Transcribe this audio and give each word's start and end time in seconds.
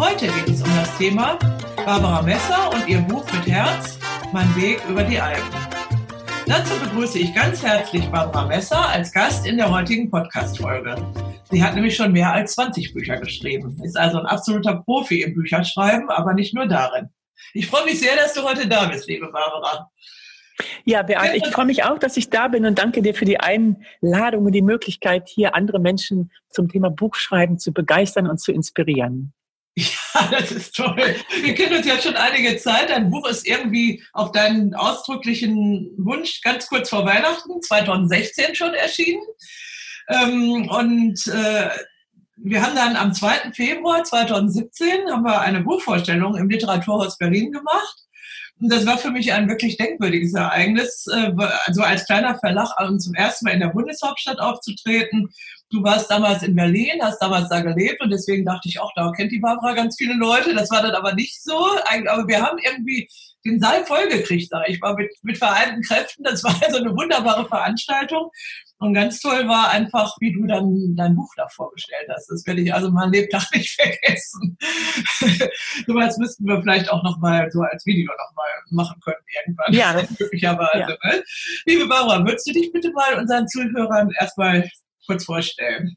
Heute 0.00 0.28
geht 0.28 0.48
es 0.48 0.62
um 0.62 0.74
das 0.76 0.96
Thema 0.96 1.38
Barbara 1.84 2.22
Messer 2.22 2.70
und 2.72 2.88
ihr 2.88 3.00
Buch 3.00 3.22
mit 3.34 3.46
Herz, 3.46 3.98
Mein 4.32 4.48
Weg 4.56 4.80
über 4.88 5.02
die 5.02 5.20
Alpen. 5.20 5.44
Dazu 6.46 6.72
begrüße 6.82 7.18
ich 7.18 7.34
ganz 7.34 7.62
herzlich 7.62 8.06
Barbara 8.06 8.46
Messer 8.46 8.88
als 8.88 9.12
Gast 9.12 9.46
in 9.46 9.58
der 9.58 9.70
heutigen 9.70 10.10
Podcast-Folge. 10.10 10.96
Sie 11.50 11.62
hat 11.62 11.74
nämlich 11.74 11.96
schon 11.96 12.12
mehr 12.12 12.32
als 12.32 12.54
20 12.54 12.94
Bücher 12.94 13.18
geschrieben, 13.18 13.78
ist 13.84 13.98
also 13.98 14.20
ein 14.20 14.24
absoluter 14.24 14.76
Profi 14.76 15.20
im 15.20 15.34
Bücherschreiben, 15.34 16.08
aber 16.08 16.32
nicht 16.32 16.54
nur 16.54 16.66
darin. 16.66 17.10
Ich 17.52 17.66
freue 17.66 17.84
mich 17.84 18.00
sehr, 18.00 18.16
dass 18.16 18.32
du 18.32 18.42
heute 18.42 18.66
da 18.66 18.86
bist, 18.86 19.06
liebe 19.06 19.30
Barbara. 19.30 19.90
Ja, 20.86 21.02
Beate, 21.02 21.36
ich 21.36 21.46
freue 21.48 21.66
mich 21.66 21.84
auch, 21.84 21.98
dass 21.98 22.16
ich 22.16 22.30
da 22.30 22.48
bin 22.48 22.64
und 22.64 22.78
danke 22.78 23.02
dir 23.02 23.12
für 23.12 23.26
die 23.26 23.38
Einladung 23.38 24.46
und 24.46 24.52
die 24.52 24.62
Möglichkeit, 24.62 25.28
hier 25.28 25.54
andere 25.54 25.78
Menschen 25.78 26.32
zum 26.48 26.70
Thema 26.70 26.88
Buchschreiben 26.88 27.58
zu 27.58 27.74
begeistern 27.74 28.26
und 28.28 28.40
zu 28.40 28.50
inspirieren. 28.50 29.34
Ja, 29.80 30.28
das 30.30 30.52
ist 30.52 30.74
toll. 30.74 31.16
Wir 31.42 31.54
kennen 31.54 31.76
uns 31.76 31.86
ja 31.86 32.00
schon 32.00 32.16
einige 32.16 32.56
Zeit. 32.56 32.90
Dein 32.90 33.10
Buch 33.10 33.26
ist 33.28 33.46
irgendwie 33.46 34.02
auf 34.12 34.32
deinen 34.32 34.74
ausdrücklichen 34.74 35.90
Wunsch 35.96 36.40
ganz 36.42 36.66
kurz 36.66 36.90
vor 36.90 37.06
Weihnachten 37.06 37.62
2016 37.62 38.54
schon 38.54 38.74
erschienen. 38.74 39.22
Ähm, 40.08 40.68
und 40.68 41.26
äh, 41.28 41.70
wir 42.36 42.62
haben 42.62 42.74
dann 42.74 42.96
am 42.96 43.14
2. 43.14 43.52
Februar 43.54 44.04
2017 44.04 45.10
haben 45.10 45.24
wir 45.24 45.40
eine 45.40 45.60
Buchvorstellung 45.60 46.36
im 46.36 46.48
Literaturhaus 46.48 47.16
Berlin 47.18 47.52
gemacht. 47.52 47.96
Und 48.60 48.70
das 48.70 48.84
war 48.84 48.98
für 48.98 49.10
mich 49.10 49.32
ein 49.32 49.48
wirklich 49.48 49.78
denkwürdiges 49.78 50.34
Ereignis, 50.34 51.06
äh, 51.06 51.32
also 51.64 51.82
als 51.82 52.06
kleiner 52.06 52.38
Verlag 52.38 52.68
zum 52.98 53.14
ersten 53.14 53.46
Mal 53.46 53.54
in 53.54 53.60
der 53.60 53.68
Bundeshauptstadt 53.68 54.40
aufzutreten 54.40 55.30
Du 55.70 55.82
warst 55.84 56.10
damals 56.10 56.42
in 56.42 56.56
Berlin, 56.56 57.00
hast 57.00 57.22
damals 57.22 57.48
da 57.48 57.60
gelebt 57.60 58.00
und 58.00 58.10
deswegen 58.10 58.44
dachte 58.44 58.68
ich 58.68 58.80
auch, 58.80 58.92
da 58.96 59.12
kennt 59.12 59.30
die 59.30 59.38
Barbara 59.38 59.72
ganz 59.74 59.96
viele 59.96 60.14
Leute. 60.14 60.52
Das 60.54 60.70
war 60.70 60.82
dann 60.82 60.94
aber 60.94 61.14
nicht 61.14 61.42
so. 61.42 61.56
Aber 62.08 62.26
wir 62.26 62.42
haben 62.42 62.58
irgendwie 62.58 63.08
den 63.44 63.60
Saal 63.60 63.84
vollgekriegt, 63.84 64.50
sag 64.50 64.68
ich 64.68 64.80
mal, 64.80 64.94
mit, 64.94 65.10
mit 65.22 65.38
vereinten 65.38 65.82
Kräften. 65.82 66.24
Das 66.24 66.42
war 66.44 66.54
also 66.62 66.78
eine 66.78 66.90
wunderbare 66.90 67.46
Veranstaltung. 67.46 68.30
Und 68.78 68.94
ganz 68.94 69.20
toll 69.20 69.46
war 69.46 69.70
einfach, 69.70 70.16
wie 70.20 70.32
du 70.32 70.46
dann 70.46 70.96
dein 70.96 71.14
Buch 71.14 71.30
da 71.36 71.46
vorgestellt 71.48 72.08
hast. 72.10 72.28
Das 72.30 72.46
werde 72.46 72.62
ich 72.62 72.72
also 72.72 72.90
mein 72.90 73.12
Lebtag 73.12 73.44
nicht 73.54 73.78
vergessen. 73.78 74.56
so 75.86 75.94
was 75.94 76.16
müssten 76.18 76.46
wir 76.46 76.60
vielleicht 76.62 76.90
auch 76.90 77.02
nochmal 77.02 77.50
so 77.52 77.60
als 77.60 77.84
Video 77.86 78.10
nochmal 78.10 78.48
machen 78.70 79.00
können 79.02 79.22
irgendwann. 79.38 79.72
Ja. 79.72 80.02
Möglicherweise. 80.18 80.98
Ja. 81.02 81.10
Ne? 81.10 81.22
Liebe 81.66 81.86
Barbara, 81.86 82.24
würdest 82.24 82.48
du 82.48 82.52
dich 82.52 82.72
bitte 82.72 82.90
mal 82.92 83.18
unseren 83.18 83.46
Zuhörern 83.48 84.10
erstmal 84.18 84.68
kurz 85.06 85.24
vorstellen? 85.24 85.96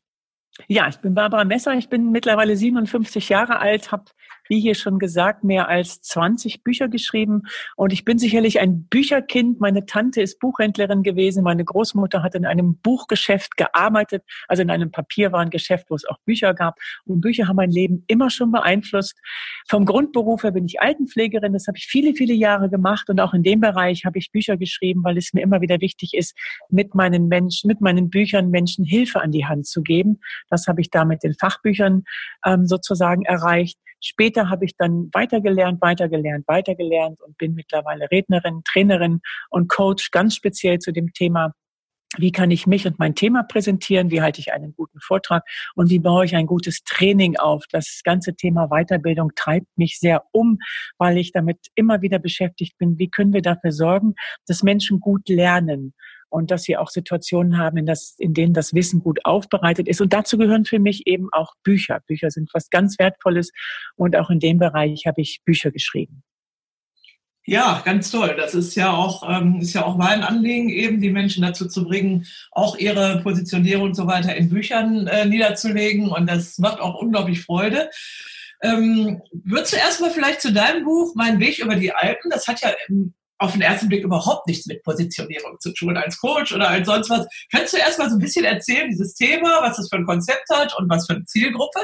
Ja, 0.67 0.87
ich 0.87 0.97
bin 0.97 1.15
Barbara 1.15 1.45
Messer, 1.45 1.73
ich 1.73 1.89
bin 1.89 2.11
mittlerweile 2.11 2.55
57 2.55 3.29
Jahre 3.29 3.59
alt, 3.59 3.91
habe 3.91 4.05
wie 4.53 4.59
hier 4.59 4.75
schon 4.75 4.99
gesagt, 4.99 5.43
mehr 5.43 5.67
als 5.67 5.99
20 6.01 6.63
Bücher 6.63 6.87
geschrieben. 6.87 7.41
Und 7.75 7.91
ich 7.91 8.05
bin 8.05 8.19
sicherlich 8.19 8.59
ein 8.59 8.83
Bücherkind. 8.83 9.59
Meine 9.59 9.87
Tante 9.87 10.21
ist 10.21 10.39
Buchhändlerin 10.39 11.01
gewesen. 11.01 11.43
Meine 11.43 11.65
Großmutter 11.65 12.21
hat 12.21 12.35
in 12.35 12.45
einem 12.45 12.77
Buchgeschäft 12.77 13.57
gearbeitet, 13.57 14.23
also 14.47 14.61
in 14.61 14.69
einem 14.69 14.91
Papierwarengeschäft, 14.91 15.89
wo 15.89 15.95
es 15.95 16.05
auch 16.05 16.19
Bücher 16.25 16.53
gab. 16.53 16.77
Und 17.05 17.21
Bücher 17.21 17.47
haben 17.47 17.55
mein 17.55 17.71
Leben 17.71 18.03
immer 18.05 18.29
schon 18.29 18.51
beeinflusst. 18.51 19.19
Vom 19.67 19.87
Grundberuf 19.87 20.43
her 20.43 20.51
bin 20.51 20.65
ich 20.65 20.79
Altenpflegerin. 20.79 21.53
Das 21.53 21.65
habe 21.65 21.79
ich 21.79 21.87
viele, 21.87 22.13
viele 22.13 22.35
Jahre 22.35 22.69
gemacht. 22.69 23.09
Und 23.09 23.19
auch 23.19 23.33
in 23.33 23.41
dem 23.41 23.59
Bereich 23.59 24.05
habe 24.05 24.19
ich 24.19 24.31
Bücher 24.31 24.55
geschrieben, 24.55 25.03
weil 25.03 25.17
es 25.17 25.33
mir 25.33 25.41
immer 25.41 25.61
wieder 25.61 25.81
wichtig 25.81 26.13
ist, 26.13 26.37
mit 26.69 26.93
meinen 26.93 27.27
Menschen, 27.27 27.69
mit 27.69 27.81
meinen 27.81 28.11
Büchern 28.11 28.51
Menschen 28.51 28.85
Hilfe 28.85 29.19
an 29.19 29.31
die 29.31 29.47
Hand 29.47 29.65
zu 29.65 29.81
geben. 29.81 30.19
Das 30.51 30.67
habe 30.67 30.79
ich 30.79 30.91
da 30.91 31.05
mit 31.05 31.23
den 31.23 31.33
Fachbüchern 31.33 32.03
ähm, 32.45 32.67
sozusagen 32.67 33.23
erreicht. 33.23 33.79
Später 34.03 34.49
habe 34.49 34.65
ich 34.65 34.75
dann 34.77 35.09
weitergelernt, 35.13 35.81
weitergelernt, 35.81 36.45
weitergelernt 36.47 37.21
und 37.21 37.37
bin 37.37 37.53
mittlerweile 37.53 38.09
Rednerin, 38.11 38.61
Trainerin 38.65 39.21
und 39.49 39.69
Coach 39.69 40.11
ganz 40.11 40.35
speziell 40.35 40.79
zu 40.79 40.91
dem 40.91 41.13
Thema 41.13 41.53
wie 42.17 42.31
kann 42.31 42.51
ich 42.51 42.67
mich 42.67 42.85
und 42.85 42.99
mein 42.99 43.15
Thema 43.15 43.43
präsentieren? 43.43 44.11
Wie 44.11 44.21
halte 44.21 44.39
ich 44.39 44.53
einen 44.53 44.75
guten 44.75 44.99
Vortrag? 44.99 45.43
Und 45.75 45.89
wie 45.89 45.99
baue 45.99 46.25
ich 46.25 46.35
ein 46.35 46.45
gutes 46.45 46.83
Training 46.83 47.37
auf? 47.37 47.65
Das 47.71 48.01
ganze 48.03 48.35
Thema 48.35 48.67
Weiterbildung 48.67 49.31
treibt 49.35 49.77
mich 49.77 49.99
sehr 49.99 50.23
um, 50.31 50.59
weil 50.97 51.17
ich 51.17 51.31
damit 51.31 51.57
immer 51.75 52.01
wieder 52.01 52.19
beschäftigt 52.19 52.77
bin. 52.77 52.99
Wie 52.99 53.09
können 53.09 53.33
wir 53.33 53.41
dafür 53.41 53.71
sorgen, 53.71 54.13
dass 54.47 54.63
Menschen 54.63 54.99
gut 54.99 55.27
lernen? 55.27 55.93
Und 56.33 56.49
dass 56.49 56.63
sie 56.63 56.77
auch 56.77 56.89
Situationen 56.89 57.59
haben, 57.59 57.77
in, 57.77 57.85
das, 57.85 58.15
in 58.17 58.33
denen 58.33 58.53
das 58.53 58.73
Wissen 58.73 59.01
gut 59.01 59.23
aufbereitet 59.23 59.87
ist. 59.87 60.01
Und 60.01 60.13
dazu 60.13 60.39
gehören 60.39 60.65
für 60.65 60.79
mich 60.79 61.05
eben 61.05 61.29
auch 61.31 61.53
Bücher. 61.61 61.99
Bücher 62.07 62.31
sind 62.31 62.49
was 62.53 62.71
ganz 62.71 62.97
Wertvolles 62.97 63.51
und 63.95 64.15
auch 64.15 64.31
in 64.31 64.39
dem 64.39 64.57
Bereich 64.57 65.05
habe 65.05 65.21
ich 65.21 65.41
Bücher 65.45 65.69
geschrieben. 65.69 66.23
Ja, 67.45 67.83
ganz 67.85 68.09
toll. 68.09 68.33
Das 68.35 68.55
ist 68.55 68.73
ja 68.73 68.91
auch 68.91 69.29
ähm, 69.29 69.59
ist 69.59 69.73
ja 69.73 69.85
auch 69.85 69.95
mein 69.95 70.23
Anliegen, 70.23 70.69
eben 70.69 71.01
die 71.01 71.11
Menschen 71.11 71.43
dazu 71.43 71.67
zu 71.67 71.83
bringen, 71.83 72.25
auch 72.51 72.77
ihre 72.77 73.21
Positionierung 73.21 73.89
und 73.89 73.95
so 73.95 74.07
weiter 74.07 74.35
in 74.35 74.49
Büchern 74.49 75.05
äh, 75.05 75.25
niederzulegen. 75.25 76.07
Und 76.07 76.27
das 76.27 76.57
macht 76.57 76.79
auch 76.79 76.95
unglaublich 76.95 77.41
Freude. 77.41 77.91
Ähm, 78.63 79.21
würdest 79.33 79.73
du 79.73 79.77
erstmal 79.77 80.09
vielleicht 80.09 80.41
zu 80.41 80.51
deinem 80.51 80.83
Buch 80.83 81.13
Mein 81.15 81.39
Weg 81.39 81.59
über 81.59 81.75
die 81.75 81.93
Alpen, 81.93 82.31
das 82.31 82.47
hat 82.47 82.61
ja 82.61 82.69
auf 83.43 83.51
den 83.51 83.61
ersten 83.61 83.89
Blick 83.89 84.03
überhaupt 84.03 84.47
nichts 84.47 84.65
mit 84.67 84.83
Positionierung 84.83 85.59
zu 85.59 85.73
tun 85.73 85.97
als 85.97 86.17
Coach 86.17 86.53
oder 86.53 86.69
als 86.69 86.87
sonst 86.87 87.09
was. 87.09 87.27
Kannst 87.51 87.73
du 87.73 87.77
erst 87.77 87.99
mal 87.99 88.09
so 88.09 88.15
ein 88.15 88.19
bisschen 88.19 88.45
erzählen, 88.45 88.89
dieses 88.89 89.13
Thema, 89.15 89.61
was 89.61 89.77
das 89.77 89.89
für 89.89 89.97
ein 89.97 90.05
Konzept 90.05 90.49
hat 90.49 90.77
und 90.77 90.89
was 90.89 91.05
für 91.05 91.15
eine 91.15 91.25
Zielgruppe? 91.25 91.81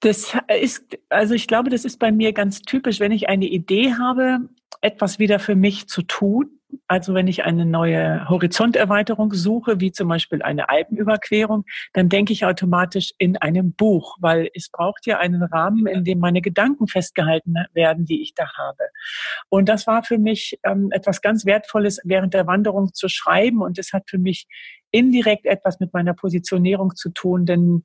Das 0.00 0.34
ist, 0.60 0.84
also 1.08 1.34
ich 1.34 1.46
glaube, 1.46 1.70
das 1.70 1.86
ist 1.86 1.98
bei 1.98 2.12
mir 2.12 2.34
ganz 2.34 2.60
typisch, 2.60 3.00
wenn 3.00 3.12
ich 3.12 3.28
eine 3.28 3.46
Idee 3.46 3.94
habe, 3.94 4.40
etwas 4.80 5.18
wieder 5.18 5.38
für 5.38 5.56
mich 5.56 5.88
zu 5.88 6.02
tun, 6.02 6.56
also 6.88 7.14
wenn 7.14 7.28
ich 7.28 7.44
eine 7.44 7.64
neue 7.64 8.28
Horizonterweiterung 8.28 9.32
suche, 9.32 9.80
wie 9.80 9.92
zum 9.92 10.08
Beispiel 10.08 10.42
eine 10.42 10.68
Alpenüberquerung, 10.68 11.64
dann 11.92 12.08
denke 12.08 12.32
ich 12.32 12.44
automatisch 12.44 13.12
in 13.18 13.36
einem 13.36 13.72
Buch, 13.72 14.16
weil 14.20 14.50
es 14.54 14.68
braucht 14.70 15.06
ja 15.06 15.18
einen 15.18 15.42
Rahmen, 15.42 15.86
in 15.86 16.04
dem 16.04 16.18
meine 16.18 16.40
Gedanken 16.40 16.86
festgehalten 16.86 17.54
werden, 17.72 18.04
die 18.04 18.22
ich 18.22 18.34
da 18.34 18.46
habe. 18.56 18.84
Und 19.48 19.68
das 19.68 19.86
war 19.86 20.02
für 20.02 20.18
mich 20.18 20.58
ähm, 20.64 20.90
etwas 20.92 21.22
ganz 21.22 21.46
Wertvolles 21.46 22.00
während 22.04 22.34
der 22.34 22.46
Wanderung 22.46 22.92
zu 22.92 23.08
schreiben 23.08 23.62
und 23.62 23.78
es 23.78 23.92
hat 23.92 24.08
für 24.08 24.18
mich 24.18 24.46
indirekt 24.90 25.46
etwas 25.46 25.80
mit 25.80 25.92
meiner 25.92 26.14
Positionierung 26.14 26.94
zu 26.94 27.10
tun, 27.10 27.46
denn 27.46 27.84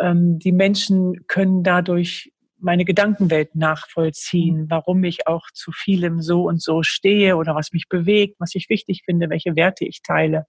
ähm, 0.00 0.38
die 0.38 0.52
Menschen 0.52 1.26
können 1.28 1.62
dadurch 1.62 2.32
meine 2.64 2.84
Gedankenwelt 2.84 3.54
nachvollziehen, 3.54 4.62
mhm. 4.62 4.70
warum 4.70 5.04
ich 5.04 5.26
auch 5.26 5.46
zu 5.52 5.70
vielem 5.72 6.20
so 6.20 6.48
und 6.48 6.62
so 6.62 6.82
stehe 6.82 7.36
oder 7.36 7.54
was 7.54 7.72
mich 7.72 7.88
bewegt, 7.88 8.36
was 8.40 8.54
ich 8.54 8.68
wichtig 8.68 9.02
finde, 9.04 9.30
welche 9.30 9.54
Werte 9.56 9.84
ich 9.84 10.02
teile. 10.02 10.46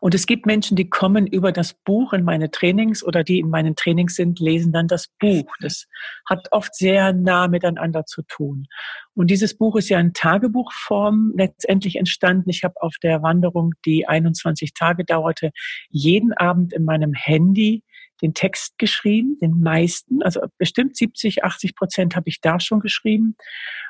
Und 0.00 0.14
es 0.14 0.26
gibt 0.26 0.46
Menschen, 0.46 0.76
die 0.76 0.88
kommen 0.88 1.26
über 1.26 1.52
das 1.52 1.74
Buch 1.74 2.12
in 2.12 2.24
meine 2.24 2.50
Trainings 2.50 3.04
oder 3.04 3.24
die 3.24 3.40
in 3.40 3.50
meinen 3.50 3.76
Trainings 3.76 4.14
sind, 4.14 4.38
lesen 4.38 4.72
dann 4.72 4.86
das 4.88 5.08
Buch. 5.18 5.52
Das 5.60 5.86
hat 6.28 6.48
oft 6.52 6.74
sehr 6.74 7.12
nah 7.12 7.48
miteinander 7.48 8.06
zu 8.06 8.22
tun. 8.22 8.66
Und 9.14 9.28
dieses 9.28 9.58
Buch 9.58 9.76
ist 9.76 9.88
ja 9.88 9.98
in 10.00 10.12
Tagebuchform 10.12 11.32
letztendlich 11.36 11.96
entstanden. 11.96 12.48
Ich 12.48 12.64
habe 12.64 12.80
auf 12.80 12.94
der 13.02 13.22
Wanderung, 13.22 13.72
die 13.84 14.06
21 14.06 14.72
Tage 14.72 15.04
dauerte, 15.04 15.50
jeden 15.90 16.32
Abend 16.32 16.72
in 16.72 16.84
meinem 16.84 17.12
Handy 17.12 17.82
den 18.22 18.34
Text 18.34 18.78
geschrieben, 18.78 19.38
den 19.40 19.60
meisten, 19.60 20.22
also 20.22 20.40
bestimmt 20.58 20.96
70, 20.96 21.44
80 21.44 21.74
Prozent 21.74 22.16
habe 22.16 22.28
ich 22.28 22.40
da 22.40 22.60
schon 22.60 22.80
geschrieben. 22.80 23.36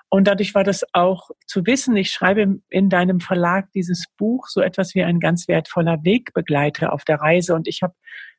Und 0.08 0.26
dadurch 0.26 0.54
war 0.54 0.64
das 0.64 0.84
auch 0.92 1.30
zu 1.46 1.66
wissen, 1.66 1.96
ich 1.96 2.10
schreibe 2.10 2.60
in 2.68 2.88
deinem 2.88 3.20
Verlag 3.20 3.70
dieses 3.72 4.06
Buch 4.16 4.46
so 4.48 4.60
etwas 4.60 4.94
wie 4.94 5.04
ein 5.04 5.20
ganz 5.20 5.46
wertvoller 5.48 5.98
Wegbegleiter 6.02 6.92
auf 6.92 7.04
der 7.04 7.20
Reise. 7.20 7.54
Und 7.54 7.68
ich 7.68 7.82
habe 7.82 7.94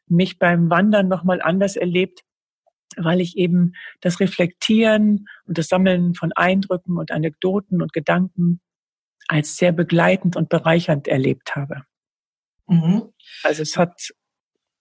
mich 0.07 0.37
beim 0.37 0.69
Wandern 0.69 1.07
nochmal 1.07 1.41
anders 1.41 1.75
erlebt, 1.77 2.21
weil 2.97 3.21
ich 3.21 3.37
eben 3.37 3.73
das 4.01 4.19
Reflektieren 4.19 5.27
und 5.45 5.57
das 5.57 5.67
Sammeln 5.67 6.13
von 6.13 6.33
Eindrücken 6.33 6.97
und 6.97 7.11
Anekdoten 7.11 7.81
und 7.81 7.93
Gedanken 7.93 8.59
als 9.27 9.55
sehr 9.55 9.71
begleitend 9.71 10.35
und 10.35 10.49
bereichernd 10.49 11.07
erlebt 11.07 11.55
habe. 11.55 11.83
Mhm. 12.67 13.13
Also 13.43 13.61
es 13.61 13.77
hat 13.77 14.11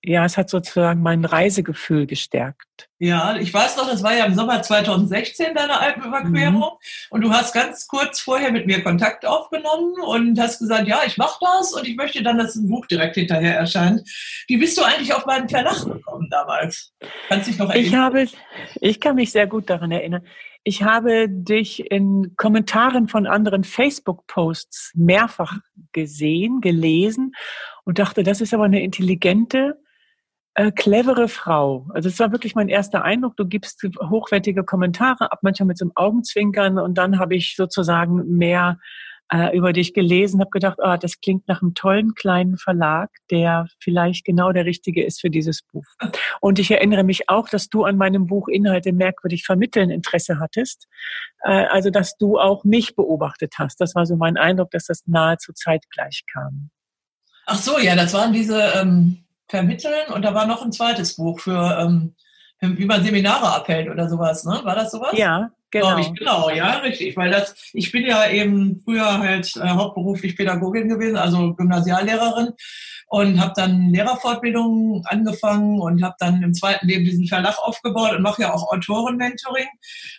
ja, 0.03 0.25
es 0.25 0.37
hat 0.39 0.49
sozusagen 0.49 1.03
mein 1.03 1.25
Reisegefühl 1.25 2.07
gestärkt. 2.07 2.89
Ja, 2.99 3.37
ich 3.37 3.53
weiß 3.53 3.77
noch, 3.77 3.89
das 3.89 4.03
war 4.03 4.15
ja 4.15 4.25
im 4.25 4.35
Sommer 4.35 4.63
2016 4.63 5.55
deine 5.55 5.79
Alpenüberquerung 5.79 6.55
mhm. 6.55 7.11
und 7.11 7.21
du 7.21 7.31
hast 7.31 7.53
ganz 7.53 7.87
kurz 7.87 8.21
vorher 8.21 8.51
mit 8.51 8.67
mir 8.67 8.83
Kontakt 8.83 9.27
aufgenommen 9.27 9.95
und 10.07 10.41
hast 10.41 10.59
gesagt, 10.59 10.89
ja, 10.89 11.01
ich 11.07 11.19
mache 11.19 11.39
das 11.41 11.75
und 11.75 11.87
ich 11.87 11.97
möchte 11.97 12.23
dann, 12.23 12.39
dass 12.39 12.57
ein 12.57 12.69
Buch 12.69 12.87
direkt 12.87 13.17
hinterher 13.17 13.57
erscheint. 13.57 14.03
Wie 14.49 14.57
bist 14.57 14.79
du 14.79 14.83
eigentlich 14.83 15.13
auf 15.13 15.27
meinen 15.27 15.49
Verlag 15.49 15.85
gekommen 15.85 16.29
damals? 16.31 16.93
Kannst 17.29 17.47
du 17.47 17.51
dich 17.51 17.61
noch 17.61 17.71
erinnern? 17.71 17.87
Ich 17.87 17.97
habe, 17.97 18.29
ich 18.81 19.01
kann 19.01 19.17
mich 19.17 19.33
sehr 19.33 19.47
gut 19.47 19.69
daran 19.69 19.93
erinnern. 19.93 20.23
Ich 20.63 20.83
habe 20.83 21.27
dich 21.29 21.91
in 21.91 22.35
Kommentaren 22.37 23.09
von 23.09 23.27
anderen 23.27 23.65
Facebook-Posts 23.65 24.93
mehrfach 24.95 25.59
gesehen, 25.93 26.61
gelesen 26.61 27.33
und 27.85 27.99
dachte, 27.99 28.23
das 28.23 28.43
ist 28.43 28.53
aber 28.53 28.65
eine 28.65 28.83
intelligente, 28.83 29.79
äh, 30.55 30.73
clevere 30.73 31.29
Frau. 31.29 31.87
Also 31.95 32.09
es 32.09 32.19
war 32.19 32.33
wirklich 32.33 32.55
mein 32.55 32.69
erster 32.69 33.05
Eindruck. 33.05 33.37
Du 33.37 33.47
gibst 33.47 33.83
hochwertige 34.01 34.65
Kommentare 34.65 35.31
ab, 35.33 35.41
manchmal 35.43 35.69
mit 35.69 35.79
so 35.79 35.85
einem 35.85 35.93
Augenzwinkern 35.95 36.79
und 36.79 36.99
dann 36.99 37.19
habe 37.19 37.37
ich 37.37 37.55
sozusagen 37.57 38.37
mehr 38.37 38.79
äh, 39.33 39.57
über 39.57 39.73
dich 39.73 39.95
gelesen, 39.95 40.41
habe 40.41 40.51
gedacht, 40.51 40.79
oh, 40.83 40.97
das 41.01 41.21
klingt 41.21 41.47
nach 41.47 41.63
einem 41.63 41.75
tollen 41.75 42.15
kleinen 42.15 42.59
Verlag, 42.59 43.11
der 43.31 43.69
vielleicht 43.79 44.25
genau 44.25 44.51
der 44.51 44.65
richtige 44.65 45.05
ist 45.05 45.21
für 45.21 45.31
dieses 45.31 45.63
Buch. 45.63 45.85
Und 46.41 46.59
ich 46.59 46.71
erinnere 46.71 47.05
mich 47.05 47.29
auch, 47.29 47.49
dass 47.49 47.69
du 47.69 47.85
an 47.85 47.97
meinem 47.97 48.27
Buch 48.27 48.49
Inhalte 48.49 48.93
merkwürdig 48.93 49.45
vermitteln 49.45 49.91
Interesse 49.91 50.41
hattest. 50.41 50.89
Äh, 51.45 51.67
also 51.67 51.91
dass 51.91 52.17
du 52.17 52.39
auch 52.39 52.65
mich 52.65 52.97
beobachtet 52.97 53.55
hast. 53.57 53.81
Das 53.81 53.95
war 53.95 54.05
so 54.05 54.17
mein 54.17 54.37
Eindruck, 54.37 54.73
dass 54.73 54.87
das 54.87 55.03
nahezu 55.07 55.53
zeitgleich 55.53 56.25
kam. 56.33 56.71
Ach 57.47 57.59
so, 57.59 57.79
ja, 57.79 57.95
das 57.95 58.13
waren 58.15 58.33
diese 58.33 58.61
ähm, 58.81 59.25
Vermitteln 59.51 60.13
und 60.15 60.23
da 60.23 60.33
war 60.33 60.47
noch 60.47 60.65
ein 60.65 60.73
zweites 60.73 61.17
Buch 61.17 61.41
für, 61.41 61.79
ähm, 61.81 62.15
wie 62.61 62.87
man 62.87 63.03
Seminare 63.03 63.53
abhält 63.53 63.91
oder 63.91 64.09
sowas, 64.09 64.45
ne? 64.45 64.61
War 64.63 64.77
das 64.77 64.93
sowas? 64.93 65.13
Ja, 65.13 65.51
Genau. 65.71 65.99
Ich, 65.99 66.13
genau, 66.15 66.51
ja, 66.51 66.79
richtig. 66.79 67.17
Weil 67.17 67.31
das, 67.31 67.55
ich 67.73 67.93
bin 67.93 68.05
ja 68.05 68.29
eben 68.29 68.81
früher 68.85 69.19
halt 69.19 69.55
äh, 69.57 69.69
hauptberuflich 69.69 70.37
Pädagogin 70.37 70.89
gewesen, 70.89 71.17
also 71.17 71.55
Gymnasiallehrerin 71.55 72.55
und 73.11 73.41
habe 73.41 73.53
dann 73.57 73.91
Lehrerfortbildungen 73.91 75.03
angefangen 75.07 75.81
und 75.81 76.03
habe 76.03 76.15
dann 76.21 76.43
im 76.43 76.55
zweiten 76.55 76.87
Leben 76.87 77.05
diesen 77.05 77.27
Verlag 77.27 77.59
aufgebaut 77.59 78.15
und 78.15 78.23
mache 78.23 78.43
ja 78.43 78.55
auch 78.55 78.73
Autorenmentoring 78.73 79.67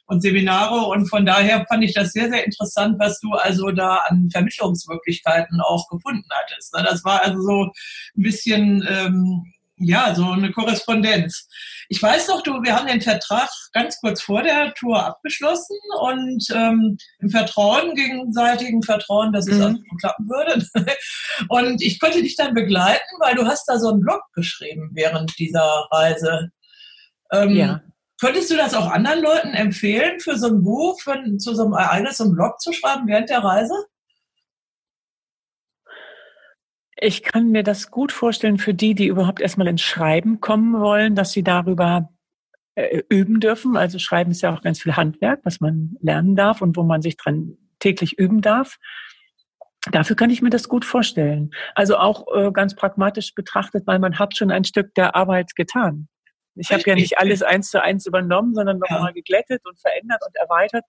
und 0.07 0.21
Seminare 0.21 0.88
und 0.88 1.07
von 1.07 1.25
daher 1.25 1.65
fand 1.69 1.86
ich 1.86 1.94
das 1.94 2.12
sehr, 2.12 2.30
sehr 2.30 2.45
interessant, 2.45 3.00
was 3.00 3.19
du 3.21 3.31
also 3.31 3.71
da 3.71 4.03
an 4.09 4.30
Vermittlungsmöglichkeiten 4.30 5.62
auch 5.62 5.88
gefunden 5.88 6.27
hattest. 6.31 6.74
Ne? 6.75 6.83
Das 6.83 7.06
war 7.06 7.24
also 7.24 7.42
so 7.42 7.63
ein 7.63 8.24
bisschen 8.24 8.86
ähm, 8.89 9.45
ja, 9.81 10.13
so 10.16 10.30
eine 10.31 10.51
Korrespondenz. 10.51 11.48
Ich 11.89 12.01
weiß 12.01 12.28
noch, 12.30 12.42
du, 12.44 12.62
wir 12.63 12.75
haben 12.75 12.88
den 12.88 13.01
Vertrag 13.01 13.50
ganz 13.74 14.00
kurz 14.00 14.22
vor 14.22 14.44
der 14.44 14.74
Tour 14.75 15.06
abgeschlossen 15.06 15.78
und 16.00 16.45
ähm, 16.54 16.98
im 17.19 17.30
Vertrauen, 17.30 17.95
gegenseitigen 17.95 18.81
Vertrauen, 18.83 19.33
dass 19.33 19.48
es 19.48 19.57
mhm. 19.57 19.63
also 19.63 19.80
klappen 20.00 20.30
würde. 20.30 20.66
und 21.50 21.81
ich 21.81 22.00
konnte 22.00 22.22
dich 22.22 22.36
dann 22.36 22.54
begleiten, 22.54 23.10
weil 23.19 23.36
du 23.36 23.45
hast 23.45 23.66
da 23.66 23.78
so 23.78 23.89
einen 23.89 24.01
Blog 24.01 24.22
geschrieben 24.33 24.92
während 24.94 25.38
dieser 25.38 25.88
Reise. 25.92 26.50
Ähm, 27.31 27.56
ja. 27.56 27.81
Könntest 28.22 28.51
du 28.51 28.56
das 28.56 28.75
auch 28.75 28.89
anderen 28.92 29.22
Leuten 29.22 29.54
empfehlen, 29.56 30.19
für 30.19 30.38
so 30.38 30.48
ein 30.48 30.63
Buch, 30.63 31.01
für, 31.01 31.19
zu 31.39 31.56
so 31.56 31.63
einem 31.63 31.74
Ereignis 31.74 32.22
einen 32.22 32.36
Blog 32.36 32.62
zu 32.62 32.72
schreiben 32.72 33.07
während 33.07 33.30
der 33.30 33.44
Reise? 33.44 33.74
Ich 37.03 37.24
kann 37.24 37.50
mir 37.50 37.63
das 37.63 37.89
gut 37.89 38.12
vorstellen 38.12 38.59
für 38.59 38.75
die, 38.75 38.94
die 38.94 39.07
überhaupt 39.07 39.42
erstmal 39.42 39.68
ins 39.68 39.81
Schreiben 39.81 40.39
kommen 40.39 40.80
wollen, 40.80 41.15
dass 41.15 41.31
sie 41.31 41.44
darüber 41.44 42.13
äh, 42.75 43.01
üben 43.09 43.39
dürfen. 43.39 43.75
Also 43.75 43.98
Schreiben 43.98 44.30
ist 44.30 44.42
ja 44.42 44.53
auch 44.53 44.62
ganz 44.62 44.83
viel 44.83 44.95
Handwerk, 44.95 45.42
was 45.44 45.59
man 45.59 45.95
lernen 46.00 46.36
darf 46.36 46.62
und 46.62 46.77
wo 46.77 46.83
man 46.83 47.01
sich 47.01 47.18
dran 47.18 47.57
täglich 47.80 48.19
üben 48.19 48.42
darf. 48.42 48.77
Dafür 49.92 50.15
kann 50.15 50.30
ich 50.30 50.44
mir 50.44 50.51
das 50.51 50.69
gut 50.69 50.86
vorstellen. 50.86 51.50
Also 51.74 51.98
auch 51.98 52.27
äh, 52.36 52.51
ganz 52.51 52.75
pragmatisch 52.75 53.33
betrachtet, 53.33 53.88
weil 53.88 53.98
man 53.98 54.19
hat 54.19 54.38
schon 54.38 54.51
ein 54.51 54.63
Stück 54.63 54.94
der 54.94 55.15
Arbeit 55.15 55.56
getan. 55.56 56.07
Ich 56.53 56.71
habe 56.71 56.83
ja 56.86 56.94
nicht 56.94 57.18
alles 57.18 57.42
eins 57.42 57.71
zu 57.71 57.81
eins 57.81 58.06
übernommen, 58.06 58.53
sondern 58.53 58.77
nochmal 58.77 59.07
ja. 59.07 59.12
geglättet 59.12 59.65
und 59.65 59.80
verändert 59.80 60.21
und 60.24 60.36
erweitert. 60.36 60.86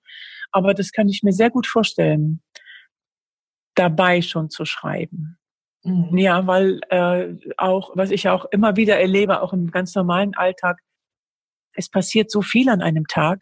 Aber 0.50 0.74
das 0.74 0.92
kann 0.92 1.08
ich 1.08 1.22
mir 1.22 1.32
sehr 1.32 1.48
gut 1.48 1.66
vorstellen, 1.66 2.42
dabei 3.74 4.20
schon 4.20 4.50
zu 4.50 4.66
schreiben. 4.66 5.38
Mhm. 5.84 6.16
Ja, 6.16 6.46
weil 6.46 6.80
äh, 6.90 7.34
auch, 7.56 7.90
was 7.94 8.10
ich 8.10 8.28
auch 8.28 8.44
immer 8.46 8.76
wieder 8.76 8.98
erlebe, 9.00 9.42
auch 9.42 9.52
im 9.52 9.70
ganz 9.70 9.94
normalen 9.94 10.34
Alltag, 10.34 10.78
es 11.74 11.88
passiert 11.88 12.30
so 12.30 12.42
viel 12.42 12.68
an 12.68 12.82
einem 12.82 13.06
Tag. 13.06 13.40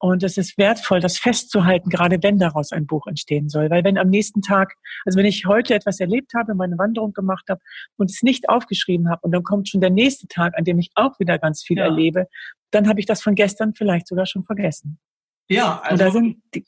Und 0.00 0.22
es 0.22 0.38
ist 0.38 0.56
wertvoll, 0.58 1.00
das 1.00 1.18
festzuhalten, 1.18 1.90
gerade 1.90 2.22
wenn 2.22 2.38
daraus 2.38 2.70
ein 2.70 2.86
Buch 2.86 3.08
entstehen 3.08 3.48
soll. 3.48 3.68
Weil 3.68 3.82
wenn 3.82 3.98
am 3.98 4.08
nächsten 4.10 4.42
Tag, 4.42 4.74
also 5.04 5.18
wenn 5.18 5.26
ich 5.26 5.44
heute 5.46 5.74
etwas 5.74 5.98
erlebt 5.98 6.34
habe, 6.36 6.54
meine 6.54 6.78
Wanderung 6.78 7.12
gemacht 7.12 7.46
habe 7.48 7.60
und 7.96 8.08
es 8.08 8.22
nicht 8.22 8.48
aufgeschrieben 8.48 9.10
habe 9.10 9.20
und 9.22 9.32
dann 9.32 9.42
kommt 9.42 9.68
schon 9.68 9.80
der 9.80 9.90
nächste 9.90 10.28
Tag, 10.28 10.56
an 10.56 10.62
dem 10.62 10.78
ich 10.78 10.90
auch 10.94 11.18
wieder 11.18 11.38
ganz 11.38 11.64
viel 11.64 11.78
ja. 11.78 11.86
erlebe, 11.86 12.28
dann 12.70 12.88
habe 12.88 13.00
ich 13.00 13.06
das 13.06 13.22
von 13.22 13.34
gestern 13.34 13.74
vielleicht 13.74 14.06
sogar 14.06 14.26
schon 14.26 14.44
vergessen. 14.44 15.00
Ja, 15.48 15.80
also. 15.80 15.92
Und 15.92 16.00
da 16.00 16.10
sind 16.12 16.42
die, 16.54 16.64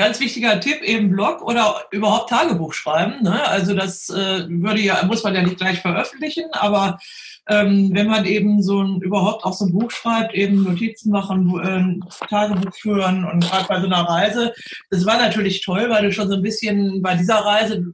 Ganz 0.00 0.18
wichtiger 0.18 0.58
Tipp, 0.60 0.80
eben 0.80 1.10
Blog 1.10 1.42
oder 1.42 1.84
überhaupt 1.90 2.30
Tagebuch 2.30 2.72
schreiben. 2.72 3.22
Ne? 3.22 3.46
Also 3.46 3.74
das 3.74 4.08
äh, 4.08 4.48
würde 4.48 4.80
ja, 4.80 5.04
muss 5.04 5.22
man 5.24 5.34
ja 5.34 5.42
nicht 5.42 5.58
gleich 5.58 5.80
veröffentlichen, 5.80 6.46
aber 6.52 6.98
ähm, 7.50 7.90
wenn 7.92 8.06
man 8.06 8.24
eben 8.24 8.62
so 8.62 8.82
ein, 8.82 9.02
überhaupt 9.02 9.44
auch 9.44 9.52
so 9.52 9.66
ein 9.66 9.72
Buch 9.72 9.90
schreibt, 9.90 10.32
eben 10.32 10.64
Notizen 10.64 11.10
machen, 11.10 12.00
äh, 12.00 12.26
Tagebuch 12.28 12.74
führen 12.74 13.26
und 13.26 13.44
gerade 13.44 13.68
bei 13.68 13.78
so 13.78 13.88
einer 13.88 14.08
Reise, 14.08 14.54
das 14.88 15.04
war 15.04 15.18
natürlich 15.18 15.60
toll, 15.60 15.90
weil 15.90 16.04
du 16.04 16.12
schon 16.14 16.30
so 16.30 16.36
ein 16.36 16.42
bisschen 16.42 17.02
bei 17.02 17.14
dieser 17.14 17.44
Reise 17.44 17.84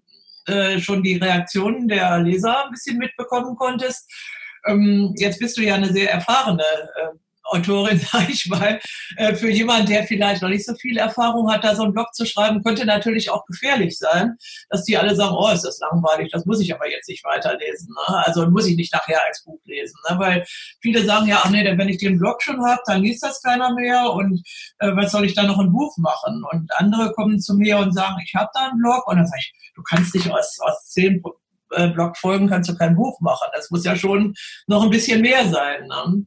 äh, 0.47 0.79
schon 0.79 1.02
die 1.02 1.17
Reaktionen 1.17 1.88
der 1.88 2.20
Leser 2.20 2.67
ein 2.67 2.70
bisschen 2.70 2.99
mitbekommen 2.99 3.56
konntest. 3.56 4.09
Ähm, 4.64 5.12
jetzt 5.17 5.41
bist 5.41 5.59
du 5.59 5.62
ja 5.62 5.75
eine 5.75 5.93
sehr 5.93 6.12
erfahrene 6.12 6.62
äh, 6.62 7.19
Autorin, 7.49 7.99
sage 8.13 8.31
ich 8.31 8.47
mal, 8.47 8.81
äh, 9.17 9.35
für 9.35 9.51
jemanden, 9.51 9.87
der 9.87 10.05
vielleicht 10.05 10.43
noch 10.43 10.49
nicht 10.49 10.67
so 10.67 10.75
viel 10.75 10.97
Erfahrung 10.99 11.51
hat, 11.51 11.65
da 11.65 11.75
so 11.75 11.85
einen 11.85 11.93
Blog 11.93 12.15
zu 12.15 12.27
schreiben, 12.27 12.63
könnte 12.63 12.85
natürlich 12.85 13.31
auch 13.31 13.45
gefährlich 13.47 13.99
sein, 13.99 14.37
dass 14.71 14.85
die 14.85 14.97
alle 14.97 15.15
sagen, 15.15 15.35
oh, 15.37 15.49
ist 15.49 15.65
das 15.65 15.79
langweilig, 15.79 16.31
das 16.33 16.45
muss 16.45 16.61
ich 16.61 16.75
aber 16.75 16.91
jetzt 16.91 17.09
nicht 17.09 17.25
weiterlesen. 17.25 17.89
Ne? 17.89 18.25
Also 18.25 18.49
muss 18.51 18.67
ich 18.67 18.77
nicht 18.77 18.93
nachher 18.93 19.21
als 19.26 19.45
Buch 19.45 19.61
lesen. 19.65 19.97
Ne? 20.09 20.19
Weil 20.19 20.45
viele 20.81 21.05
sagen 21.05 21.26
ja, 21.26 21.41
ach 21.45 21.50
nee, 21.50 21.65
wenn 21.76 21.88
ich 21.88 21.99
den 21.99 22.19
Blog 22.19 22.43
schon 22.43 22.65
habe, 22.65 22.81
dann 22.87 23.03
liest 23.03 23.23
das 23.23 23.43
keiner 23.43 23.75
mehr 23.75 24.11
und 24.12 24.43
äh, 24.79 24.95
was 24.95 25.12
soll 25.12 25.25
ich 25.25 25.35
da 25.35 25.43
noch 25.43 25.59
ein 25.59 25.73
Buch 25.73 25.97
machen? 25.99 26.43
Und 26.53 26.71
andere 26.76 27.12
kommen 27.12 27.41
zu 27.41 27.55
mir 27.55 27.79
und 27.79 27.93
sagen, 27.93 28.17
ich 28.25 28.35
habe 28.35 28.50
da 28.55 28.69
einen 28.69 28.79
Blog 28.79 29.07
und 29.07 29.17
dann 29.17 29.26
sage 29.26 29.41
ich, 29.41 29.73
du 29.75 29.83
kannst 29.83 30.15
dich 30.15 30.31
aus, 30.33 30.59
aus 30.61 30.91
zehn 30.91 31.23
äh, 31.71 31.88
Blogfolgen 31.88 32.49
kannst 32.49 32.71
du 32.71 32.76
kein 32.76 32.95
Buch 32.95 33.21
machen. 33.21 33.49
Das 33.55 33.71
muss 33.71 33.85
ja 33.85 33.97
schon 33.97 34.35
noch 34.67 34.83
ein 34.83 34.91
bisschen 34.91 35.21
mehr 35.21 35.49
sein. 35.49 35.87
Ne? 35.87 36.26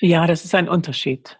Ja, 0.00 0.26
das 0.26 0.44
ist 0.44 0.54
ein 0.54 0.68
Unterschied. 0.68 1.38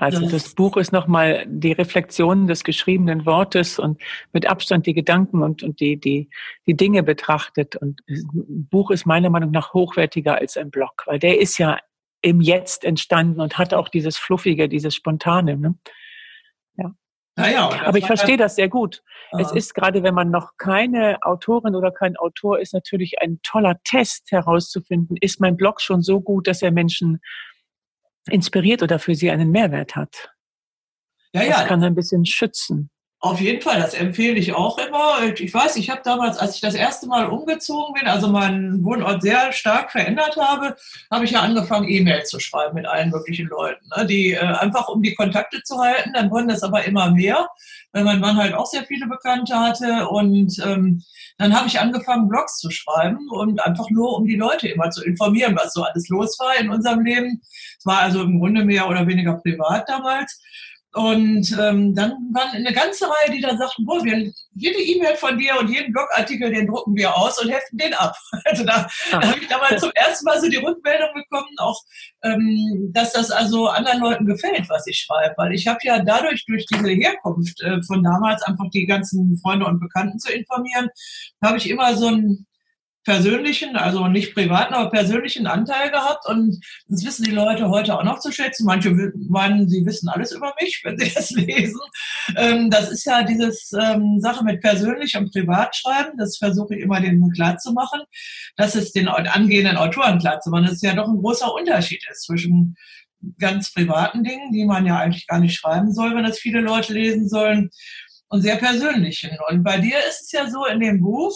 Also 0.00 0.20
das, 0.20 0.30
das 0.30 0.54
Buch 0.54 0.76
ist 0.76 0.92
nochmal 0.92 1.44
die 1.48 1.72
Reflexion 1.72 2.46
des 2.46 2.62
geschriebenen 2.62 3.26
Wortes 3.26 3.80
und 3.80 4.00
mit 4.32 4.48
Abstand 4.48 4.86
die 4.86 4.94
Gedanken 4.94 5.42
und, 5.42 5.64
und 5.64 5.80
die, 5.80 5.98
die, 5.98 6.30
die 6.68 6.76
Dinge 6.76 7.02
betrachtet. 7.02 7.74
Und 7.74 8.00
ein 8.08 8.68
Buch 8.70 8.92
ist 8.92 9.06
meiner 9.06 9.28
Meinung 9.28 9.50
nach 9.50 9.74
hochwertiger 9.74 10.36
als 10.36 10.56
ein 10.56 10.70
Blog, 10.70 11.02
weil 11.06 11.18
der 11.18 11.40
ist 11.40 11.58
ja 11.58 11.78
im 12.22 12.40
Jetzt 12.40 12.84
entstanden 12.84 13.40
und 13.40 13.58
hat 13.58 13.74
auch 13.74 13.88
dieses 13.88 14.16
Fluffige, 14.16 14.68
dieses 14.68 14.94
Spontane. 14.94 15.56
Ne? 15.56 15.74
Ja. 16.76 16.94
Naja, 17.34 17.68
Aber 17.84 17.98
ich 17.98 18.06
verstehe 18.06 18.36
das 18.36 18.54
sehr 18.54 18.68
gut. 18.68 19.02
Aha. 19.32 19.42
Es 19.42 19.52
ist 19.52 19.74
gerade, 19.74 20.04
wenn 20.04 20.14
man 20.14 20.30
noch 20.30 20.56
keine 20.58 21.18
Autorin 21.22 21.74
oder 21.74 21.90
kein 21.90 22.16
Autor 22.16 22.60
ist, 22.60 22.72
natürlich 22.72 23.20
ein 23.20 23.40
toller 23.42 23.80
Test 23.82 24.30
herauszufinden, 24.30 25.16
ist 25.20 25.40
mein 25.40 25.56
Blog 25.56 25.80
schon 25.80 26.02
so 26.02 26.20
gut, 26.20 26.46
dass 26.46 26.62
er 26.62 26.70
Menschen 26.70 27.20
inspiriert 28.30 28.82
oder 28.82 28.98
für 28.98 29.14
sie 29.14 29.30
einen 29.30 29.50
Mehrwert 29.50 29.96
hat. 29.96 30.30
Ja, 31.32 31.42
ja. 31.42 31.50
Das 31.58 31.66
kann 31.66 31.82
ein 31.82 31.94
bisschen 31.94 32.24
schützen. 32.24 32.90
Auf 33.20 33.40
jeden 33.40 33.60
Fall, 33.60 33.80
das 33.80 33.94
empfehle 33.94 34.38
ich 34.38 34.54
auch 34.54 34.78
immer. 34.78 35.20
Ich 35.36 35.52
weiß, 35.52 35.74
ich 35.74 35.90
habe 35.90 36.02
damals, 36.04 36.38
als 36.38 36.54
ich 36.54 36.60
das 36.60 36.74
erste 36.74 37.08
Mal 37.08 37.26
umgezogen 37.26 37.92
bin, 37.94 38.06
also 38.06 38.28
meinen 38.28 38.84
Wohnort 38.84 39.22
sehr 39.22 39.52
stark 39.52 39.90
verändert 39.90 40.36
habe, 40.36 40.76
habe 41.10 41.24
ich 41.24 41.32
ja 41.32 41.40
angefangen, 41.40 41.88
E-Mails 41.88 42.30
zu 42.30 42.38
schreiben 42.38 42.76
mit 42.76 42.86
allen 42.86 43.10
möglichen 43.10 43.48
Leuten, 43.48 43.84
ne? 43.96 44.06
die 44.06 44.34
äh, 44.34 44.38
einfach 44.38 44.88
um 44.88 45.02
die 45.02 45.16
Kontakte 45.16 45.64
zu 45.64 45.78
halten. 45.78 46.12
Dann 46.12 46.30
wurden 46.30 46.46
das 46.46 46.62
aber 46.62 46.84
immer 46.84 47.10
mehr, 47.10 47.48
weil 47.92 48.04
mein 48.04 48.20
Mann 48.20 48.36
halt 48.36 48.54
auch 48.54 48.66
sehr 48.66 48.84
viele 48.84 49.08
Bekannte 49.08 49.58
hatte. 49.58 50.08
Und 50.08 50.56
ähm, 50.64 51.02
dann 51.38 51.54
habe 51.54 51.68
ich 51.68 51.80
angefangen, 51.80 52.28
Blogs 52.28 52.58
zu 52.58 52.70
schreiben 52.70 53.28
und 53.30 53.64
einfach 53.64 53.88
nur, 53.90 54.16
um 54.16 54.26
die 54.26 54.36
Leute 54.36 54.68
immer 54.68 54.90
zu 54.90 55.04
informieren, 55.04 55.56
was 55.56 55.72
so 55.72 55.84
alles 55.84 56.08
los 56.08 56.36
war 56.40 56.56
in 56.58 56.68
unserem 56.68 57.00
Leben. 57.00 57.40
Es 57.78 57.86
war 57.86 58.00
also 58.00 58.22
im 58.22 58.40
Grunde 58.40 58.64
mehr 58.64 58.88
oder 58.88 59.06
weniger 59.06 59.34
privat 59.34 59.88
damals. 59.88 60.42
Und 60.98 61.56
ähm, 61.60 61.94
dann 61.94 62.10
waren 62.32 62.56
eine 62.56 62.72
ganze 62.72 63.04
Reihe, 63.04 63.30
die 63.30 63.40
dann 63.40 63.56
sagten, 63.56 63.84
boah, 63.84 64.02
wir, 64.02 64.32
jede 64.54 64.80
E-Mail 64.80 65.14
von 65.14 65.38
dir 65.38 65.56
und 65.56 65.70
jeden 65.70 65.92
Blogartikel, 65.92 66.52
den 66.52 66.66
drucken 66.66 66.96
wir 66.96 67.16
aus 67.16 67.40
und 67.40 67.50
heften 67.50 67.78
den 67.78 67.94
ab. 67.94 68.16
Also 68.44 68.64
da, 68.64 68.88
ah. 69.12 69.18
da 69.20 69.28
habe 69.28 69.38
ich 69.38 69.46
damals 69.46 69.80
zum 69.80 69.92
ersten 69.94 70.24
Mal 70.24 70.40
so 70.40 70.48
die 70.48 70.56
Rückmeldung 70.56 71.10
bekommen, 71.14 71.54
auch 71.58 71.80
ähm, 72.24 72.90
dass 72.92 73.12
das 73.12 73.30
also 73.30 73.68
anderen 73.68 74.00
Leuten 74.00 74.26
gefällt, 74.26 74.68
was 74.68 74.88
ich 74.88 74.98
schreibe. 74.98 75.34
Weil 75.36 75.52
ich 75.52 75.68
habe 75.68 75.78
ja 75.82 76.02
dadurch, 76.02 76.44
durch 76.46 76.66
diese 76.66 76.88
Herkunft 76.88 77.60
äh, 77.60 77.80
von 77.82 78.02
damals, 78.02 78.42
einfach 78.42 78.68
die 78.72 78.86
ganzen 78.86 79.38
Freunde 79.38 79.66
und 79.66 79.78
Bekannten 79.78 80.18
zu 80.18 80.32
informieren, 80.32 80.88
habe 81.40 81.58
ich 81.58 81.70
immer 81.70 81.94
so 81.94 82.08
ein 82.08 82.44
persönlichen, 83.08 83.74
also 83.74 84.06
nicht 84.06 84.34
privaten, 84.34 84.74
aber 84.74 84.90
persönlichen 84.90 85.46
Anteil 85.46 85.90
gehabt. 85.90 86.28
Und 86.28 86.62
das 86.88 87.02
wissen 87.06 87.24
die 87.24 87.30
Leute 87.30 87.70
heute 87.70 87.98
auch 87.98 88.04
noch 88.04 88.18
zu 88.18 88.30
schätzen. 88.30 88.66
Manche 88.66 88.90
meinen, 89.30 89.66
sie 89.66 89.86
wissen 89.86 90.10
alles 90.10 90.32
über 90.32 90.54
mich, 90.60 90.80
wenn 90.84 90.98
sie 90.98 91.10
das 91.14 91.30
lesen. 91.30 91.80
Ähm, 92.36 92.68
das 92.68 92.90
ist 92.90 93.06
ja 93.06 93.22
dieses 93.22 93.72
ähm, 93.72 94.20
Sache 94.20 94.44
mit 94.44 94.60
persönlich 94.60 95.16
und 95.16 95.32
privat 95.32 95.74
schreiben. 95.74 96.18
Das 96.18 96.36
versuche 96.36 96.76
ich 96.76 96.82
immer 96.82 97.00
denen 97.00 97.32
klar 97.32 97.56
zu 97.56 97.72
machen. 97.72 98.02
Das 98.58 98.74
ist 98.76 98.94
den 98.94 99.08
angehenden 99.08 99.78
Autoren 99.78 100.18
klar 100.18 100.40
zu 100.40 100.50
machen, 100.50 100.64
dass 100.64 100.74
es 100.74 100.82
ja 100.82 100.94
doch 100.94 101.08
ein 101.08 101.16
großer 101.16 101.50
Unterschied 101.54 102.04
ist 102.10 102.24
zwischen 102.24 102.76
ganz 103.38 103.72
privaten 103.72 104.22
Dingen, 104.22 104.52
die 104.52 104.66
man 104.66 104.84
ja 104.84 104.98
eigentlich 104.98 105.26
gar 105.26 105.40
nicht 105.40 105.58
schreiben 105.58 105.94
soll, 105.94 106.14
wenn 106.14 106.24
das 106.24 106.38
viele 106.38 106.60
Leute 106.60 106.92
lesen 106.92 107.26
sollen, 107.26 107.70
und 108.28 108.42
sehr 108.42 108.56
persönlichen. 108.56 109.30
Und 109.48 109.64
bei 109.64 109.78
dir 109.78 109.96
ist 110.06 110.20
es 110.24 110.32
ja 110.32 110.50
so 110.50 110.66
in 110.66 110.80
dem 110.80 111.00
Buch, 111.00 111.34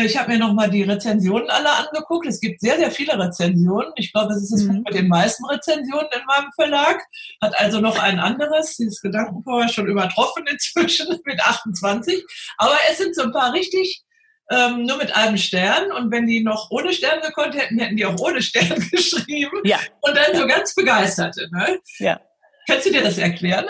ich 0.00 0.16
habe 0.16 0.32
mir 0.32 0.38
nochmal 0.38 0.70
die 0.70 0.82
Rezensionen 0.82 1.50
alle 1.50 1.70
angeguckt. 1.70 2.26
Es 2.26 2.40
gibt 2.40 2.60
sehr, 2.60 2.76
sehr 2.76 2.90
viele 2.90 3.18
Rezensionen. 3.18 3.92
Ich 3.96 4.12
glaube, 4.12 4.32
es 4.32 4.42
ist 4.42 4.52
das 4.52 4.62
mhm. 4.62 4.82
mit 4.84 4.94
den 4.94 5.08
meisten 5.08 5.44
Rezensionen 5.44 6.08
in 6.14 6.24
meinem 6.26 6.50
Verlag. 6.54 7.02
Hat 7.42 7.58
also 7.60 7.80
noch 7.80 7.98
ein 7.98 8.18
anderes, 8.18 8.76
dieses 8.76 9.00
Gedankenpower 9.00 9.68
schon 9.68 9.86
übertroffen 9.86 10.44
inzwischen 10.50 11.08
mit 11.24 11.40
28. 11.40 12.24
Aber 12.58 12.76
es 12.90 12.98
sind 12.98 13.14
so 13.14 13.22
ein 13.22 13.32
paar 13.32 13.52
richtig 13.52 14.02
ähm, 14.50 14.84
nur 14.84 14.98
mit 14.98 15.14
einem 15.14 15.36
Stern. 15.36 15.92
Und 15.92 16.10
wenn 16.10 16.26
die 16.26 16.42
noch 16.42 16.70
ohne 16.70 16.92
Stern 16.92 17.20
gekonnt 17.20 17.56
hätten, 17.56 17.78
hätten 17.78 17.96
die 17.96 18.06
auch 18.06 18.18
ohne 18.18 18.42
Stern 18.42 18.88
geschrieben. 18.90 19.60
Ja. 19.64 19.78
Und 20.00 20.16
dann 20.16 20.34
so 20.34 20.46
ganz 20.46 20.74
begeisterte. 20.74 21.48
Ne? 21.52 21.80
Ja. 21.98 22.20
Kannst 22.68 22.86
du 22.86 22.92
dir 22.92 23.02
das 23.02 23.18
erklären? 23.18 23.66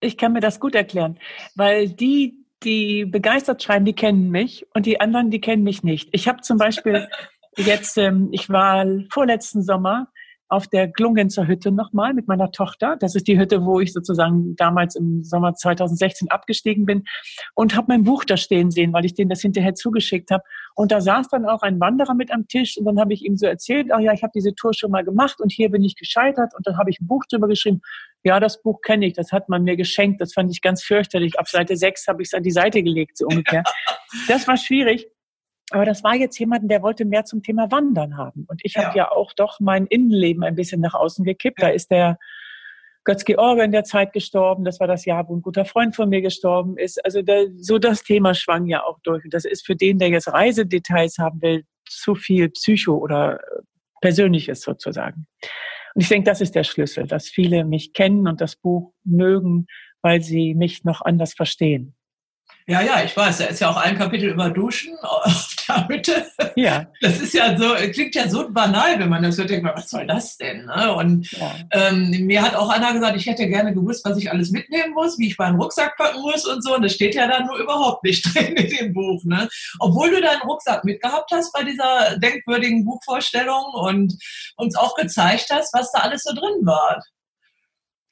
Ich 0.00 0.16
kann 0.16 0.32
mir 0.32 0.40
das 0.40 0.60
gut 0.60 0.74
erklären, 0.74 1.18
weil 1.54 1.88
die, 1.88 2.43
die 2.64 3.04
begeistert 3.04 3.62
schreiben, 3.62 3.84
die 3.84 3.94
kennen 3.94 4.30
mich 4.30 4.66
und 4.74 4.86
die 4.86 5.00
anderen, 5.00 5.30
die 5.30 5.40
kennen 5.40 5.62
mich 5.62 5.82
nicht. 5.82 6.08
Ich 6.12 6.28
habe 6.28 6.40
zum 6.40 6.58
Beispiel 6.58 7.08
jetzt, 7.56 7.96
ähm, 7.98 8.28
ich 8.32 8.50
war 8.50 8.86
vorletzten 9.10 9.62
Sommer 9.62 10.08
auf 10.54 10.68
der 10.68 10.86
Glungenzer 10.86 11.48
Hütte 11.48 11.72
nochmal 11.72 12.14
mit 12.14 12.28
meiner 12.28 12.52
Tochter. 12.52 12.96
Das 13.00 13.16
ist 13.16 13.26
die 13.26 13.38
Hütte, 13.38 13.64
wo 13.64 13.80
ich 13.80 13.92
sozusagen 13.92 14.54
damals 14.54 14.94
im 14.94 15.24
Sommer 15.24 15.54
2016 15.54 16.30
abgestiegen 16.30 16.86
bin 16.86 17.04
und 17.54 17.74
habe 17.74 17.86
mein 17.88 18.04
Buch 18.04 18.24
da 18.24 18.36
stehen 18.36 18.70
sehen, 18.70 18.92
weil 18.92 19.04
ich 19.04 19.14
denen 19.14 19.30
das 19.30 19.40
hinterher 19.40 19.74
zugeschickt 19.74 20.30
habe. 20.30 20.44
Und 20.76 20.92
da 20.92 21.00
saß 21.00 21.28
dann 21.28 21.44
auch 21.44 21.62
ein 21.62 21.80
Wanderer 21.80 22.14
mit 22.14 22.30
am 22.32 22.46
Tisch 22.46 22.76
und 22.76 22.84
dann 22.84 23.00
habe 23.00 23.12
ich 23.12 23.24
ihm 23.24 23.36
so 23.36 23.46
erzählt, 23.46 23.88
ach 23.92 23.98
ja, 23.98 24.12
ich 24.12 24.22
habe 24.22 24.30
diese 24.32 24.54
Tour 24.54 24.72
schon 24.74 24.92
mal 24.92 25.02
gemacht 25.02 25.40
und 25.40 25.50
hier 25.50 25.70
bin 25.70 25.82
ich 25.82 25.96
gescheitert 25.96 26.52
und 26.56 26.66
dann 26.66 26.78
habe 26.78 26.90
ich 26.90 27.00
ein 27.00 27.08
Buch 27.08 27.24
drüber 27.28 27.48
geschrieben. 27.48 27.80
Ja, 28.22 28.38
das 28.38 28.62
Buch 28.62 28.80
kenne 28.80 29.06
ich, 29.06 29.14
das 29.14 29.32
hat 29.32 29.48
man 29.48 29.64
mir 29.64 29.76
geschenkt, 29.76 30.20
das 30.20 30.32
fand 30.32 30.52
ich 30.52 30.62
ganz 30.62 30.84
fürchterlich. 30.84 31.38
Ab 31.38 31.48
Seite 31.48 31.76
6 31.76 32.06
habe 32.06 32.22
ich 32.22 32.28
es 32.28 32.34
an 32.34 32.44
die 32.44 32.52
Seite 32.52 32.82
gelegt, 32.82 33.18
so 33.18 33.26
ungefähr. 33.26 33.64
Das 34.28 34.46
war 34.46 34.56
schwierig. 34.56 35.08
Aber 35.70 35.84
das 35.84 36.04
war 36.04 36.14
jetzt 36.14 36.38
jemand, 36.38 36.70
der 36.70 36.82
wollte 36.82 37.04
mehr 37.04 37.24
zum 37.24 37.42
Thema 37.42 37.70
Wandern 37.70 38.16
haben. 38.16 38.44
Und 38.48 38.60
ich 38.64 38.74
ja. 38.74 38.84
habe 38.84 38.98
ja 38.98 39.10
auch 39.10 39.32
doch 39.32 39.60
mein 39.60 39.86
Innenleben 39.86 40.44
ein 40.44 40.54
bisschen 40.54 40.80
nach 40.80 40.94
außen 40.94 41.24
gekippt. 41.24 41.60
Ja. 41.60 41.68
Da 41.68 41.74
ist 41.74 41.90
der 41.90 42.18
Götz-George 43.04 43.62
in 43.62 43.72
der 43.72 43.84
Zeit 43.84 44.12
gestorben. 44.12 44.64
Das 44.64 44.80
war 44.80 44.86
das 44.86 45.04
Jahr, 45.04 45.28
wo 45.28 45.36
ein 45.36 45.42
guter 45.42 45.64
Freund 45.64 45.96
von 45.96 46.08
mir 46.08 46.22
gestorben 46.22 46.76
ist. 46.76 47.02
Also 47.04 47.22
da, 47.22 47.44
so 47.56 47.78
das 47.78 48.02
Thema 48.02 48.34
schwang 48.34 48.66
ja 48.66 48.84
auch 48.84 48.98
durch. 49.02 49.24
Und 49.24 49.32
das 49.32 49.44
ist 49.44 49.64
für 49.64 49.76
den, 49.76 49.98
der 49.98 50.08
jetzt 50.08 50.28
Reisedetails 50.28 51.18
haben 51.18 51.40
will, 51.40 51.64
zu 51.86 52.14
viel 52.14 52.50
Psycho 52.50 52.96
oder 52.96 53.40
Persönliches 54.00 54.62
sozusagen. 54.62 55.26
Und 55.94 56.02
ich 56.02 56.08
denke, 56.08 56.28
das 56.28 56.40
ist 56.40 56.54
der 56.54 56.64
Schlüssel, 56.64 57.06
dass 57.06 57.28
viele 57.28 57.64
mich 57.64 57.92
kennen 57.92 58.26
und 58.26 58.40
das 58.40 58.56
Buch 58.56 58.92
mögen, 59.04 59.66
weil 60.02 60.20
sie 60.20 60.54
mich 60.54 60.84
noch 60.84 61.00
anders 61.00 61.34
verstehen. 61.34 61.94
Ja, 62.66 62.80
ja, 62.80 63.04
ich 63.04 63.14
weiß. 63.14 63.38
Da 63.38 63.44
ist 63.44 63.60
ja 63.60 63.70
auch 63.70 63.76
ein 63.76 63.98
Kapitel 63.98 64.30
über 64.30 64.48
Duschen 64.48 64.96
auf 65.02 65.54
der 65.68 65.86
Hütte. 65.86 66.26
Ja. 66.56 66.86
Das 67.02 67.20
ist 67.20 67.34
ja 67.34 67.58
so, 67.58 67.74
klingt 67.92 68.14
ja 68.14 68.26
so 68.26 68.48
banal, 68.50 68.98
wenn 68.98 69.10
man 69.10 69.22
das 69.22 69.36
hört, 69.36 69.50
denkt 69.50 69.64
man, 69.64 69.76
was 69.76 69.90
soll 69.90 70.06
das 70.06 70.38
denn? 70.38 70.64
Ne? 70.64 70.94
Und 70.94 71.30
ja. 71.32 71.54
ähm, 71.72 72.10
mir 72.26 72.40
hat 72.40 72.54
auch 72.54 72.70
einer 72.70 72.94
gesagt, 72.94 73.16
ich 73.16 73.26
hätte 73.26 73.46
gerne 73.48 73.74
gewusst, 73.74 74.04
was 74.06 74.16
ich 74.16 74.30
alles 74.30 74.50
mitnehmen 74.50 74.94
muss, 74.94 75.18
wie 75.18 75.26
ich 75.28 75.38
meinen 75.38 75.60
Rucksack 75.60 75.96
packen 75.98 76.22
muss 76.22 76.46
und 76.46 76.64
so. 76.64 76.74
Und 76.74 76.82
das 76.82 76.94
steht 76.94 77.14
ja 77.14 77.28
dann 77.28 77.46
nur 77.46 77.58
überhaupt 77.58 78.02
nicht 78.02 78.24
drin 78.34 78.54
in 78.54 78.70
dem 78.70 78.94
Buch. 78.94 79.22
Ne? 79.24 79.46
Obwohl 79.80 80.10
du 80.10 80.22
deinen 80.22 80.42
Rucksack 80.42 80.84
mitgehabt 80.84 81.30
hast 81.32 81.52
bei 81.52 81.64
dieser 81.64 82.18
denkwürdigen 82.18 82.86
Buchvorstellung 82.86 83.74
und 83.74 84.14
uns 84.56 84.74
auch 84.76 84.94
gezeigt 84.94 85.48
hast, 85.50 85.74
was 85.74 85.92
da 85.92 86.00
alles 86.00 86.22
so 86.22 86.32
drin 86.32 86.64
war. 86.64 87.02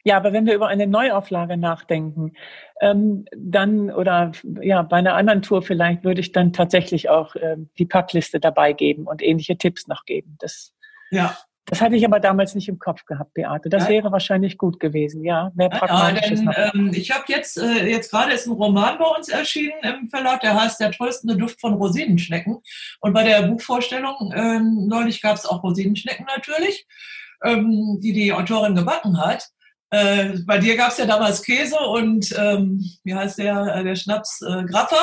Ja, 0.04 0.16
aber 0.16 0.32
wenn 0.32 0.46
wir 0.46 0.54
über 0.54 0.66
eine 0.66 0.86
Neuauflage 0.86 1.56
nachdenken, 1.56 2.32
ähm, 2.80 3.24
dann 3.36 3.90
oder 3.90 4.32
ja, 4.60 4.82
bei 4.82 4.96
einer 4.96 5.14
anderen 5.14 5.42
Tour 5.42 5.62
vielleicht 5.62 6.02
würde 6.04 6.20
ich 6.20 6.32
dann 6.32 6.52
tatsächlich 6.52 7.08
auch 7.08 7.36
ähm, 7.36 7.70
die 7.78 7.86
Packliste 7.86 8.40
dabei 8.40 8.72
geben 8.72 9.06
und 9.06 9.22
ähnliche 9.22 9.56
Tipps 9.56 9.86
noch 9.86 10.04
geben. 10.04 10.36
Das, 10.40 10.72
ja. 11.10 11.36
Das 11.66 11.80
hatte 11.80 11.94
ich 11.94 12.04
aber 12.04 12.18
damals 12.18 12.56
nicht 12.56 12.68
im 12.68 12.80
Kopf 12.80 13.04
gehabt, 13.04 13.34
Beate. 13.34 13.70
Das 13.70 13.84
ja. 13.84 13.90
wäre 13.90 14.10
wahrscheinlich 14.10 14.58
gut 14.58 14.80
gewesen, 14.80 15.24
ja. 15.24 15.52
Mehr 15.54 15.68
pragmatisch 15.68 16.30
ja, 16.30 16.52
denn, 16.52 16.80
ähm, 16.80 16.90
ich 16.92 17.12
habe 17.12 17.24
jetzt, 17.28 17.56
äh, 17.56 17.86
jetzt 17.88 18.10
gerade 18.10 18.32
ist 18.32 18.46
ein 18.46 18.52
Roman 18.52 18.98
bei 18.98 19.04
uns 19.04 19.28
erschienen 19.28 19.78
im 19.82 20.08
Verlag, 20.08 20.40
der 20.40 20.60
heißt 20.60 20.80
Der 20.80 20.90
tröstende 20.90 21.36
Duft 21.36 21.60
von 21.60 21.74
Rosinenschnecken. 21.74 22.58
Und 23.00 23.12
bei 23.12 23.22
der 23.22 23.42
Buchvorstellung 23.42 24.32
ähm, 24.34 24.88
neulich 24.88 25.22
gab 25.22 25.36
es 25.36 25.46
auch 25.46 25.62
Rosinenschnecken 25.62 26.26
natürlich, 26.26 26.86
ähm, 27.44 28.00
die 28.02 28.12
die 28.12 28.32
Autorin 28.32 28.74
gebacken 28.74 29.18
hat. 29.24 29.48
Äh, 29.92 30.38
bei 30.46 30.56
dir 30.56 30.74
gab 30.74 30.90
es 30.90 30.96
ja 30.96 31.04
damals 31.04 31.42
Käse 31.42 31.78
und 31.78 32.34
ähm, 32.38 32.82
wie 33.04 33.14
heißt 33.14 33.36
der, 33.36 33.76
äh, 33.76 33.84
der 33.84 33.94
Schnaps 33.94 34.40
äh, 34.40 34.64
Grappa. 34.64 34.96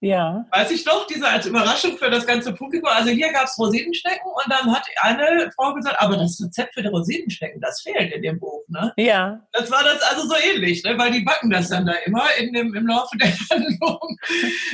Ja. 0.00 0.46
Weiß 0.52 0.70
ich 0.70 0.84
doch, 0.84 1.06
diese 1.08 1.28
als 1.28 1.46
Überraschung 1.46 1.98
für 1.98 2.08
das 2.08 2.24
ganze 2.24 2.52
Publikum. 2.52 2.88
Also 2.88 3.10
hier 3.10 3.32
gab 3.32 3.44
es 3.44 3.58
Rosinenschnecken 3.58 4.30
und 4.30 4.44
dann 4.48 4.72
hat 4.72 4.84
eine 5.02 5.50
Frau 5.56 5.74
gesagt, 5.74 5.96
aber 6.00 6.16
das 6.16 6.40
Rezept 6.40 6.74
für 6.74 6.82
die 6.82 6.88
Rosinenschnecken, 6.88 7.60
das 7.60 7.80
fehlt 7.82 8.12
in 8.12 8.22
dem 8.22 8.38
Buch. 8.38 8.62
Ne? 8.68 8.92
Ja. 8.96 9.40
Das 9.52 9.70
war 9.70 9.82
das 9.82 10.00
also 10.02 10.28
so 10.28 10.34
ähnlich, 10.36 10.84
ne? 10.84 10.96
weil 10.98 11.10
die 11.10 11.22
backen 11.22 11.50
das 11.50 11.68
dann 11.70 11.84
da 11.84 11.94
immer 12.06 12.24
in 12.38 12.52
dem, 12.52 12.74
im 12.74 12.86
Laufe 12.86 13.16
der 13.18 13.28
Handlung. 13.50 14.16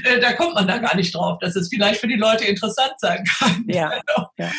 Äh, 0.05 0.21
da 0.21 0.35
kommt 0.35 0.55
man 0.55 0.69
da 0.69 0.77
gar 0.77 0.95
nicht 0.95 1.15
drauf, 1.15 1.39
dass 1.41 1.57
es 1.57 1.69
vielleicht 1.69 2.01
für 2.01 2.09
die 2.09 2.17
Leute 2.17 2.45
interessant 2.45 2.95
sein 2.99 3.25
kann. 3.25 3.65
Ja. 3.69 3.93
ja. 4.37 4.51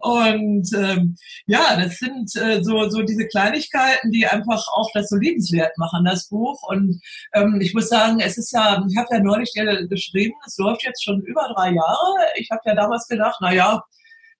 Und 0.00 0.68
ähm, 0.74 1.16
ja, 1.46 1.76
das 1.76 1.98
sind 1.98 2.34
äh, 2.36 2.62
so, 2.62 2.88
so 2.90 3.02
diese 3.02 3.28
Kleinigkeiten, 3.28 4.10
die 4.10 4.26
einfach 4.26 4.66
auch 4.74 4.90
das 4.94 5.08
so 5.08 5.16
liebenswert 5.16 5.78
machen, 5.78 6.04
das 6.04 6.28
Buch. 6.28 6.60
Und 6.68 7.00
ähm, 7.34 7.60
ich 7.60 7.72
muss 7.72 7.88
sagen, 7.88 8.18
es 8.18 8.36
ist 8.36 8.52
ja, 8.52 8.84
ich 8.88 8.96
habe 8.96 9.08
ja 9.12 9.20
neulich 9.20 9.52
dir 9.52 9.86
geschrieben, 9.86 10.07
geschrieben. 10.12 10.34
Es 10.46 10.58
läuft 10.58 10.84
jetzt 10.84 11.04
schon 11.04 11.20
über 11.22 11.52
drei 11.54 11.70
Jahre. 11.70 12.14
Ich 12.36 12.50
habe 12.50 12.62
ja 12.64 12.74
damals 12.74 13.06
gedacht, 13.06 13.36
na 13.40 13.52
ja, 13.52 13.82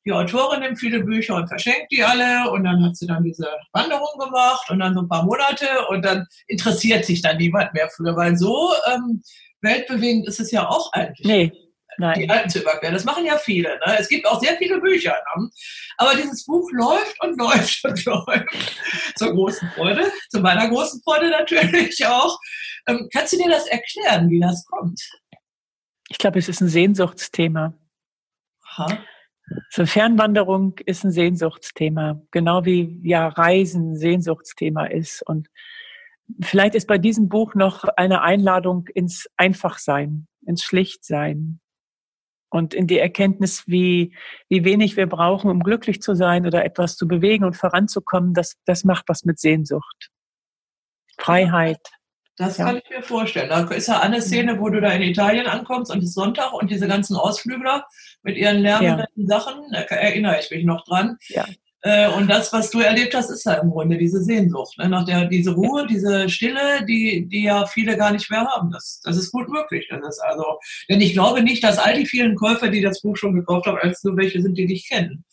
die 0.04 0.12
Autorin 0.12 0.60
nimmt 0.60 0.78
viele 0.78 1.00
Bücher 1.04 1.36
und 1.36 1.48
verschenkt 1.48 1.92
die 1.92 2.02
alle 2.02 2.50
und 2.50 2.64
dann 2.64 2.82
hat 2.84 2.96
sie 2.96 3.06
dann 3.06 3.22
diese 3.24 3.48
Wanderung 3.72 4.18
gemacht 4.18 4.70
und 4.70 4.78
dann 4.78 4.94
so 4.94 5.00
ein 5.00 5.08
paar 5.08 5.24
Monate 5.24 5.66
und 5.90 6.02
dann 6.02 6.26
interessiert 6.46 7.04
sich 7.04 7.20
dann 7.20 7.36
niemand 7.36 7.74
mehr 7.74 7.90
für, 7.90 8.16
weil 8.16 8.36
so 8.36 8.70
ähm, 8.92 9.22
weltbewegend 9.60 10.26
ist 10.26 10.40
es 10.40 10.50
ja 10.50 10.66
auch 10.66 10.92
eigentlich. 10.92 11.26
Nee. 11.26 11.52
Nein. 12.00 12.20
Die 12.20 12.30
Alten 12.30 12.48
zu 12.48 12.60
überqueren. 12.60 12.94
Das 12.94 13.04
machen 13.04 13.26
ja 13.26 13.36
viele. 13.36 13.70
Ne? 13.70 13.96
Es 13.98 14.08
gibt 14.08 14.24
auch 14.24 14.40
sehr 14.40 14.56
viele 14.56 14.80
Bücher. 14.80 15.16
Ne? 15.36 15.50
Aber 15.96 16.14
dieses 16.14 16.46
Buch 16.46 16.70
läuft 16.72 17.20
und 17.22 17.36
läuft 17.36 17.84
und 17.84 18.04
läuft. 18.06 18.78
Zur 19.16 19.32
großen 19.32 19.68
Freude, 19.74 20.04
zu 20.30 20.38
meiner 20.40 20.68
großen 20.68 21.02
Freude 21.02 21.28
natürlich 21.28 22.06
auch. 22.06 22.38
Ähm, 22.86 23.08
kannst 23.12 23.32
du 23.32 23.38
dir 23.38 23.50
das 23.50 23.66
erklären, 23.66 24.30
wie 24.30 24.40
das 24.40 24.64
kommt? 24.66 25.00
Ich 26.08 26.18
glaube, 26.18 26.38
es 26.38 26.48
ist 26.48 26.60
ein 26.60 26.68
Sehnsuchtsthema. 26.68 27.74
Aha. 28.64 28.98
So 29.70 29.86
Fernwanderung 29.86 30.78
ist 30.84 31.04
ein 31.04 31.10
Sehnsuchtsthema, 31.10 32.20
genau 32.30 32.64
wie 32.64 33.00
ja 33.02 33.28
Reisen 33.28 33.96
Sehnsuchtsthema 33.96 34.86
ist. 34.86 35.22
Und 35.22 35.48
vielleicht 36.42 36.74
ist 36.74 36.86
bei 36.86 36.98
diesem 36.98 37.28
Buch 37.28 37.54
noch 37.54 37.84
eine 37.84 38.22
Einladung 38.22 38.88
ins 38.88 39.28
Einfachsein, 39.36 40.26
ins 40.46 40.62
Schlichtsein 40.62 41.60
und 42.50 42.74
in 42.74 42.86
die 42.86 42.98
Erkenntnis, 42.98 43.64
wie, 43.66 44.14
wie 44.48 44.64
wenig 44.64 44.96
wir 44.96 45.06
brauchen, 45.06 45.50
um 45.50 45.60
glücklich 45.60 46.00
zu 46.02 46.14
sein 46.14 46.46
oder 46.46 46.64
etwas 46.64 46.96
zu 46.96 47.06
bewegen 47.06 47.44
und 47.44 47.56
voranzukommen. 47.56 48.34
Das, 48.34 48.56
das 48.64 48.84
macht 48.84 49.04
was 49.08 49.24
mit 49.24 49.38
Sehnsucht. 49.38 50.10
Freiheit. 51.18 51.80
Das 52.38 52.56
ja. 52.56 52.66
kann 52.66 52.76
ich 52.76 52.88
mir 52.88 53.02
vorstellen. 53.02 53.48
Da 53.48 53.62
ist 53.64 53.88
ja 53.88 54.00
eine 54.00 54.22
Szene, 54.22 54.60
wo 54.60 54.68
du 54.68 54.80
da 54.80 54.92
in 54.92 55.02
Italien 55.02 55.46
ankommst 55.46 55.90
und 55.92 55.98
es 55.98 56.10
ist 56.10 56.14
Sonntag 56.14 56.52
und 56.52 56.70
diese 56.70 56.86
ganzen 56.86 57.16
Ausflügler 57.16 57.84
mit 58.22 58.36
ihren 58.36 58.58
lärmenden 58.58 59.06
ja. 59.14 59.26
Sachen, 59.26 59.60
da 59.72 59.80
erinnere 59.80 60.38
ich 60.40 60.50
mich 60.50 60.64
noch 60.64 60.84
dran. 60.84 61.18
Ja. 61.28 61.44
Äh, 61.82 62.08
und 62.10 62.28
das, 62.28 62.52
was 62.52 62.70
du 62.70 62.80
erlebt 62.80 63.14
hast, 63.14 63.30
ist 63.30 63.44
ja 63.44 63.54
im 63.54 63.70
Grunde 63.70 63.98
diese 63.98 64.22
Sehnsucht, 64.22 64.78
ne? 64.78 64.88
nach 64.88 65.04
der, 65.04 65.26
diese 65.26 65.52
Ruhe, 65.52 65.86
diese 65.86 66.28
Stille, 66.28 66.84
die, 66.86 67.28
die 67.28 67.44
ja 67.44 67.66
viele 67.66 67.96
gar 67.96 68.12
nicht 68.12 68.30
mehr 68.30 68.44
haben. 68.46 68.70
Das, 68.70 69.00
das 69.04 69.16
ist 69.16 69.30
gut 69.30 69.48
möglich. 69.48 69.86
Das 69.90 70.16
ist 70.16 70.20
also, 70.20 70.58
denn 70.88 71.00
ich 71.00 71.12
glaube 71.12 71.42
nicht, 71.42 71.62
dass 71.62 71.78
all 71.78 71.94
die 71.94 72.06
vielen 72.06 72.34
Käufer, 72.34 72.68
die 72.68 72.82
das 72.82 73.02
Buch 73.02 73.16
schon 73.16 73.34
gekauft 73.34 73.66
haben, 73.66 73.78
als 73.78 74.02
nur 74.02 74.16
welche 74.16 74.42
sind, 74.42 74.58
die 74.58 74.66
dich 74.66 74.88
kennen. 74.88 75.24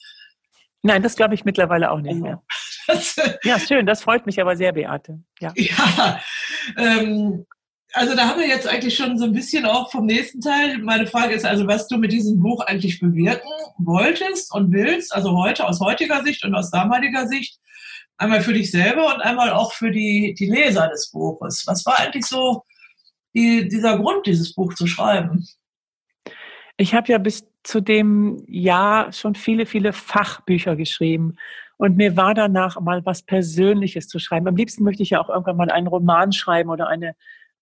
Nein, 0.84 1.02
das 1.02 1.16
glaube 1.16 1.34
ich 1.34 1.46
mittlerweile 1.46 1.90
auch 1.90 2.00
nicht 2.00 2.22
mehr. 2.22 2.44
ja, 3.44 3.60
schön, 3.60 3.88
das 3.88 4.04
freut 4.04 4.28
mich 4.28 4.40
aber 4.40 4.56
sehr, 4.56 4.72
Beate. 4.72 5.20
Ja, 5.40 5.52
ja 5.56 6.22
ähm, 6.78 7.46
also 7.94 8.14
da 8.14 8.28
haben 8.28 8.42
wir 8.42 8.48
jetzt 8.48 8.68
eigentlich 8.68 8.96
schon 8.96 9.18
so 9.18 9.24
ein 9.24 9.32
bisschen 9.32 9.66
auch 9.66 9.90
vom 9.90 10.06
nächsten 10.06 10.42
Teil. 10.42 10.80
Meine 10.80 11.08
Frage 11.08 11.34
ist 11.34 11.46
also, 11.46 11.66
was 11.66 11.88
du 11.88 11.98
mit 11.98 12.12
diesem 12.12 12.42
Buch 12.42 12.62
eigentlich 12.66 13.00
bewirken 13.00 13.48
wolltest 13.78 14.54
und 14.54 14.74
willst, 14.74 15.16
also 15.16 15.38
heute 15.38 15.66
aus 15.66 15.80
heutiger 15.80 16.22
Sicht 16.24 16.44
und 16.44 16.54
aus 16.56 16.72
damaliger 16.72 17.28
Sicht. 17.28 17.58
Einmal 18.18 18.42
für 18.42 18.54
dich 18.54 18.72
selber 18.72 19.14
und 19.14 19.22
einmal 19.22 19.52
auch 19.52 19.72
für 19.72 19.92
die, 19.92 20.36
die 20.38 20.50
Leser 20.50 20.90
des 20.90 21.10
Buches. 21.12 21.64
Was 21.68 21.86
war 21.86 22.00
eigentlich 22.00 22.26
so 22.26 22.64
die, 23.34 23.68
dieser 23.68 23.98
Grund, 23.98 24.26
dieses 24.26 24.54
Buch 24.54 24.74
zu 24.74 24.88
schreiben? 24.88 25.48
Ich 26.78 26.94
habe 26.94 27.12
ja 27.12 27.18
bis 27.18 27.46
zu 27.64 27.82
dem 27.82 28.44
Jahr 28.48 29.12
schon 29.14 29.36
viele, 29.36 29.66
viele 29.66 29.94
Fachbücher 29.94 30.76
geschrieben. 30.76 31.38
Und 31.78 31.98
mir 31.98 32.16
war 32.16 32.34
danach 32.34 32.80
mal 32.80 33.06
was 33.06 33.24
Persönliches 33.24 34.08
zu 34.08 34.20
schreiben. 34.20 34.48
Am 34.48 34.56
liebsten 34.56 34.84
möchte 34.84 35.04
ich 35.04 35.12
ja 35.12 35.22
auch 35.22 35.30
irgendwann 35.30 35.58
mal 35.58 35.70
einen 35.70 35.88
Roman 35.88 36.32
schreiben 36.32 36.70
oder 36.70 36.88
eine 36.88 37.16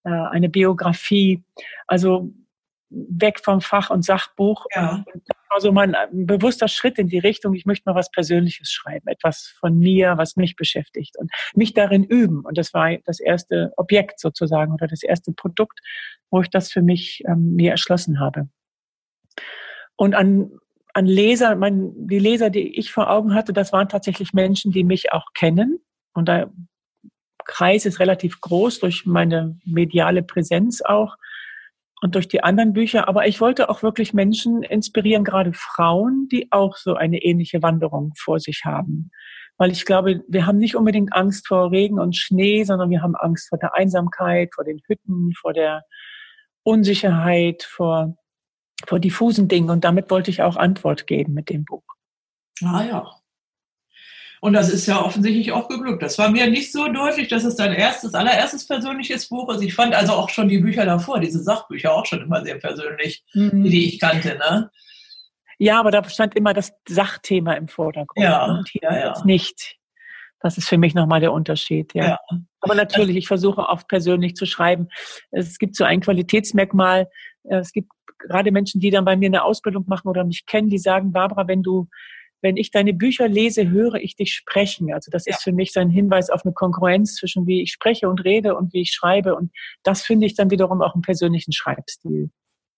äh, 0.03 0.09
eine 0.09 0.49
Biografie. 0.49 1.43
Also 1.87 2.33
weg 2.89 3.39
vom 3.43 3.59
Fach- 3.59 3.89
und 3.89 4.05
Sachbuch. 4.05 4.67
Ja. 4.75 5.03
Und 5.11 5.23
das 5.25 5.37
war 5.49 5.61
so 5.61 5.71
mein 5.71 5.95
bewusster 6.11 6.67
Schritt 6.67 6.99
in 6.99 7.07
die 7.07 7.17
Richtung, 7.17 7.55
ich 7.55 7.65
möchte 7.65 7.89
mal 7.89 7.95
was 7.95 8.11
Persönliches 8.11 8.71
schreiben, 8.71 9.07
etwas 9.07 9.47
von 9.59 9.79
mir, 9.79 10.15
was 10.17 10.35
mich 10.35 10.55
beschäftigt 10.55 11.17
und 11.17 11.31
mich 11.55 11.73
darin 11.73 12.03
üben. 12.03 12.41
Und 12.41 12.57
das 12.57 12.71
war 12.73 12.95
das 13.05 13.19
erste 13.19 13.73
Objekt 13.77 14.19
sozusagen 14.19 14.73
oder 14.73 14.85
das 14.85 15.01
erste 15.01 15.31
Produkt, 15.31 15.79
wo 16.29 16.41
ich 16.41 16.51
das 16.51 16.71
für 16.71 16.83
mich 16.83 17.23
ähm, 17.27 17.55
mir 17.55 17.71
erschlossen 17.71 18.19
habe. 18.19 18.47
Und 19.95 20.13
an, 20.13 20.51
an 20.93 21.05
Leser, 21.05 21.55
mein, 21.55 21.91
die 22.07 22.19
Leser, 22.19 22.49
die 22.49 22.77
ich 22.77 22.91
vor 22.91 23.09
Augen 23.09 23.33
hatte, 23.33 23.51
das 23.51 23.73
waren 23.73 23.89
tatsächlich 23.89 24.33
Menschen, 24.33 24.71
die 24.71 24.83
mich 24.83 25.11
auch 25.11 25.25
kennen. 25.33 25.79
Und 26.13 26.29
da 26.29 26.51
Kreis 27.45 27.85
ist 27.85 27.99
relativ 27.99 28.39
groß 28.41 28.79
durch 28.79 29.05
meine 29.05 29.57
mediale 29.65 30.23
Präsenz 30.23 30.81
auch 30.81 31.15
und 32.01 32.15
durch 32.15 32.27
die 32.27 32.43
anderen 32.43 32.73
Bücher. 32.73 33.07
Aber 33.07 33.27
ich 33.27 33.41
wollte 33.41 33.69
auch 33.69 33.83
wirklich 33.83 34.13
Menschen 34.13 34.63
inspirieren, 34.63 35.23
gerade 35.23 35.53
Frauen, 35.53 36.27
die 36.31 36.51
auch 36.51 36.77
so 36.77 36.95
eine 36.95 37.21
ähnliche 37.21 37.61
Wanderung 37.61 38.13
vor 38.17 38.39
sich 38.39 38.61
haben. 38.65 39.09
Weil 39.57 39.71
ich 39.71 39.85
glaube, 39.85 40.21
wir 40.27 40.45
haben 40.45 40.57
nicht 40.57 40.75
unbedingt 40.75 41.13
Angst 41.13 41.47
vor 41.47 41.71
Regen 41.71 41.99
und 41.99 42.15
Schnee, 42.15 42.63
sondern 42.63 42.89
wir 42.89 43.01
haben 43.01 43.15
Angst 43.15 43.49
vor 43.49 43.57
der 43.57 43.75
Einsamkeit, 43.75 44.49
vor 44.53 44.63
den 44.63 44.79
Hütten, 44.87 45.31
vor 45.39 45.53
der 45.53 45.83
Unsicherheit, 46.63 47.63
vor, 47.63 48.15
vor 48.85 48.99
diffusen 48.99 49.47
Dingen. 49.47 49.69
Und 49.69 49.83
damit 49.83 50.09
wollte 50.11 50.31
ich 50.31 50.41
auch 50.41 50.55
Antwort 50.55 51.07
geben 51.07 51.33
mit 51.33 51.49
dem 51.49 51.65
Buch. 51.65 51.83
Ah 52.63 52.83
ja, 52.83 53.23
und 54.43 54.51
das 54.51 54.67
ist 54.67 54.87
ja 54.87 55.01
offensichtlich 55.01 55.53
auch 55.53 55.69
geglückt. 55.69 56.03
Das 56.03 56.17
war 56.17 56.29
mir 56.29 56.49
nicht 56.49 56.73
so 56.73 56.91
deutlich, 56.91 57.29
dass 57.29 57.45
es 57.45 57.55
dein 57.55 57.71
erstes, 57.71 58.13
allererstes 58.13 58.67
persönliches 58.67 59.29
Buch 59.29 59.47
ist. 59.53 59.61
Ich 59.61 59.73
fand 59.73 59.95
also 59.95 60.11
auch 60.11 60.27
schon 60.27 60.49
die 60.49 60.57
Bücher 60.57 60.85
davor, 60.85 61.21
diese 61.21 61.41
Sachbücher 61.41 61.93
auch 61.93 62.05
schon 62.05 62.21
immer 62.23 62.43
sehr 62.43 62.55
persönlich, 62.55 63.23
mhm. 63.33 63.63
die 63.63 63.87
ich 63.87 64.01
kannte. 64.01 64.37
Ne? 64.37 64.69
Ja, 65.59 65.79
aber 65.79 65.91
da 65.91 66.03
stand 66.09 66.35
immer 66.35 66.53
das 66.53 66.73
Sachthema 66.85 67.53
im 67.53 67.69
Vordergrund. 67.69 68.21
Ja, 68.21 68.43
und 68.43 68.67
hier 68.67 68.81
ja, 68.83 68.97
ja. 68.97 69.21
nicht. 69.23 69.77
Das 70.41 70.57
ist 70.57 70.67
für 70.67 70.77
mich 70.77 70.93
nochmal 70.93 71.21
der 71.21 71.31
Unterschied. 71.31 71.93
Ja. 71.93 72.05
ja. 72.05 72.19
Aber 72.59 72.75
natürlich, 72.75 73.15
ich 73.15 73.27
versuche 73.27 73.61
oft 73.61 73.87
persönlich 73.87 74.35
zu 74.35 74.45
schreiben. 74.45 74.89
Es 75.31 75.57
gibt 75.57 75.77
so 75.77 75.85
ein 75.85 76.01
Qualitätsmerkmal. 76.01 77.07
Es 77.43 77.71
gibt 77.71 77.91
gerade 78.19 78.51
Menschen, 78.51 78.79
die 78.79 78.89
dann 78.89 79.05
bei 79.05 79.17
mir 79.17 79.27
eine 79.27 79.43
Ausbildung 79.43 79.85
machen 79.87 80.07
oder 80.07 80.23
mich 80.23 80.45
kennen, 80.45 80.69
die 80.69 80.77
sagen, 80.77 81.11
Barbara, 81.11 81.47
wenn 81.47 81.63
du 81.63 81.87
wenn 82.43 82.57
ich 82.57 82.71
deine 82.71 82.93
Bücher 82.93 83.29
lese, 83.29 83.69
höre 83.69 83.95
ich 83.95 84.17
dich 84.17 84.33
sprechen. 84.33 84.93
Also 84.93 85.09
das 85.09 85.25
ist 85.25 85.41
für 85.41 85.53
mich 85.53 85.71
so 85.71 85.79
ein 85.79 85.89
Hinweis 85.89 86.29
auf 86.29 86.43
eine 86.43 86.53
Konkurrenz 86.53 87.15
zwischen 87.15 87.47
wie 87.47 87.61
ich 87.61 87.71
spreche 87.71 88.09
und 88.09 88.23
rede 88.25 88.57
und 88.57 88.73
wie 88.73 88.81
ich 88.81 88.91
schreibe. 88.91 89.35
Und 89.35 89.51
das 89.83 90.03
finde 90.03 90.25
ich 90.25 90.35
dann 90.35 90.51
wiederum 90.51 90.81
auch 90.81 90.93
einen 90.93 91.03
persönlichen 91.03 91.53
Schreibstil. 91.53 92.29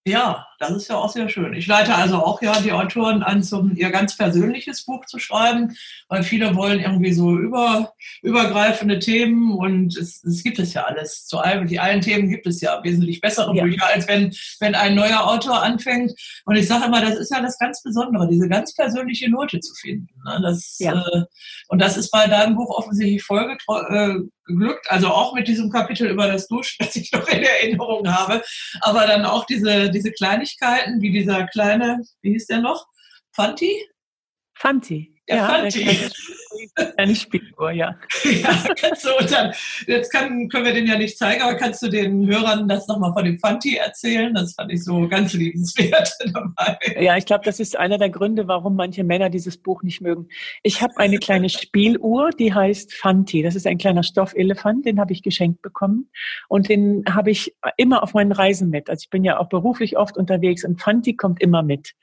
Ja, 0.07 0.45
das 0.59 0.69
ist 0.69 0.87
ja 0.87 0.97
auch 0.97 1.09
sehr 1.09 1.29
schön. 1.29 1.55
Ich 1.55 1.65
leite 1.65 1.95
also 1.95 2.17
auch 2.17 2.39
ja 2.39 2.61
die 2.61 2.71
Autoren 2.71 3.23
an, 3.23 3.41
zum, 3.41 3.75
ihr 3.75 3.89
ganz 3.89 4.15
persönliches 4.15 4.85
Buch 4.85 5.03
zu 5.05 5.17
schreiben, 5.17 5.75
weil 6.09 6.21
viele 6.21 6.55
wollen 6.55 6.79
irgendwie 6.79 7.11
so 7.11 7.35
über, 7.35 7.91
übergreifende 8.21 8.99
Themen 8.99 9.51
und 9.57 9.97
es, 9.97 10.23
es 10.23 10.43
gibt 10.43 10.59
es 10.59 10.75
ja 10.75 10.83
alles. 10.83 11.25
Zu 11.25 11.39
allen, 11.39 11.65
die 11.65 11.79
allen 11.79 12.01
Themen 12.01 12.29
gibt 12.29 12.45
es 12.45 12.61
ja 12.61 12.83
wesentlich 12.83 13.19
bessere 13.19 13.55
ja. 13.55 13.63
Bücher, 13.63 13.87
als 13.87 14.07
wenn, 14.07 14.31
wenn 14.59 14.75
ein 14.75 14.93
neuer 14.93 15.25
Autor 15.25 15.63
anfängt. 15.63 16.13
Und 16.45 16.55
ich 16.55 16.67
sage 16.67 16.85
immer, 16.85 17.01
das 17.01 17.15
ist 17.15 17.31
ja 17.31 17.41
das 17.41 17.57
ganz 17.57 17.81
Besondere, 17.81 18.27
diese 18.27 18.47
ganz 18.47 18.75
persönliche 18.75 19.31
Note 19.31 19.59
zu 19.59 19.73
finden. 19.73 20.09
Ne? 20.23 20.39
Das, 20.43 20.77
ja. 20.77 20.93
äh, 20.93 21.23
und 21.69 21.81
das 21.81 21.97
ist 21.97 22.11
bei 22.11 22.27
deinem 22.27 22.55
Buch 22.55 22.69
offensichtlich 22.69 23.23
voll 23.23 23.57
äh, 23.67 24.19
geglückt. 24.45 24.89
Also 24.89 25.07
auch 25.07 25.33
mit 25.33 25.47
diesem 25.47 25.69
Kapitel 25.69 26.09
über 26.09 26.27
das 26.27 26.47
Duschen, 26.47 26.77
das 26.85 26.95
ich 26.95 27.11
noch 27.11 27.27
in 27.27 27.43
Erinnerung 27.43 28.07
habe. 28.11 28.43
Aber 28.81 29.05
dann 29.07 29.25
auch 29.25 29.45
diese, 29.45 29.89
diese 29.89 30.11
Kleinigkeiten, 30.11 31.01
wie 31.01 31.11
dieser 31.11 31.45
kleine, 31.47 32.01
wie 32.21 32.31
hieß 32.31 32.47
der 32.47 32.61
noch? 32.61 32.85
Fanti? 33.31 33.85
Fanti. 34.57 35.14
Der 35.27 35.37
ja, 35.37 35.47
Fanti. 35.47 36.09
Eine 36.97 37.15
Spielfigur, 37.15 37.71
ja. 37.71 37.95
ja 38.23 38.63
kannst 38.79 39.05
du, 39.05 39.09
dann, 39.29 39.53
jetzt 39.87 40.11
kann, 40.11 40.47
können 40.49 40.65
wir 40.65 40.73
den 40.73 40.87
ja 40.87 40.97
nicht 40.97 41.17
zeigen, 41.17 41.41
aber 41.41 41.55
kannst 41.55 41.81
du 41.81 41.89
den 41.89 42.27
Hörern 42.27 42.67
das 42.67 42.87
nochmal 42.87 43.13
von 43.13 43.25
dem 43.25 43.39
Fanti 43.39 43.77
erzählen? 43.77 44.33
Das 44.33 44.53
fand 44.53 44.71
ich 44.71 44.83
so 44.83 45.07
ganz 45.07 45.33
liebenswert 45.33 46.11
dabei. 46.33 46.77
Ja, 46.99 47.17
ich 47.17 47.25
glaube, 47.25 47.43
das 47.43 47.59
ist 47.59 47.75
einer 47.75 47.97
der 47.97 48.09
Gründe, 48.09 48.47
warum 48.47 48.75
manche 48.75 49.03
Männer 49.03 49.29
dieses 49.29 49.57
Buch 49.57 49.83
nicht 49.83 50.01
mögen. 50.01 50.27
Ich 50.63 50.81
habe 50.81 50.97
eine 50.97 51.17
kleine 51.17 51.49
Spieluhr, 51.49 52.29
die 52.31 52.53
heißt 52.53 52.93
Fanti. 52.93 53.41
Das 53.41 53.55
ist 53.55 53.67
ein 53.67 53.77
kleiner 53.77 54.03
Stoffelefant, 54.03 54.85
den 54.85 54.99
habe 54.99 55.13
ich 55.13 55.23
geschenkt 55.23 55.61
bekommen. 55.61 56.09
Und 56.47 56.69
den 56.69 57.03
habe 57.09 57.31
ich 57.31 57.55
immer 57.77 58.03
auf 58.03 58.13
meinen 58.13 58.31
Reisen 58.31 58.69
mit. 58.69 58.89
Also 58.89 59.03
ich 59.03 59.09
bin 59.09 59.23
ja 59.23 59.39
auch 59.39 59.49
beruflich 59.49 59.97
oft 59.97 60.17
unterwegs 60.17 60.63
und 60.63 60.81
Fanti 60.81 61.15
kommt 61.15 61.41
immer 61.41 61.63
mit. 61.63 61.93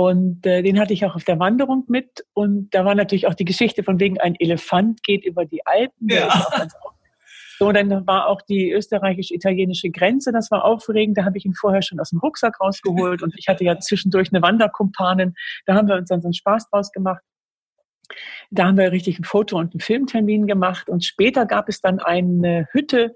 Und 0.00 0.46
äh, 0.46 0.62
den 0.62 0.80
hatte 0.80 0.94
ich 0.94 1.04
auch 1.04 1.14
auf 1.14 1.24
der 1.24 1.38
Wanderung 1.38 1.84
mit. 1.86 2.24
Und 2.32 2.74
da 2.74 2.86
war 2.86 2.94
natürlich 2.94 3.26
auch 3.26 3.34
die 3.34 3.44
Geschichte 3.44 3.82
von 3.82 4.00
wegen, 4.00 4.18
ein 4.18 4.34
Elefant 4.34 5.02
geht 5.02 5.26
über 5.26 5.44
die 5.44 5.60
Alpen. 5.66 6.08
Ja. 6.08 6.46
So, 7.58 7.70
dann 7.70 8.06
war 8.06 8.26
auch 8.28 8.40
die 8.40 8.72
österreichisch-italienische 8.72 9.90
Grenze, 9.90 10.32
das 10.32 10.50
war 10.50 10.64
aufregend. 10.64 11.18
Da 11.18 11.26
habe 11.26 11.36
ich 11.36 11.44
ihn 11.44 11.52
vorher 11.52 11.82
schon 11.82 12.00
aus 12.00 12.08
dem 12.08 12.20
Rucksack 12.20 12.58
rausgeholt 12.58 13.22
und 13.22 13.34
ich 13.36 13.48
hatte 13.48 13.64
ja 13.64 13.78
zwischendurch 13.78 14.32
eine 14.32 14.40
Wanderkumpanin. 14.40 15.34
Da 15.66 15.74
haben 15.74 15.86
wir 15.86 15.96
uns 15.96 16.08
dann 16.08 16.22
so 16.22 16.28
einen 16.28 16.32
Spaß 16.32 16.70
draus 16.70 16.90
gemacht. 16.90 17.20
Da 18.50 18.64
haben 18.64 18.78
wir 18.78 18.90
richtig 18.92 19.18
ein 19.18 19.24
Foto- 19.24 19.58
und 19.58 19.74
einen 19.74 19.80
Filmtermin 19.80 20.46
gemacht 20.46 20.88
und 20.88 21.04
später 21.04 21.44
gab 21.44 21.68
es 21.68 21.82
dann 21.82 21.98
eine 21.98 22.66
Hütte 22.72 23.14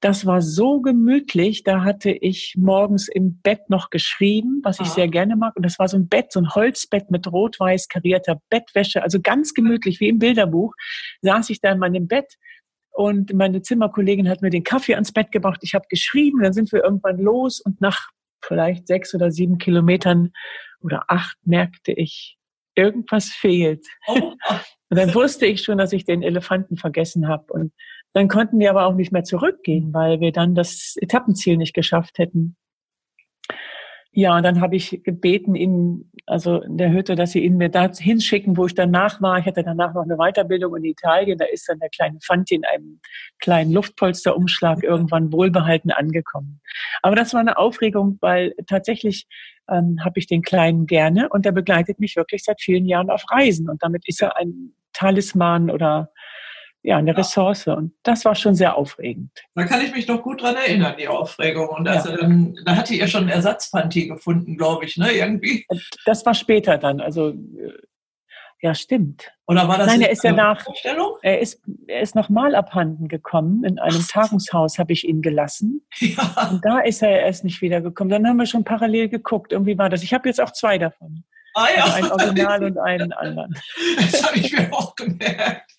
das 0.00 0.26
war 0.26 0.40
so 0.40 0.80
gemütlich. 0.80 1.64
Da 1.64 1.82
hatte 1.82 2.10
ich 2.10 2.54
morgens 2.56 3.08
im 3.08 3.40
Bett 3.40 3.68
noch 3.68 3.90
geschrieben, 3.90 4.60
was 4.62 4.78
ich 4.80 4.88
sehr 4.88 5.08
gerne 5.08 5.36
mag. 5.36 5.56
Und 5.56 5.64
das 5.64 5.78
war 5.78 5.88
so 5.88 5.96
ein 5.96 6.08
Bett, 6.08 6.32
so 6.32 6.40
ein 6.40 6.54
Holzbett 6.54 7.10
mit 7.10 7.26
rot-weiß 7.26 7.88
karierter 7.88 8.40
Bettwäsche, 8.48 9.02
also 9.02 9.20
ganz 9.20 9.54
gemütlich, 9.54 9.98
wie 10.00 10.08
im 10.08 10.18
Bilderbuch. 10.18 10.74
Saß 11.22 11.50
ich 11.50 11.60
da 11.60 11.72
in 11.72 11.78
meinem 11.78 12.06
Bett 12.06 12.34
und 12.90 13.32
meine 13.32 13.62
Zimmerkollegin 13.62 14.28
hat 14.28 14.42
mir 14.42 14.50
den 14.50 14.64
Kaffee 14.64 14.94
ans 14.94 15.12
Bett 15.12 15.32
gebracht. 15.32 15.60
Ich 15.62 15.74
habe 15.74 15.86
geschrieben, 15.88 16.42
dann 16.42 16.52
sind 16.52 16.70
wir 16.72 16.84
irgendwann 16.84 17.18
los 17.18 17.60
und 17.60 17.80
nach 17.80 18.08
vielleicht 18.44 18.86
sechs 18.86 19.14
oder 19.14 19.30
sieben 19.30 19.58
Kilometern 19.58 20.32
oder 20.80 21.04
acht 21.08 21.36
merkte 21.44 21.92
ich, 21.92 22.38
irgendwas 22.76 23.30
fehlt. 23.30 23.84
Oh. 24.06 24.34
Und 24.90 24.96
dann 24.96 25.14
wusste 25.14 25.44
ich 25.44 25.62
schon, 25.62 25.76
dass 25.76 25.92
ich 25.92 26.06
den 26.06 26.22
Elefanten 26.22 26.78
vergessen 26.78 27.28
habe. 27.28 27.52
Und 27.52 27.74
dann 28.18 28.28
konnten 28.28 28.58
wir 28.58 28.70
aber 28.70 28.86
auch 28.86 28.94
nicht 28.94 29.12
mehr 29.12 29.24
zurückgehen, 29.24 29.94
weil 29.94 30.20
wir 30.20 30.32
dann 30.32 30.54
das 30.54 30.96
Etappenziel 31.00 31.56
nicht 31.56 31.74
geschafft 31.74 32.18
hätten. 32.18 32.56
Ja, 34.10 34.36
und 34.36 34.42
dann 34.42 34.60
habe 34.60 34.74
ich 34.74 35.02
gebeten, 35.04 35.54
ihn, 35.54 36.10
also 36.26 36.60
in 36.62 36.76
der 36.76 36.90
Hütte, 36.90 37.14
dass 37.14 37.30
sie 37.30 37.44
ihn 37.44 37.56
mir 37.56 37.68
da 37.68 37.88
hinschicken, 37.92 38.56
wo 38.56 38.66
ich 38.66 38.74
danach 38.74 39.22
war. 39.22 39.38
Ich 39.38 39.46
hatte 39.46 39.62
danach 39.62 39.94
noch 39.94 40.02
eine 40.02 40.16
Weiterbildung 40.16 40.74
in 40.74 40.84
Italien. 40.84 41.38
Da 41.38 41.44
ist 41.44 41.68
dann 41.68 41.78
der 41.78 41.90
kleine 41.90 42.18
Fanti 42.20 42.56
in 42.56 42.64
einem 42.64 43.00
kleinen 43.38 43.70
Luftpolsterumschlag 43.70 44.82
irgendwann 44.82 45.32
wohlbehalten 45.32 45.92
angekommen. 45.92 46.60
Aber 47.02 47.14
das 47.14 47.32
war 47.32 47.40
eine 47.40 47.58
Aufregung, 47.58 48.18
weil 48.20 48.54
tatsächlich 48.66 49.28
ähm, 49.70 49.98
habe 50.04 50.18
ich 50.18 50.26
den 50.26 50.42
Kleinen 50.42 50.86
gerne 50.86 51.28
und 51.28 51.44
der 51.44 51.52
begleitet 51.52 52.00
mich 52.00 52.16
wirklich 52.16 52.42
seit 52.42 52.60
vielen 52.60 52.86
Jahren 52.86 53.10
auf 53.10 53.22
Reisen. 53.30 53.68
Und 53.68 53.84
damit 53.84 54.08
ist 54.08 54.20
er 54.20 54.36
ein 54.36 54.72
Talisman 54.94 55.70
oder 55.70 56.10
ja, 56.82 56.96
eine 56.96 57.10
ja. 57.10 57.16
Ressource. 57.16 57.66
Und 57.66 57.92
das 58.02 58.24
war 58.24 58.34
schon 58.34 58.54
sehr 58.54 58.76
aufregend. 58.76 59.30
Da 59.54 59.64
kann 59.64 59.80
ich 59.84 59.92
mich 59.92 60.08
noch 60.08 60.22
gut 60.22 60.42
dran 60.42 60.56
erinnern, 60.56 60.94
die 60.98 61.08
Aufregung. 61.08 61.68
Und 61.68 61.88
also, 61.88 62.10
ja. 62.10 62.16
dann, 62.16 62.56
da 62.64 62.76
hatte 62.76 62.94
ihr 62.94 63.08
schon 63.08 63.22
einen 63.22 63.30
Ersatzpanty 63.30 64.08
gefunden, 64.08 64.56
glaube 64.56 64.84
ich, 64.84 64.96
ne? 64.96 65.12
Irgendwie. 65.12 65.66
Das 66.04 66.24
war 66.24 66.34
später 66.34 66.78
dann. 66.78 67.00
Also 67.00 67.34
Ja, 68.60 68.74
stimmt. 68.74 69.30
Oder 69.46 69.68
war 69.68 69.78
das 69.78 69.86
Nein, 69.86 70.00
er 70.00 70.10
ist 70.10 70.24
ja 70.24 70.32
nach, 70.32 70.66
er 71.22 71.38
ist, 71.40 71.62
er 71.86 72.00
ist 72.00 72.16
nochmal 72.16 72.56
abhanden 72.56 73.06
gekommen. 73.06 73.62
In 73.64 73.78
einem 73.78 74.00
Ach. 74.02 74.08
Tagungshaus 74.08 74.78
habe 74.78 74.92
ich 74.92 75.06
ihn 75.06 75.22
gelassen. 75.22 75.86
Ja. 76.00 76.50
Und 76.50 76.64
da 76.64 76.80
ist 76.80 77.02
er 77.02 77.20
erst 77.20 77.44
nicht 77.44 77.60
wiedergekommen. 77.60 78.10
Dann 78.10 78.26
haben 78.26 78.38
wir 78.38 78.46
schon 78.46 78.64
parallel 78.64 79.08
geguckt. 79.08 79.52
Irgendwie 79.52 79.76
war 79.78 79.88
das. 79.88 80.02
Ich 80.02 80.14
habe 80.14 80.28
jetzt 80.28 80.40
auch 80.40 80.52
zwei 80.52 80.78
davon. 80.78 81.24
Ah, 81.58 81.68
ja. 81.76 81.84
Also 81.84 81.96
ein 81.96 82.12
Original 82.12 82.64
und 82.64 82.78
einen 82.78 83.12
anderen. 83.12 83.54
Das 83.96 84.22
habe 84.22 84.38
ich 84.38 84.52
mir 84.52 84.72
auch 84.72 84.94
gemerkt. 84.94 85.70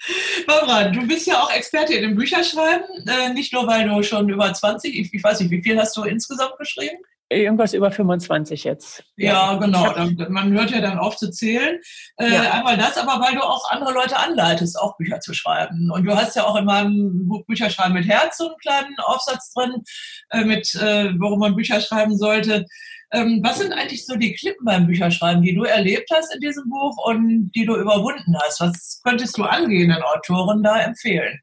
Barbara, 0.45 0.89
du 0.89 1.07
bist 1.07 1.25
ja 1.27 1.41
auch 1.41 1.51
Experte 1.51 1.93
in 1.93 2.01
dem 2.01 2.15
Bücherschreiben. 2.15 3.07
Äh, 3.07 3.33
nicht 3.33 3.53
nur, 3.53 3.65
weil 3.67 3.87
du 3.87 4.03
schon 4.03 4.27
über 4.29 4.53
20, 4.53 4.97
ich, 4.97 5.13
ich 5.13 5.23
weiß 5.23 5.39
nicht, 5.39 5.51
wie 5.51 5.63
viel 5.63 5.79
hast 5.79 5.95
du 5.95 6.03
insgesamt 6.03 6.57
geschrieben? 6.57 6.97
Irgendwas 7.31 7.73
über 7.73 7.91
25 7.91 8.63
jetzt. 8.63 9.03
Ja, 9.15 9.53
ja 9.53 9.57
genau. 9.57 9.93
Dann, 9.93 10.17
man 10.29 10.51
hört 10.51 10.71
ja 10.71 10.81
dann 10.81 10.97
auf 10.97 11.15
zu 11.15 11.29
zählen. 11.29 11.79
Äh, 12.17 12.33
ja. 12.33 12.51
Einmal 12.51 12.75
das, 12.75 12.97
aber 12.97 13.23
weil 13.23 13.35
du 13.35 13.41
auch 13.41 13.69
andere 13.71 13.93
Leute 13.93 14.17
anleitest, 14.17 14.79
auch 14.79 14.97
Bücher 14.97 15.19
zu 15.19 15.33
schreiben. 15.33 15.91
Und 15.91 16.05
du 16.05 16.15
hast 16.15 16.35
ja 16.35 16.45
auch 16.45 16.55
in 16.55 16.65
meinem 16.65 17.27
Buch 17.27 17.45
Bücherschreiben 17.45 17.93
mit 17.93 18.07
Herz 18.07 18.37
so 18.37 18.47
einen 18.47 18.57
kleinen 18.57 18.99
Aufsatz 18.99 19.53
drin, 19.53 19.83
äh, 20.31 20.43
mit 20.43 20.73
äh, 20.75 21.11
worum 21.19 21.39
man 21.39 21.55
Bücher 21.55 21.79
schreiben 21.79 22.17
sollte. 22.17 22.65
Ähm, 23.11 23.41
was 23.43 23.57
sind 23.57 23.73
eigentlich 23.73 24.05
so 24.05 24.15
die 24.15 24.33
Klippen 24.33 24.65
beim 24.65 24.85
Bücherschreiben, 24.85 25.41
die 25.41 25.55
du 25.55 25.63
erlebt 25.63 26.09
hast 26.13 26.33
in 26.33 26.41
diesem 26.41 26.69
Buch 26.69 26.95
und 27.07 27.51
die 27.51 27.65
du 27.65 27.75
überwunden 27.75 28.35
hast? 28.43 28.61
Was 28.61 29.01
könntest 29.03 29.37
du 29.37 29.43
angehenden 29.43 30.03
Autoren 30.03 30.61
da 30.61 30.79
empfehlen? 30.79 31.39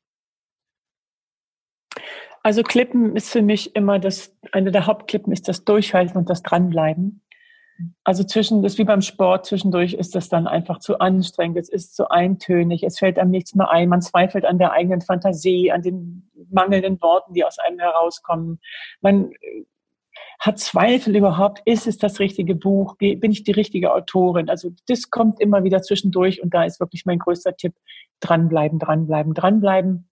Also 2.45 2.63
Klippen 2.63 3.17
ist 3.17 3.31
für 3.31 3.43
mich 3.43 3.75
immer 3.75 3.99
das, 3.99 4.33
eine 4.53 4.71
der 4.71 4.87
Hauptklippen 4.87 5.33
ist 5.33 5.49
das 5.49 5.65
Durchhalten 5.65 6.17
und 6.17 6.31
das 6.31 6.43
Dranbleiben. 6.43 7.23
Also 8.05 8.23
zwischen, 8.23 8.63
das 8.63 8.75
ist 8.75 8.79
wie 8.79 8.85
beim 8.85 9.03
Sport, 9.03 9.47
zwischendurch 9.47 9.95
ist 9.95 10.15
das 10.15 10.29
dann 10.29 10.47
einfach 10.47 10.79
zu 10.79 11.01
anstrengend, 11.01 11.59
es 11.59 11.69
ist 11.69 11.97
zu 11.97 12.09
eintönig, 12.09 12.85
es 12.85 13.01
fällt 13.01 13.19
einem 13.19 13.33
nichts 13.33 13.55
mehr 13.57 13.69
ein, 13.71 13.89
man 13.89 14.01
zweifelt 14.01 14.45
an 14.45 14.59
der 14.59 14.73
eigenen 14.73 15.03
Fantasie, 15.03 15.73
an 15.73 15.83
den 15.83 16.31
mangelnden 16.51 17.03
Worten, 17.03 17.35
die 17.35 17.45
aus 17.45 17.59
einem 17.59 17.81
herauskommen. 17.81 18.61
Man 19.01 19.33
hat 20.39 20.59
Zweifel 20.59 21.17
überhaupt, 21.17 21.63
ist 21.65 21.87
es 21.87 21.99
das 21.99 22.21
richtige 22.21 22.55
Buch, 22.55 22.97
bin 22.99 23.31
ich 23.31 23.45
die 23.45 23.53
richtige 23.53 23.93
Autorin? 23.93 24.49
Also 24.49 24.71
das 24.87 25.11
kommt 25.11 25.41
immer 25.41 25.65
wieder 25.65 25.83
zwischendurch 25.83 26.43
und 26.43 26.55
da 26.55 26.65
ist 26.65 26.81
wirklich 26.81 27.07
mein 27.07 27.19
größter 27.19 27.57
Tipp, 27.57 27.75
dranbleiben, 28.21 28.79
dranbleiben, 28.79 29.35
dranbleiben 29.35 30.09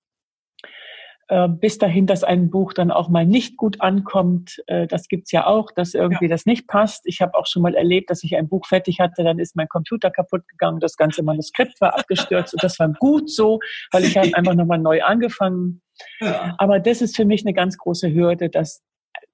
äh, 1.28 1.48
bis 1.48 1.78
dahin, 1.78 2.06
dass 2.06 2.22
ein 2.22 2.50
Buch 2.50 2.72
dann 2.72 2.90
auch 2.90 3.08
mal 3.08 3.24
nicht 3.24 3.56
gut 3.56 3.80
ankommt. 3.80 4.62
Äh, 4.66 4.86
das 4.86 5.08
gibt's 5.08 5.32
ja 5.32 5.46
auch, 5.46 5.70
dass 5.70 5.94
irgendwie 5.94 6.26
ja. 6.26 6.30
das 6.30 6.44
nicht 6.44 6.66
passt. 6.68 7.06
Ich 7.06 7.20
habe 7.20 7.34
auch 7.34 7.46
schon 7.46 7.62
mal 7.62 7.74
erlebt, 7.74 8.10
dass 8.10 8.24
ich 8.24 8.36
ein 8.36 8.48
Buch 8.48 8.66
fertig 8.66 9.00
hatte, 9.00 9.24
dann 9.24 9.38
ist 9.38 9.56
mein 9.56 9.68
Computer 9.68 10.10
kaputt 10.10 10.46
gegangen, 10.48 10.80
das 10.80 10.96
ganze 10.96 11.22
Manuskript 11.22 11.80
war 11.80 11.98
abgestürzt 11.98 12.52
und 12.54 12.62
das 12.62 12.78
war 12.78 12.92
gut 13.00 13.30
so, 13.30 13.60
weil 13.90 14.04
ich 14.04 14.16
habe 14.16 14.34
einfach 14.34 14.54
nochmal 14.54 14.78
neu 14.78 15.02
angefangen. 15.02 15.80
Ja. 16.18 16.56
Aber 16.58 16.80
das 16.80 17.02
ist 17.02 17.14
für 17.14 17.24
mich 17.24 17.44
eine 17.44 17.54
ganz 17.54 17.78
große 17.78 18.12
Hürde, 18.12 18.50
dass 18.50 18.82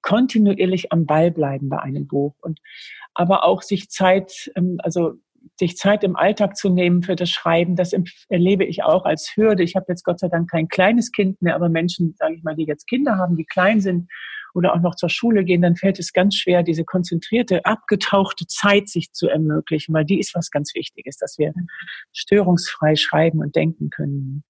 kontinuierlich 0.01 0.91
am 0.91 1.05
Ball 1.05 1.31
bleiben 1.31 1.69
bei 1.69 1.79
einem 1.79 2.07
Buch 2.07 2.35
und 2.41 2.59
aber 3.13 3.43
auch 3.43 3.61
sich 3.61 3.89
Zeit, 3.89 4.51
ähm, 4.55 4.77
also 4.79 5.13
sich 5.59 5.77
Zeit 5.77 6.03
im 6.03 6.15
Alltag 6.15 6.55
zu 6.55 6.69
nehmen 6.69 7.03
für 7.03 7.15
das 7.15 7.29
Schreiben, 7.29 7.75
das 7.75 7.93
erlebe 8.29 8.63
ich 8.63 8.83
auch 8.83 9.05
als 9.05 9.35
Hürde. 9.35 9.63
Ich 9.63 9.75
habe 9.75 9.85
jetzt 9.89 10.03
Gott 10.03 10.19
sei 10.19 10.27
Dank 10.27 10.49
kein 10.49 10.67
kleines 10.67 11.11
Kind 11.11 11.41
mehr, 11.41 11.55
aber 11.55 11.69
Menschen, 11.69 12.15
sage 12.17 12.35
ich 12.35 12.43
mal, 12.43 12.55
die 12.55 12.65
jetzt 12.65 12.87
Kinder 12.87 13.17
haben, 13.17 13.35
die 13.37 13.45
klein 13.45 13.81
sind 13.81 14.09
oder 14.53 14.73
auch 14.73 14.81
noch 14.81 14.95
zur 14.95 15.09
Schule 15.09 15.43
gehen, 15.43 15.61
dann 15.61 15.75
fällt 15.75 15.99
es 15.99 16.13
ganz 16.13 16.35
schwer, 16.35 16.63
diese 16.63 16.83
konzentrierte, 16.83 17.65
abgetauchte 17.65 18.45
Zeit 18.47 18.89
sich 18.89 19.11
zu 19.13 19.27
ermöglichen, 19.27 19.93
weil 19.93 20.05
die 20.05 20.19
ist 20.19 20.35
was 20.35 20.51
ganz 20.51 20.75
Wichtiges, 20.75 21.17
dass 21.17 21.37
wir 21.37 21.53
störungsfrei 22.11 22.95
schreiben 22.95 23.39
und 23.39 23.55
denken 23.55 23.89
können. 23.89 24.43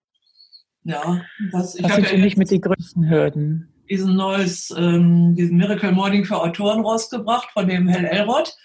Ja, 0.83 1.23
das, 1.51 1.75
ich 1.75 1.83
das 1.83 1.95
sind 1.95 2.07
für 2.07 2.17
mich 2.17 2.37
mit 2.37 2.49
die 2.49 2.61
größten 2.61 3.07
Hürden. 3.07 3.70
Diesen 3.91 4.15
neues, 4.15 4.73
ähm, 4.75 5.35
diesen 5.35 5.57
Miracle 5.57 5.91
Morning 5.91 6.23
für 6.25 6.41
Autoren 6.41 6.79
rausgebracht 6.81 7.51
von 7.51 7.67
dem 7.67 7.87
Hell 7.87 8.05
Elrod 8.05 8.55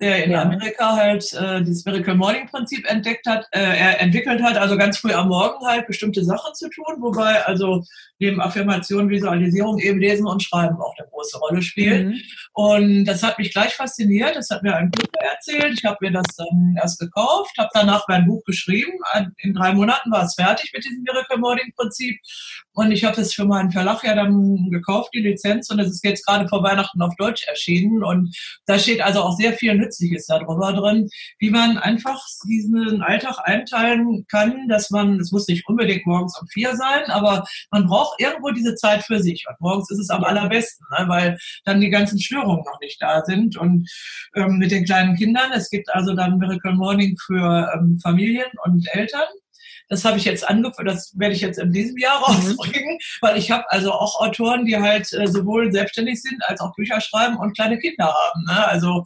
der 0.00 0.24
in 0.24 0.32
ja. 0.32 0.42
Amerika 0.42 0.94
halt 0.94 1.32
äh, 1.32 1.62
dieses 1.62 1.84
Miracle 1.84 2.14
Morning 2.14 2.46
Prinzip 2.46 2.84
entdeckt 2.90 3.26
hat, 3.26 3.46
äh, 3.52 3.60
er 3.60 4.00
entwickelt 4.00 4.42
hat, 4.42 4.58
also 4.58 4.76
ganz 4.76 4.98
früh 4.98 5.12
am 5.12 5.28
Morgen 5.28 5.64
halt 5.66 5.86
bestimmte 5.86 6.22
Sachen 6.22 6.54
zu 6.54 6.68
tun, 6.68 6.96
wobei 6.98 7.44
also 7.46 7.82
neben 8.18 8.40
Affirmation, 8.40 9.08
Visualisierung 9.08 9.78
eben 9.78 9.98
Lesen 9.98 10.26
und 10.26 10.42
Schreiben 10.42 10.76
auch 10.80 10.94
eine 10.98 11.08
große 11.26 11.38
Rolle 11.38 11.62
spielt. 11.62 12.08
Mhm. 12.08 12.20
Und 12.52 13.04
das 13.04 13.22
hat 13.22 13.38
mich 13.38 13.52
gleich 13.52 13.74
fasziniert. 13.74 14.36
Das 14.36 14.50
hat 14.50 14.62
mir 14.62 14.74
ein 14.74 14.90
Bruder 14.90 15.20
erzählt. 15.32 15.78
Ich 15.78 15.84
habe 15.84 15.98
mir 16.00 16.12
das 16.12 16.26
dann 16.36 16.74
erst 16.80 16.98
gekauft, 16.98 17.52
habe 17.58 17.68
danach 17.74 18.04
mein 18.08 18.26
Buch 18.26 18.42
geschrieben. 18.44 18.92
In 19.38 19.54
drei 19.54 19.72
Monaten 19.72 20.10
war 20.10 20.24
es 20.24 20.34
fertig 20.34 20.70
mit 20.72 20.84
diesem 20.84 21.02
Miracle 21.02 21.38
Morning 21.38 21.72
Prinzip. 21.76 22.18
Und 22.72 22.92
ich 22.92 23.04
habe 23.04 23.20
es 23.20 23.34
für 23.34 23.44
meinen 23.44 23.70
Verlag 23.70 24.04
ja 24.04 24.14
dann 24.14 24.68
gekauft, 24.70 25.10
die 25.14 25.20
Lizenz. 25.20 25.70
Und 25.70 25.80
es 25.80 25.88
ist 25.88 26.04
jetzt 26.04 26.26
gerade 26.26 26.48
vor 26.48 26.62
Weihnachten 26.62 27.00
auf 27.02 27.14
Deutsch 27.16 27.46
erschienen. 27.46 28.02
Und 28.02 28.34
da 28.66 28.78
steht 28.78 29.00
also 29.00 29.22
auch 29.22 29.36
sehr 29.36 29.52
viel 29.52 29.74
Nützliches 29.74 30.26
darüber 30.26 30.72
drin, 30.72 31.08
wie 31.38 31.50
man 31.50 31.78
einfach 31.78 32.22
diesen 32.48 33.02
Alltag 33.02 33.38
einteilen 33.44 34.26
kann, 34.30 34.68
dass 34.68 34.90
man, 34.90 35.20
es 35.20 35.32
muss 35.32 35.48
nicht 35.48 35.66
unbedingt 35.68 36.06
morgens 36.06 36.38
um 36.40 36.46
vier 36.48 36.74
sein, 36.76 37.04
aber 37.10 37.44
man 37.70 37.86
braucht 37.86 38.20
irgendwo 38.20 38.50
diese 38.50 38.74
Zeit 38.74 39.02
für 39.04 39.20
sich. 39.20 39.44
Und 39.48 39.60
morgens 39.60 39.90
ist 39.90 39.98
es 39.98 40.10
am 40.10 40.24
allerbesten, 40.24 40.86
ne, 40.98 41.08
weil 41.16 41.38
dann 41.64 41.80
die 41.80 41.90
ganzen 41.90 42.20
Störungen 42.20 42.64
noch 42.64 42.80
nicht 42.80 43.00
da 43.00 43.24
sind. 43.24 43.56
Und 43.56 43.88
ähm, 44.34 44.58
mit 44.58 44.70
den 44.70 44.84
kleinen 44.84 45.16
Kindern, 45.16 45.52
es 45.52 45.70
gibt 45.70 45.88
also 45.90 46.14
dann 46.14 46.38
Miracle 46.38 46.74
Morning 46.74 47.16
für 47.26 47.70
ähm, 47.74 47.98
Familien 48.02 48.50
und 48.64 48.86
Eltern. 48.92 49.28
Das 49.88 50.04
habe 50.04 50.18
ich 50.18 50.24
jetzt 50.24 50.48
angefangen, 50.48 50.88
das 50.88 51.12
werde 51.16 51.34
ich 51.34 51.40
jetzt 51.40 51.58
in 51.58 51.72
diesem 51.72 51.96
Jahr 51.96 52.18
rausbringen, 52.22 52.94
mhm. 52.94 53.18
weil 53.20 53.36
ich 53.38 53.50
habe 53.50 53.64
also 53.70 53.92
auch 53.92 54.20
Autoren, 54.20 54.64
die 54.64 54.76
halt 54.76 55.12
äh, 55.12 55.26
sowohl 55.26 55.70
selbstständig 55.72 56.20
sind 56.20 56.42
als 56.46 56.60
auch 56.60 56.74
Bücher 56.74 57.00
schreiben 57.00 57.36
und 57.36 57.54
kleine 57.54 57.78
Kinder 57.78 58.06
haben. 58.06 58.44
Ne? 58.44 58.66
Also 58.66 59.04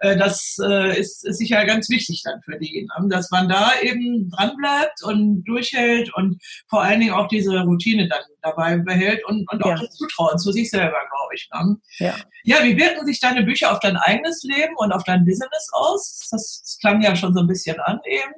äh, 0.00 0.16
das 0.16 0.56
äh, 0.62 0.98
ist, 0.98 1.24
ist 1.24 1.38
sicher 1.38 1.64
ganz 1.64 1.88
wichtig 1.88 2.22
dann 2.24 2.40
für 2.42 2.58
die, 2.58 2.86
ne? 2.98 3.08
dass 3.08 3.30
man 3.30 3.48
da 3.48 3.72
eben 3.82 4.30
dranbleibt 4.30 5.02
und 5.04 5.44
durchhält 5.44 6.12
und 6.14 6.42
vor 6.68 6.82
allen 6.82 7.00
Dingen 7.00 7.14
auch 7.14 7.28
diese 7.28 7.60
Routine 7.60 8.08
dann 8.08 8.22
dabei 8.42 8.78
behält 8.78 9.24
und, 9.26 9.50
und 9.50 9.62
auch 9.62 9.70
ja. 9.70 9.76
das 9.76 9.94
Zutrauen 9.94 10.38
zu 10.38 10.52
sich 10.52 10.70
selber, 10.70 10.90
glaube 10.90 11.34
ich. 11.34 11.48
Ne? 11.52 11.76
Ja. 11.98 12.14
ja, 12.44 12.64
wie 12.64 12.76
wirken 12.76 13.06
sich 13.06 13.20
deine 13.20 13.42
Bücher 13.42 13.72
auf 13.72 13.80
dein 13.80 13.96
eigenes 13.96 14.42
Leben 14.42 14.74
und 14.76 14.92
auf 14.92 15.04
dein 15.04 15.24
Business 15.24 15.68
aus? 15.72 16.28
Das, 16.30 16.62
das 16.62 16.78
klang 16.80 17.00
ja 17.00 17.14
schon 17.14 17.34
so 17.34 17.40
ein 17.40 17.46
bisschen 17.46 17.78
an 17.80 18.00
eben 18.04 18.34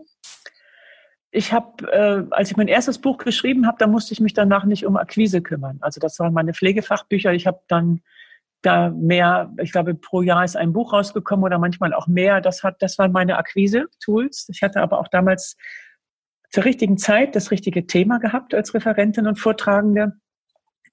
ich 1.38 1.52
habe, 1.52 1.90
äh, 1.92 2.24
als 2.34 2.50
ich 2.50 2.56
mein 2.56 2.66
erstes 2.66 2.98
Buch 2.98 3.16
geschrieben 3.18 3.66
habe, 3.66 3.76
da 3.78 3.86
musste 3.86 4.12
ich 4.12 4.20
mich 4.20 4.34
danach 4.34 4.64
nicht 4.64 4.84
um 4.84 4.96
Akquise 4.96 5.40
kümmern. 5.40 5.78
Also 5.80 6.00
das 6.00 6.18
waren 6.18 6.34
meine 6.34 6.52
Pflegefachbücher. 6.52 7.32
Ich 7.32 7.46
habe 7.46 7.60
dann 7.68 8.00
da 8.62 8.90
mehr, 8.90 9.54
ich 9.62 9.70
glaube, 9.70 9.94
pro 9.94 10.20
Jahr 10.22 10.44
ist 10.44 10.56
ein 10.56 10.72
Buch 10.72 10.92
rausgekommen 10.92 11.44
oder 11.44 11.60
manchmal 11.60 11.94
auch 11.94 12.08
mehr. 12.08 12.40
Das 12.40 12.64
hat, 12.64 12.82
das 12.82 12.98
waren 12.98 13.12
meine 13.12 13.38
Akquise-Tools. 13.38 14.48
Ich 14.50 14.62
hatte 14.62 14.80
aber 14.80 14.98
auch 14.98 15.06
damals 15.06 15.56
zur 16.50 16.64
richtigen 16.64 16.98
Zeit 16.98 17.36
das 17.36 17.52
richtige 17.52 17.86
Thema 17.86 18.18
gehabt 18.18 18.52
als 18.52 18.74
Referentin 18.74 19.28
und 19.28 19.38
Vortragende. 19.38 20.14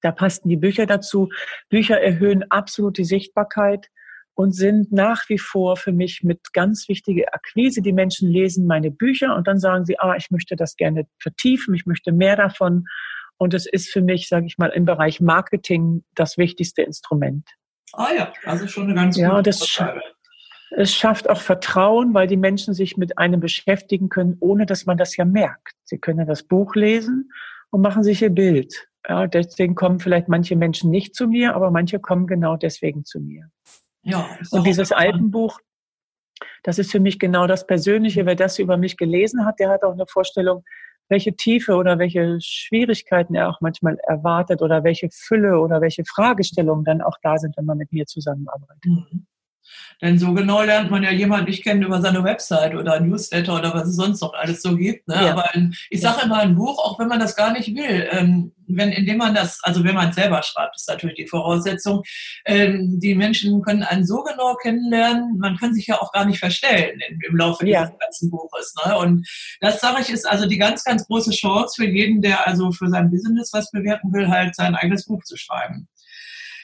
Da 0.02 0.12
passten 0.12 0.48
die 0.50 0.58
Bücher 0.58 0.86
dazu. 0.86 1.30
Bücher 1.70 2.00
erhöhen 2.00 2.50
absolut 2.52 3.00
die 3.00 3.06
Sichtbarkeit 3.06 3.90
und 4.36 4.52
sind 4.52 4.92
nach 4.92 5.28
wie 5.30 5.40
vor 5.40 5.78
für 5.78 5.94
mich 5.94 6.22
mit 6.22 6.54
ganz 6.54 6.88
wichtige 6.90 7.34
Akquise. 7.34 7.82
Die 7.82 7.94
Menschen 7.94 8.30
lesen 8.30 8.68
meine 8.68 8.92
Bücher 8.92 9.36
und 9.36 9.48
dann 9.48 9.60
sagen 9.60 9.86
sie, 9.86 9.98
ah, 10.00 10.16
ich 10.18 10.30
möchte 10.30 10.56
das 10.56 10.76
gerne 10.76 11.08
vertiefen, 11.20 11.74
ich 11.74 11.86
möchte 11.86 12.12
mehr 12.12 12.36
davon. 12.36 12.86
Und 13.38 13.54
es 13.54 13.66
ist 13.66 13.90
für 13.90 14.02
mich, 14.02 14.28
sage 14.28 14.46
ich 14.46 14.58
mal, 14.58 14.70
im 14.70 14.86
Bereich 14.86 15.22
Marketing 15.22 16.04
das 16.14 16.38
wichtigste 16.38 16.84
Instrument. 16.84 17.50
Ah 17.94 18.10
ja, 18.16 18.34
also 18.46 18.68
schon 18.68 18.84
eine 18.84 18.96
ganz 18.96 19.18
ja, 19.18 19.30
gute 19.30 19.44
das 19.44 19.68
Frage. 19.68 20.02
Es 20.72 20.94
schafft 20.94 21.30
auch 21.30 21.40
Vertrauen, 21.40 22.14
weil 22.14 22.28
die 22.28 22.38
Menschen 22.38 22.74
sich 22.74 22.98
mit 22.98 23.18
einem 23.18 23.40
beschäftigen 23.40 24.10
können, 24.10 24.36
ohne 24.42 24.66
dass 24.66 24.86
man 24.86 24.98
das 24.98 25.16
ja 25.16 25.24
merkt. 25.24 25.74
Sie 25.86 25.98
können 25.98 26.28
das 26.28 26.44
Buch 26.44 26.76
lesen 26.76 27.32
und 27.70 27.82
machen 27.82 28.04
sich 28.04 28.22
ihr 28.22 28.30
Bild. 28.30 28.88
Ja, 29.08 29.28
deswegen 29.28 29.76
kommen 29.76 30.00
vielleicht 30.00 30.28
manche 30.28 30.56
Menschen 30.58 30.90
nicht 30.92 31.16
zu 31.16 31.28
mir, 31.28 31.56
aber 31.56 31.72
manche 31.72 32.00
kommen 32.00 32.28
genau 32.28 32.58
deswegen 32.58 33.06
zu 33.06 33.20
mir. 33.20 33.50
Ja, 34.06 34.30
und 34.52 34.66
dieses 34.66 34.92
Alpenbuch, 34.92 35.60
das 36.64 36.80
ist 36.80 36.92
für 36.92 37.00
mich 37.00 37.20
genau 37.20 37.48
das 37.48 37.66
Persönliche. 37.66 38.26
Wer 38.26 38.36
das 38.36 38.60
über 38.60 38.78
mich 38.78 38.98
gelesen 38.98 39.46
hat, 39.46 39.60
der 39.60 39.70
hat 39.70 39.84
auch 39.84 39.94
eine 39.94 40.06
Vorstellung, 40.08 40.64
welche 41.10 41.36
Tiefe 41.36 41.76
oder 41.76 42.00
welche 42.00 42.38
Schwierigkeiten 42.40 43.36
er 43.36 43.50
auch 43.50 43.62
manchmal 43.62 43.98
erwartet 44.08 44.62
oder 44.62 44.84
welche 44.84 45.10
Fülle 45.12 45.60
oder 45.60 45.82
welche 45.82 46.04
Fragestellungen 46.06 46.86
dann 46.86 47.02
auch 47.02 47.18
da 47.22 47.38
sind, 47.38 47.58
wenn 47.58 47.66
man 47.66 47.78
mit 47.78 47.92
mir 47.92 48.06
zusammenarbeitet. 48.06 48.86
Mhm. 48.86 49.28
Denn 50.02 50.20
so 50.20 50.34
genau 50.34 50.62
lernt 50.62 50.92
man 50.92 51.04
ja 51.04 51.12
jemanden 51.12 51.50
nicht 51.50 51.64
kennen 51.64 51.82
über 51.82 52.02
seine 52.02 52.24
Website 52.24 52.76
oder 52.76 53.00
Newsletter 53.00 53.56
oder 53.56 53.74
was 53.74 53.88
es 53.88 53.96
sonst 53.96 54.22
noch 54.22 54.34
alles 54.34 54.62
so 54.62 54.76
gibt. 54.76 55.08
Ne? 55.08 55.16
Ja. 55.16 55.32
Aber 55.32 55.54
ein, 55.54 55.74
ich 55.90 56.02
sage 56.02 56.26
immer, 56.26 56.38
ein 56.38 56.56
Buch, 56.56 56.78
auch 56.78 57.00
wenn 57.00 57.08
man 57.08 57.20
das 57.20 57.36
gar 57.36 57.52
nicht 57.52 57.76
will, 57.76 58.08
ähm, 58.12 58.54
wenn, 58.68 58.92
indem 58.92 59.18
man 59.18 59.36
das, 59.36 59.60
also 59.64 59.84
wenn 59.84 59.96
man 59.96 60.10
es 60.10 60.16
selber 60.16 60.42
schreibt, 60.44 60.76
ist 60.76 60.88
natürlich 60.88 61.16
die 61.16 61.28
Voraussetzung. 61.28 62.04
Ähm, 62.46 63.00
die 63.00 63.16
Menschen 63.16 63.62
können 63.62 63.84
einen 63.84 64.06
so 64.06 64.24
genau 64.24 64.56
kennenlernen, 64.56 65.38
man 65.38 65.58
kann 65.58 65.74
sich 65.74 65.88
ja 65.88 66.02
auch 66.02 66.12
gar 66.12 66.26
nicht 66.26 66.40
verstellen 66.40 67.00
im, 67.10 67.20
im 67.30 67.38
Laufe 67.38 67.68
ja. 67.68 67.86
dieses 67.86 68.00
ganzen 68.00 68.32
Buches. 68.32 68.74
Ne? 68.86 68.98
Und 68.98 69.28
das 69.62 69.80
sage 69.80 70.02
ich 70.02 70.10
ist 70.10 70.28
also 70.28 70.48
die 70.48 70.58
ganz, 70.58 70.84
ganz 70.84 71.06
große 71.08 71.32
Chance 71.32 71.76
für 71.78 71.90
jeden, 71.90 72.22
der 72.22 72.48
also 72.48 72.72
für 72.72 72.90
sein 72.90 73.10
Business 73.10 73.52
was 73.54 73.72
bewirken 73.72 74.14
will, 74.14 74.28
halt 74.30 74.56
sein 74.56 74.76
eigenes 74.76 75.06
Buch 75.06 75.24
zu 75.24 75.38
schreiben. 75.38 75.88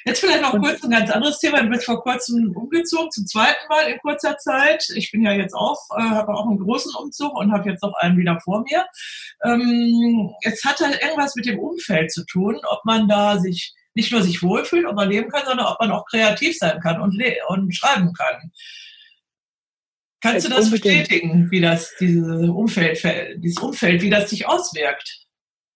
Jetzt 0.05 0.19
vielleicht 0.19 0.41
noch 0.41 0.57
kurz 0.59 0.83
ein 0.83 0.89
ganz 0.89 1.11
anderes 1.11 1.39
Thema. 1.39 1.61
Du 1.61 1.69
bist 1.69 1.85
vor 1.85 2.01
kurzem 2.01 2.55
umgezogen, 2.55 3.11
zum 3.11 3.25
zweiten 3.27 3.67
Mal 3.69 3.87
in 3.87 3.99
kurzer 3.99 4.37
Zeit. 4.37 4.87
Ich 4.95 5.11
bin 5.11 5.23
ja 5.23 5.31
jetzt 5.31 5.53
auch, 5.53 5.79
äh, 5.97 6.01
habe 6.01 6.33
auch 6.33 6.47
einen 6.47 6.59
großen 6.59 6.93
Umzug 6.95 7.37
und 7.37 7.51
habe 7.51 7.69
jetzt 7.69 7.83
noch 7.83 7.93
einen 7.99 8.17
wieder 8.17 8.39
vor 8.41 8.63
mir. 8.63 8.85
Ähm, 9.43 10.31
es 10.41 10.63
hat 10.63 10.79
halt 10.79 11.01
irgendwas 11.01 11.35
mit 11.35 11.45
dem 11.45 11.59
Umfeld 11.59 12.11
zu 12.11 12.25
tun, 12.25 12.59
ob 12.69 12.83
man 12.85 13.07
da 13.07 13.39
sich 13.39 13.73
nicht 13.93 14.11
nur 14.11 14.23
sich 14.23 14.41
wohlfühlt, 14.41 14.85
ob 14.85 14.95
man 14.95 15.09
leben 15.09 15.29
kann, 15.29 15.45
sondern 15.45 15.67
ob 15.67 15.79
man 15.79 15.91
auch 15.91 16.05
kreativ 16.05 16.57
sein 16.57 16.79
kann 16.79 17.01
und, 17.01 17.21
und 17.47 17.75
schreiben 17.75 18.13
kann. 18.13 18.51
Kannst 20.21 20.45
du 20.45 20.49
das 20.49 20.65
unbedingt. 20.65 21.07
bestätigen, 21.07 21.51
wie 21.51 21.61
das 21.61 21.93
diese 21.99 22.51
Umfeld, 22.51 23.03
dieses 23.43 23.57
Umfeld, 23.57 24.01
wie 24.01 24.09
das 24.09 24.29
sich 24.29 24.47
auswirkt? 24.47 25.25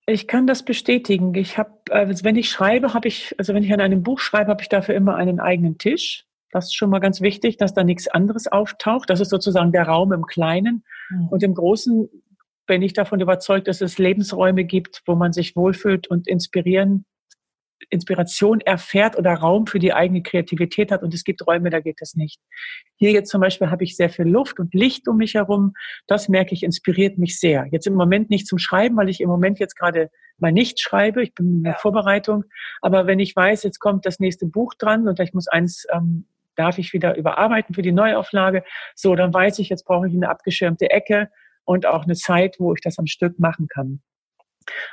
Ich 0.07 0.27
kann 0.27 0.45
das 0.45 0.63
bestätigen. 0.63 1.33
Ich 1.33 1.57
habe, 1.57 1.71
also 1.89 2.23
wenn 2.23 2.35
ich 2.35 2.49
schreibe, 2.49 2.93
habe 2.93 3.07
ich, 3.07 3.35
also 3.39 3.53
wenn 3.53 3.63
ich 3.63 3.73
an 3.73 3.81
einem 3.81 4.03
Buch 4.03 4.19
schreibe, 4.19 4.51
habe 4.51 4.61
ich 4.61 4.69
dafür 4.69 4.95
immer 4.95 5.15
einen 5.15 5.39
eigenen 5.39 5.77
Tisch. 5.77 6.25
Das 6.51 6.65
ist 6.65 6.75
schon 6.75 6.89
mal 6.89 6.99
ganz 6.99 7.21
wichtig, 7.21 7.57
dass 7.57 7.73
da 7.73 7.83
nichts 7.83 8.07
anderes 8.07 8.47
auftaucht. 8.47 9.09
Das 9.09 9.19
ist 9.19 9.29
sozusagen 9.29 9.71
der 9.71 9.87
Raum 9.87 10.13
im 10.13 10.25
Kleinen. 10.25 10.83
Mhm. 11.09 11.27
Und 11.29 11.43
im 11.43 11.55
Großen 11.55 12.07
bin 12.67 12.81
ich 12.81 12.93
davon 12.93 13.19
überzeugt, 13.19 13.67
dass 13.67 13.81
es 13.81 13.97
Lebensräume 13.97 14.63
gibt, 14.63 15.01
wo 15.05 15.15
man 15.15 15.33
sich 15.33 15.55
wohlfühlt 15.55 16.07
und 16.07 16.27
inspirieren 16.27 17.05
Inspiration 17.89 18.61
erfährt 18.61 19.17
oder 19.17 19.33
Raum 19.33 19.67
für 19.67 19.79
die 19.79 19.93
eigene 19.93 20.21
Kreativität 20.21 20.91
hat. 20.91 21.03
Und 21.03 21.13
es 21.13 21.23
gibt 21.23 21.45
Räume, 21.45 21.69
da 21.69 21.79
geht 21.79 22.01
das 22.01 22.15
nicht. 22.15 22.39
Hier 22.97 23.11
jetzt 23.11 23.29
zum 23.29 23.41
Beispiel 23.41 23.69
habe 23.69 23.83
ich 23.83 23.95
sehr 23.95 24.09
viel 24.09 24.25
Luft 24.25 24.59
und 24.59 24.73
Licht 24.73 25.07
um 25.07 25.17
mich 25.17 25.35
herum. 25.35 25.73
Das 26.07 26.29
merke 26.29 26.53
ich, 26.53 26.63
inspiriert 26.63 27.17
mich 27.17 27.39
sehr. 27.39 27.67
Jetzt 27.71 27.87
im 27.87 27.95
Moment 27.95 28.29
nicht 28.29 28.47
zum 28.47 28.57
Schreiben, 28.57 28.97
weil 28.97 29.09
ich 29.09 29.21
im 29.21 29.29
Moment 29.29 29.59
jetzt 29.59 29.75
gerade 29.75 30.09
mal 30.37 30.51
nicht 30.51 30.79
schreibe. 30.79 31.23
Ich 31.23 31.33
bin 31.33 31.57
in 31.57 31.63
der 31.63 31.73
ja. 31.73 31.79
Vorbereitung. 31.79 32.45
Aber 32.81 33.07
wenn 33.07 33.19
ich 33.19 33.35
weiß, 33.35 33.63
jetzt 33.63 33.79
kommt 33.79 34.05
das 34.05 34.19
nächste 34.19 34.45
Buch 34.45 34.73
dran 34.73 35.07
und 35.07 35.19
ich 35.19 35.33
muss 35.33 35.47
eins, 35.47 35.85
ähm, 35.91 36.27
darf 36.55 36.77
ich 36.77 36.93
wieder 36.93 37.15
überarbeiten 37.15 37.75
für 37.75 37.81
die 37.81 37.91
Neuauflage. 37.91 38.63
So, 38.95 39.15
dann 39.15 39.33
weiß 39.33 39.59
ich, 39.59 39.69
jetzt 39.69 39.85
brauche 39.85 40.07
ich 40.07 40.13
eine 40.13 40.29
abgeschirmte 40.29 40.89
Ecke 40.89 41.29
und 41.65 41.85
auch 41.85 42.03
eine 42.03 42.15
Zeit, 42.15 42.55
wo 42.59 42.73
ich 42.73 42.81
das 42.81 42.99
am 42.99 43.07
Stück 43.07 43.39
machen 43.39 43.67
kann. 43.67 44.01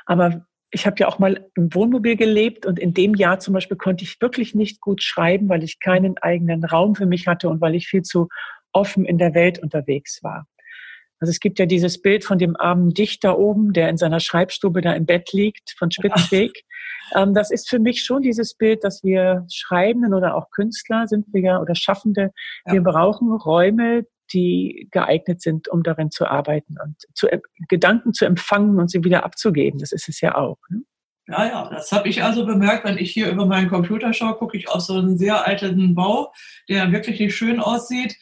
Aber 0.07 0.46
ich 0.73 0.87
habe 0.87 0.97
ja 0.99 1.07
auch 1.07 1.19
mal 1.19 1.47
im 1.55 1.73
Wohnmobil 1.75 2.17
gelebt 2.17 2.65
und 2.65 2.79
in 2.79 2.95
dem 2.95 3.15
Jahr 3.15 3.39
zum 3.39 3.53
Beispiel 3.55 3.77
konnte 3.77 4.05
ich 4.05 4.21
wirklich 4.21 4.55
nicht 4.55 4.81
gut 4.81 5.03
schreiben, 5.03 5.49
weil 5.49 5.63
ich 5.63 5.79
keinen 5.79 6.17
eigenen 6.19 6.65
Raum 6.65 6.95
für 6.95 7.07
mich 7.07 7.27
hatte 7.27 7.51
und 7.51 7.61
weil 7.61 7.75
ich 7.75 7.87
viel 7.87 8.03
zu 8.03 8.29
offen 8.73 9.05
in 9.05 9.19
der 9.19 9.35
Welt 9.35 9.59
unterwegs 9.59 10.23
war. 10.23 10.47
Also 11.21 11.31
es 11.31 11.41
gibt 11.41 11.59
ja 11.59 11.67
dieses 11.67 12.01
Bild 12.01 12.25
von 12.25 12.39
dem 12.39 12.57
armen 12.57 12.95
Dichter 12.95 13.39
oben, 13.39 13.75
der 13.75 13.91
in 13.91 13.99
seiner 13.99 14.19
Schreibstube 14.19 14.81
da 14.81 14.95
im 14.95 15.07
Bett 15.07 15.33
liegt, 15.33 15.75
von 15.79 15.91
Spitzweg. 15.91 16.65
Ähm, 17.15 17.35
das 17.35 17.51
ist 17.51 17.69
für 17.69 17.79
mich 17.79 18.05
schon 18.05 18.23
dieses 18.23 18.55
Bild, 18.55 18.85
dass 18.85 19.05
wir 19.05 19.45
Schreibenden 19.53 20.15
oder 20.15 20.35
auch 20.35 20.51
Künstler 20.51 21.07
sind 21.07 21.27
wir 21.31 21.43
ja 21.43 21.61
oder 21.61 21.75
Schaffende, 21.75 22.31
ja. 22.65 22.73
wir 22.73 22.81
brauchen 22.81 23.31
Räume, 23.33 24.07
die 24.33 24.88
geeignet 24.90 25.42
sind, 25.42 25.68
um 25.68 25.83
darin 25.83 26.11
zu 26.11 26.27
arbeiten 26.27 26.77
und 26.83 26.97
zu, 27.14 27.29
Gedanken 27.68 28.12
zu 28.12 28.25
empfangen 28.25 28.79
und 28.79 28.90
sie 28.90 29.05
wieder 29.05 29.25
abzugeben. 29.25 29.79
Das 29.79 29.92
ist 29.92 30.09
es 30.09 30.21
ja 30.21 30.35
auch. 30.35 30.59
Ne? 30.71 30.83
Ja, 31.29 31.47
ja, 31.47 31.71
das 31.71 31.92
habe 31.92 32.09
ich 32.09 32.23
also 32.23 32.45
bemerkt, 32.45 32.85
wenn 32.85 32.99
ich 32.99 33.12
hier 33.12 33.31
über 33.31 33.47
meinen 33.47 33.68
Computer 33.68 34.12
schaue, 34.12 34.35
gucke 34.35 34.57
ich 34.57 34.68
auf 34.68 34.81
so 34.81 34.95
einen 34.95 35.16
sehr 35.16 35.47
alten 35.47 35.95
Bau, 35.95 36.33
der 36.68 36.90
wirklich 36.90 37.21
nicht 37.21 37.37
schön 37.37 37.61
aussieht. 37.61 38.16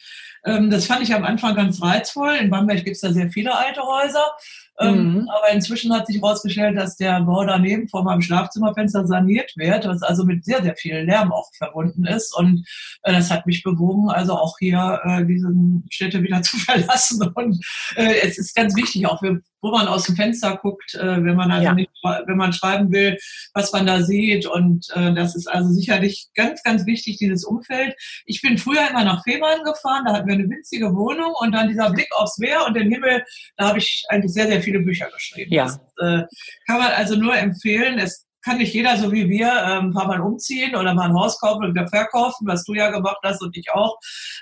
Ähm, 0.45 0.69
das 0.69 0.85
fand 0.85 1.01
ich 1.01 1.13
am 1.13 1.23
Anfang 1.23 1.55
ganz 1.55 1.81
reizvoll. 1.81 2.35
In 2.35 2.49
Bamberg 2.49 2.83
gibt 2.83 2.95
es 2.95 3.01
da 3.01 3.11
sehr 3.11 3.29
viele 3.29 3.57
alte 3.57 3.81
Häuser. 3.81 4.31
Ähm, 4.79 5.13
mhm. 5.13 5.29
Aber 5.29 5.51
inzwischen 5.51 5.93
hat 5.93 6.07
sich 6.07 6.17
herausgestellt, 6.21 6.77
dass 6.77 6.95
der 6.95 7.21
Bau 7.21 7.43
daneben 7.45 7.87
vor 7.87 8.03
meinem 8.03 8.21
Schlafzimmerfenster 8.21 9.05
saniert 9.05 9.51
wird, 9.55 9.85
was 9.85 10.01
also 10.01 10.23
mit 10.23 10.45
sehr, 10.45 10.63
sehr 10.63 10.75
viel 10.75 10.95
Lärm 10.95 11.31
auch 11.31 11.49
verbunden 11.53 12.05
ist. 12.05 12.35
Und 12.35 12.65
äh, 13.03 13.13
das 13.13 13.29
hat 13.29 13.45
mich 13.45 13.63
bewogen, 13.63 14.09
also 14.09 14.33
auch 14.33 14.57
hier 14.59 14.99
äh, 15.03 15.25
diese 15.25 15.49
Städte 15.89 16.23
wieder 16.23 16.41
zu 16.41 16.57
verlassen. 16.57 17.31
Und 17.35 17.63
äh, 17.95 18.21
es 18.23 18.37
ist 18.37 18.55
ganz 18.55 18.75
wichtig, 18.75 19.05
auch 19.07 19.19
für, 19.19 19.41
wo 19.61 19.71
man 19.71 19.87
aus 19.87 20.03
dem 20.03 20.15
Fenster 20.15 20.57
guckt, 20.57 20.95
äh, 20.95 21.23
wenn 21.23 21.35
man 21.35 21.51
also 21.51 21.65
ja. 21.65 21.73
nicht, 21.73 21.91
wenn 22.25 22.37
man 22.37 22.53
schreiben 22.53 22.91
will, 22.91 23.17
was 23.53 23.71
man 23.73 23.85
da 23.85 24.01
sieht. 24.01 24.45
Und 24.45 24.87
äh, 24.95 25.13
das 25.13 25.35
ist 25.35 25.47
also 25.47 25.69
sicherlich 25.69 26.29
ganz, 26.35 26.63
ganz 26.63 26.85
wichtig, 26.85 27.17
dieses 27.17 27.43
Umfeld. 27.43 27.95
Ich 28.25 28.41
bin 28.41 28.57
früher 28.57 28.89
immer 28.89 29.03
nach 29.03 29.23
Fehmarn 29.23 29.63
gefahren, 29.63 30.05
da 30.05 30.13
hatten 30.13 30.27
wir 30.27 30.35
eine 30.35 30.49
winzige 30.49 30.95
Wohnung 30.95 31.33
und 31.39 31.51
dann 31.51 31.67
dieser 31.67 31.91
Blick 31.91 32.09
aufs 32.15 32.37
Meer 32.37 32.65
und 32.65 32.75
den 32.75 32.89
Himmel, 32.89 33.23
da 33.57 33.69
habe 33.69 33.77
ich 33.77 34.05
eigentlich 34.09 34.33
sehr, 34.33 34.47
sehr 34.47 34.60
viele 34.61 34.79
Bücher 34.79 35.09
geschrieben. 35.11 35.53
Ja. 35.53 35.65
Das 35.65 35.75
äh, 35.97 36.23
kann 36.67 36.79
man 36.79 36.91
also 36.91 37.15
nur 37.15 37.35
empfehlen. 37.35 37.99
Es 37.99 38.27
kann 38.43 38.57
nicht 38.57 38.73
jeder 38.73 38.97
so 38.97 39.11
wie 39.11 39.29
wir 39.29 39.47
ähm, 39.47 39.87
ein 39.87 39.93
paar 39.93 40.07
Mal 40.07 40.21
umziehen 40.21 40.75
oder 40.75 40.93
mal 40.93 41.09
ein 41.09 41.13
Haus 41.13 41.39
kaufen 41.39 41.65
und 41.65 41.75
wieder 41.75 41.87
verkaufen, 41.87 42.47
was 42.47 42.63
du 42.63 42.73
ja 42.73 42.89
gemacht 42.89 43.19
hast 43.23 43.41
und 43.41 43.55
ich 43.55 43.71
auch. 43.71 43.97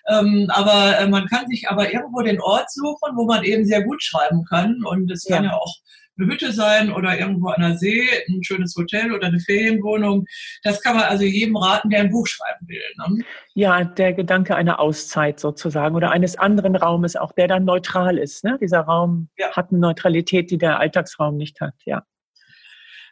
Ähm, 0.08 0.48
aber 0.50 0.98
äh, 1.00 1.08
man 1.08 1.28
kann 1.28 1.48
sich 1.48 1.70
aber 1.70 1.92
irgendwo 1.92 2.22
den 2.22 2.40
Ort 2.40 2.72
suchen, 2.72 3.16
wo 3.16 3.26
man 3.26 3.44
eben 3.44 3.66
sehr 3.66 3.84
gut 3.84 4.02
schreiben 4.02 4.46
kann. 4.46 4.84
Und 4.86 5.12
es 5.12 5.26
kann 5.26 5.44
ja, 5.44 5.52
ja 5.52 5.58
auch 5.58 5.76
eine 6.20 6.32
Hütte 6.32 6.52
sein 6.52 6.92
oder 6.92 7.18
irgendwo 7.18 7.50
an 7.50 7.62
der 7.62 7.78
See, 7.78 8.08
ein 8.28 8.44
schönes 8.44 8.76
Hotel 8.76 9.14
oder 9.14 9.28
eine 9.28 9.40
Ferienwohnung. 9.40 10.26
Das 10.64 10.82
kann 10.82 10.96
man 10.96 11.06
also 11.06 11.24
jedem 11.24 11.56
raten, 11.56 11.90
der 11.90 12.02
ein 12.02 12.12
Buch 12.12 12.28
schreiben 12.28 12.68
will. 12.68 12.82
Ne? 12.98 13.24
Ja, 13.54 13.84
der 13.84 14.14
Gedanke 14.14 14.56
einer 14.56 14.80
Auszeit 14.80 15.40
sozusagen 15.40 15.96
oder 15.96 16.12
eines 16.12 16.38
anderen 16.38 16.76
Raumes, 16.76 17.16
auch 17.16 17.32
der 17.32 17.48
dann 17.48 17.66
neutral 17.66 18.18
ist. 18.18 18.44
Ne? 18.44 18.58
Dieser 18.62 18.82
Raum 18.82 19.30
ja. 19.38 19.52
hat 19.56 19.72
eine 19.72 19.80
Neutralität, 19.80 20.52
die 20.52 20.58
der 20.58 20.80
Alltagsraum 20.80 21.38
nicht 21.38 21.62
hat. 21.62 21.76
Ja. 21.86 22.04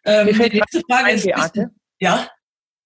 Ähm, 0.05 0.27
die 0.27 0.33
nächste 0.33 0.81
Frage 0.89 1.11
ist, 1.11 1.25
Beate. 1.25 1.71
Ja. 1.99 2.27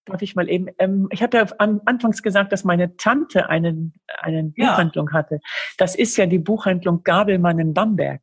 Darf 0.06 0.22
ich 0.24 0.36
mal 0.36 0.50
eben, 0.50 0.68
ähm, 0.80 1.08
ich 1.12 1.22
hatte 1.22 1.38
ja 1.38 1.46
anfangs 1.60 2.24
gesagt, 2.24 2.52
dass 2.52 2.64
meine 2.64 2.98
Tante 2.98 3.50
einen, 3.50 3.94
einen 4.20 4.54
ja. 4.58 4.72
Buchhandlung 4.72 5.14
hatte. 5.14 5.40
Das 5.78 5.96
ist 5.96 6.18
ja 6.18 6.26
die 6.26 6.40
Buchhandlung 6.40 7.04
Gabelmann 7.04 7.60
in 7.60 7.74
Bamberg. 7.74 8.22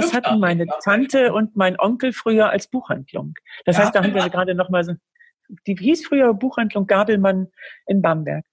Das 0.00 0.12
hatten 0.12 0.38
meine 0.40 0.66
Tante 0.82 1.32
und 1.32 1.56
mein 1.56 1.78
Onkel 1.78 2.12
früher 2.12 2.50
als 2.50 2.68
Buchhandlung. 2.68 3.34
Das 3.64 3.76
ja, 3.76 3.84
heißt, 3.84 3.94
da 3.94 4.02
haben 4.02 4.14
wir 4.14 4.28
gerade 4.28 4.54
noch 4.54 4.68
mal 4.68 4.84
so, 4.84 4.94
die 5.66 5.74
hieß 5.74 6.06
früher 6.06 6.34
Buchhandlung 6.34 6.86
Gabelmann 6.86 7.48
in 7.86 8.02
Bamberg. 8.02 8.44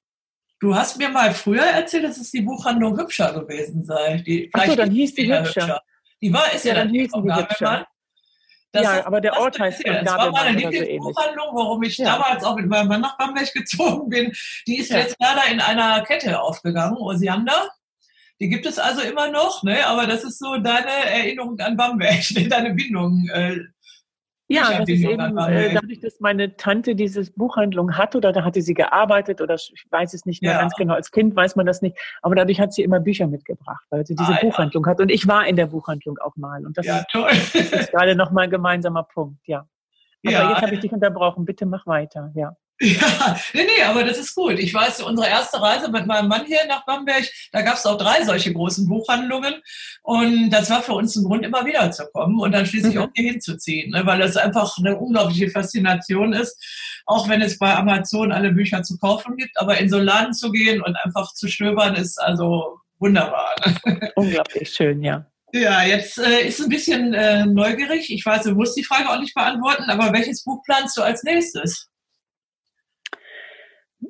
Du 0.60 0.74
hast 0.74 0.98
mir 0.98 1.10
mal 1.10 1.34
früher 1.34 1.66
erzählt, 1.66 2.06
dass 2.06 2.18
es 2.18 2.32
die 2.32 2.42
Buchhandlung 2.42 2.98
Hübscher 2.98 3.34
gewesen 3.34 3.84
sei. 3.84 4.24
Die, 4.26 4.50
Ach 4.54 4.76
dann 4.76 4.92
hieß 4.92 5.16
die 5.16 5.24
Hübscher. 5.24 5.62
hübscher. 5.62 5.82
Die 6.22 6.34
war, 6.34 6.54
ist 6.54 6.64
ja, 6.64 6.72
ja 6.72 6.80
dann, 6.80 6.88
dann 6.88 6.96
hieß 6.96 7.12
die 7.12 7.36
Hübscher. 7.36 7.88
Das 8.72 8.84
ja, 8.84 9.06
aber 9.06 9.22
der 9.22 9.38
Ort 9.38 9.60
heißt 9.60 9.86
Das 9.86 10.06
war 10.06 10.32
meine 10.32 10.58
Lieblingsbuchhandlung, 10.58 11.48
so 11.52 11.56
warum 11.56 11.84
ich 11.84 11.98
ja. 11.98 12.06
damals 12.06 12.44
auch 12.44 12.56
mit 12.56 12.68
meinem 12.68 12.88
Mann 12.88 13.02
nach 13.02 13.18
Bamberg 13.18 13.54
gezogen 13.54 14.10
bin. 14.10 14.32
Die 14.66 14.78
ist 14.78 14.90
ja. 14.90 15.00
jetzt 15.00 15.16
leider 15.20 15.52
in 15.52 15.60
einer 15.60 16.02
Kette 16.04 16.42
aufgegangen, 16.42 16.98
Osiander. 16.98 17.70
Die 18.39 18.50
gibt 18.50 18.65
es 18.65 18.80
also 18.80 19.02
immer 19.02 19.30
noch, 19.32 19.63
ne? 19.63 19.86
aber 19.86 20.08
das 20.08 20.24
ist 20.24 20.39
so 20.39 20.58
deine 20.58 20.89
Erinnerung 20.89 21.60
an 21.60 21.78
Bamberg, 21.78 22.24
deine 22.50 22.74
Bindung. 22.74 23.28
Äh, 23.32 23.60
ja, 24.50 24.80
das 24.80 24.89
ist 24.89 25.04
eben 25.04 25.38
äh, 25.38 25.74
dadurch, 25.74 26.00
dass 26.02 26.19
meine 26.19 26.56
Tante 26.58 26.96
diese 26.96 27.24
Buchhandlung 27.32 27.98
hatte 27.98 28.17
oder 28.17 28.32
da 28.34 28.43
hatte 28.43 28.62
sie 28.62 28.74
gearbeitet 28.74 29.41
oder 29.41 29.56
ich 29.56 29.86
weiß 29.89 30.13
es 30.13 30.26
nicht 30.26 30.41
mehr 30.41 30.52
ja. 30.52 30.60
ganz 30.60 30.76
genau. 30.76 30.93
Als 30.93 31.12
Kind 31.12 31.36
weiß 31.36 31.56
man 31.56 31.65
das 31.65 31.82
nicht. 31.82 31.98
Aber 32.22 32.36
dadurch 32.36 32.60
hat 32.60 32.74
sie 32.74 32.84
immer 32.84 33.00
Bücher 33.00 33.26
mitgebracht, 33.28 33.84
weil 33.89 34.06
sie 34.06 34.15
diese 34.15 34.34
ah, 34.34 34.39
Buchhandlung 34.41 34.84
ja. 34.86 34.91
hat. 34.91 35.00
Und 35.00 35.10
ich 35.10 35.28
war 35.28 35.48
in 35.48 35.56
der 35.56 35.67
Buchhandlung 35.67 36.17
auch 36.19 36.36
mal. 36.36 36.65
Und 36.65 36.78
das 36.78 36.86
ja, 36.86 37.04
ist, 37.32 37.56
ist 37.56 37.91
gerade 37.91 38.15
nochmal 38.15 38.46
ein 38.46 38.50
gemeinsamer 38.52 39.04
Punkt, 39.04 39.39
ja. 39.48 39.65
Aber 40.26 40.34
ja. 40.34 40.50
jetzt 40.52 40.62
habe 40.62 40.76
ich 40.76 40.82
dich 40.82 40.91
unterbrochen. 40.91 41.46
Bitte 41.46 41.65
mach 41.65 41.88
weiter, 41.88 42.32
ja. 42.36 42.56
Ja, 42.84 43.39
nee, 43.54 43.63
nee, 43.63 43.84
aber 43.84 44.04
das 44.04 44.17
ist 44.17 44.36
gut. 44.36 44.60
Ich 44.60 44.74
weiß, 44.74 45.02
unsere 45.04 45.30
erste 45.30 45.62
Reise 45.62 45.89
mit 45.89 46.06
meinem 46.06 46.28
Mann 46.28 46.46
hier 46.46 46.60
nach 46.67 46.86
Bamberg, 46.86 47.24
da 47.54 47.62
gab 47.62 47.76
es 47.76 47.86
auch 47.86 47.98
drei 47.98 48.24
solche 48.26 48.52
großen 48.52 48.88
Buchhandlungen. 48.88 49.56
Und 50.02 50.50
das 50.50 50.69
war 50.69 50.84
für 50.84 50.93
uns 50.93 51.15
ein 51.15 51.24
Grund, 51.24 51.46
immer 51.46 51.65
wieder 51.65 51.89
zu 51.91 52.06
kommen 52.12 52.39
und 52.39 52.52
dann 52.52 52.65
schließlich 52.65 52.96
mhm. 52.96 53.02
auch 53.02 53.10
hier 53.15 53.32
hinzuziehen, 53.32 53.91
ne? 53.91 54.06
weil 54.06 54.19
das 54.19 54.36
einfach 54.36 54.78
eine 54.78 54.98
unglaubliche 54.98 55.50
Faszination 55.50 56.34
ist. 56.34 56.62
Auch 57.06 57.30
wenn 57.30 57.41
es 57.41 57.58
bei 57.58 57.74
Amazon 57.74 58.34
alle 58.34 58.52
Bücher 58.52 58.84
zu 58.84 58.98
kaufen 58.98 59.38
gibt, 59.38 59.58
aber 59.60 59.78
in 59.78 59.89
so 59.89 59.98
einen 59.98 60.06
Laden 60.06 60.34
zu 60.34 60.52
gehen 60.52 60.82
und 60.82 60.96
einfach 61.04 61.34
zu 61.34 61.48
stöbern, 61.48 61.96
ist 61.96 62.22
also 62.22 62.80
wunderbar. 63.00 63.56
Ne? 63.86 64.12
Unglaublich 64.15 64.69
schön, 64.69 65.02
ja. 65.04 65.26
Ja, 65.54 65.84
jetzt 65.84 66.17
äh, 66.17 66.48
ist 66.48 66.60
ein 66.62 66.69
bisschen 66.69 67.13
äh, 67.13 67.46
neugierig. 67.46 68.12
Ich 68.12 68.26
weiß, 68.26 68.43
du 68.43 68.56
musst 68.56 68.76
die 68.76 68.84
Frage 68.84 69.10
auch 69.10 69.19
nicht 69.19 69.36
beantworten, 69.36 69.84
aber 69.89 70.12
welches 70.12 70.43
Buch 70.43 70.63
planst 70.63 70.98
du 70.98 71.04
als 71.04 71.22
nächstes? 71.24 71.89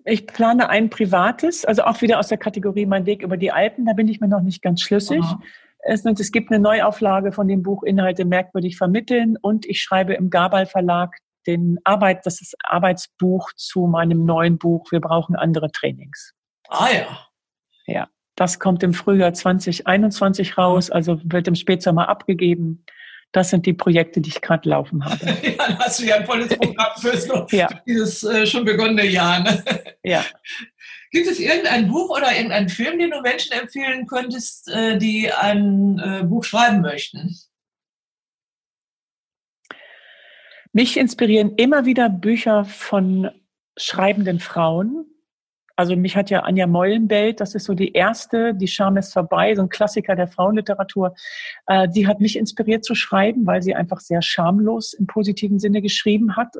Ich 0.05 0.27
plane 0.27 0.69
ein 0.69 0.89
privates, 0.89 1.65
also 1.65 1.83
auch 1.83 2.01
wieder 2.01 2.19
aus 2.19 2.27
der 2.27 2.37
Kategorie 2.37 2.85
Mein 2.85 3.05
Weg 3.05 3.21
über 3.21 3.37
die 3.37 3.51
Alpen. 3.51 3.85
Da 3.85 3.93
bin 3.93 4.07
ich 4.07 4.19
mir 4.19 4.27
noch 4.27 4.41
nicht 4.41 4.61
ganz 4.61 4.81
schlüssig. 4.81 5.23
Es, 5.79 6.05
es 6.05 6.31
gibt 6.31 6.51
eine 6.51 6.61
Neuauflage 6.61 7.31
von 7.31 7.47
dem 7.47 7.63
Buch 7.63 7.83
Inhalte 7.83 8.25
merkwürdig 8.25 8.77
vermitteln 8.77 9.37
und 9.41 9.65
ich 9.65 9.81
schreibe 9.81 10.13
im 10.13 10.29
Gabal 10.29 10.65
Verlag 10.65 11.17
den 11.45 11.77
Arbeit, 11.83 12.25
das 12.25 12.41
ist 12.41 12.55
Arbeitsbuch 12.63 13.51
zu 13.55 13.87
meinem 13.87 14.25
neuen 14.25 14.57
Buch 14.57 14.91
Wir 14.91 15.01
brauchen 15.01 15.35
andere 15.35 15.71
Trainings. 15.71 16.33
Ah 16.69 16.87
ja. 16.89 17.27
Ja, 17.85 18.07
das 18.35 18.59
kommt 18.59 18.81
im 18.83 18.93
Frühjahr 18.93 19.33
2021 19.33 20.57
raus, 20.57 20.89
also 20.89 21.19
wird 21.23 21.47
im 21.47 21.55
Spätsommer 21.55 22.07
abgegeben. 22.07 22.85
Das 23.34 23.50
sind 23.50 23.65
die 23.65 23.74
Projekte, 23.74 24.22
die 24.22 24.30
ich 24.30 24.41
gerade 24.41 24.69
laufen 24.69 25.04
habe. 25.06 25.26
ja, 25.26 25.52
dann 25.58 25.78
hast 25.80 26.00
du 26.00 26.06
ja 26.06 26.15
ein 26.17 26.26
volles 26.26 26.56
Programm 26.56 26.91
fürs 26.98 27.28
ja. 27.52 27.67
dieses 27.86 28.24
äh, 28.24 28.46
schon 28.46 28.63
begonnene 28.63 29.06
Jahr. 29.06 29.41
Ne? 29.41 29.63
Ja. 30.04 30.24
Gibt 31.12 31.28
es 31.28 31.39
irgendein 31.39 31.89
Buch 31.89 32.10
oder 32.10 32.36
irgendeinen 32.36 32.69
Film, 32.69 32.98
den 32.98 33.12
du 33.12 33.22
Menschen 33.22 33.52
empfehlen 33.52 34.08
könntest, 34.08 34.67
äh, 34.69 34.98
die 34.98 35.32
ein 35.32 36.00
äh, 36.00 36.24
Buch 36.24 36.43
schreiben 36.43 36.82
möchten? 36.82 37.38
Mich 40.72 40.98
inspirieren 40.98 41.54
immer 41.56 41.86
wieder 41.86 42.10
Bücher 42.10 42.65
von 42.65 43.30
schreibenden 43.78 44.39
Frauen. 44.39 45.06
Also 45.75 45.95
mich 45.95 46.15
hat 46.15 46.29
ja 46.29 46.41
Anja 46.41 46.67
Meulenbelt, 46.67 47.39
das 47.39 47.55
ist 47.55 47.65
so 47.65 47.73
die 47.73 47.93
erste, 47.93 48.53
die 48.53 48.67
Scham 48.67 48.95
ist 48.97 49.12
vorbei, 49.12 49.55
so 49.55 49.63
ein 49.63 49.69
Klassiker 49.69 50.15
der 50.15 50.27
Frauenliteratur. 50.27 51.15
Äh, 51.65 51.88
die 51.89 52.05
hat 52.05 52.19
mich 52.19 52.38
inspiriert 52.38 52.86
zu 52.86 52.93
schreiben, 52.93 53.47
weil 53.47 53.63
sie 53.63 53.73
einfach 53.73 53.99
sehr 53.99 54.21
schamlos 54.21 54.93
im 54.93 55.07
positiven 55.07 55.57
Sinne 55.57 55.81
geschrieben 55.81 56.36
hat. 56.36 56.55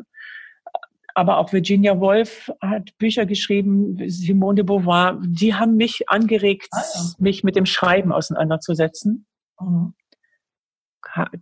Aber 1.16 1.38
auch 1.38 1.54
Virginia 1.54 2.00
Woolf 2.00 2.52
hat 2.60 2.98
Bücher 2.98 3.28
geschrieben, 3.28 3.98
Simone 4.10 4.56
de 4.56 4.64
Beauvoir. 4.64 5.22
Die 5.24 5.54
haben 5.54 5.76
mich 5.76 6.10
angeregt, 6.10 6.70
ah, 6.72 6.82
ja. 6.96 7.02
mich 7.20 7.44
mit 7.44 7.56
dem 7.56 7.68
Schreiben 7.68 8.12
auseinanderzusetzen. 8.12 9.28
Mhm. 9.60 9.94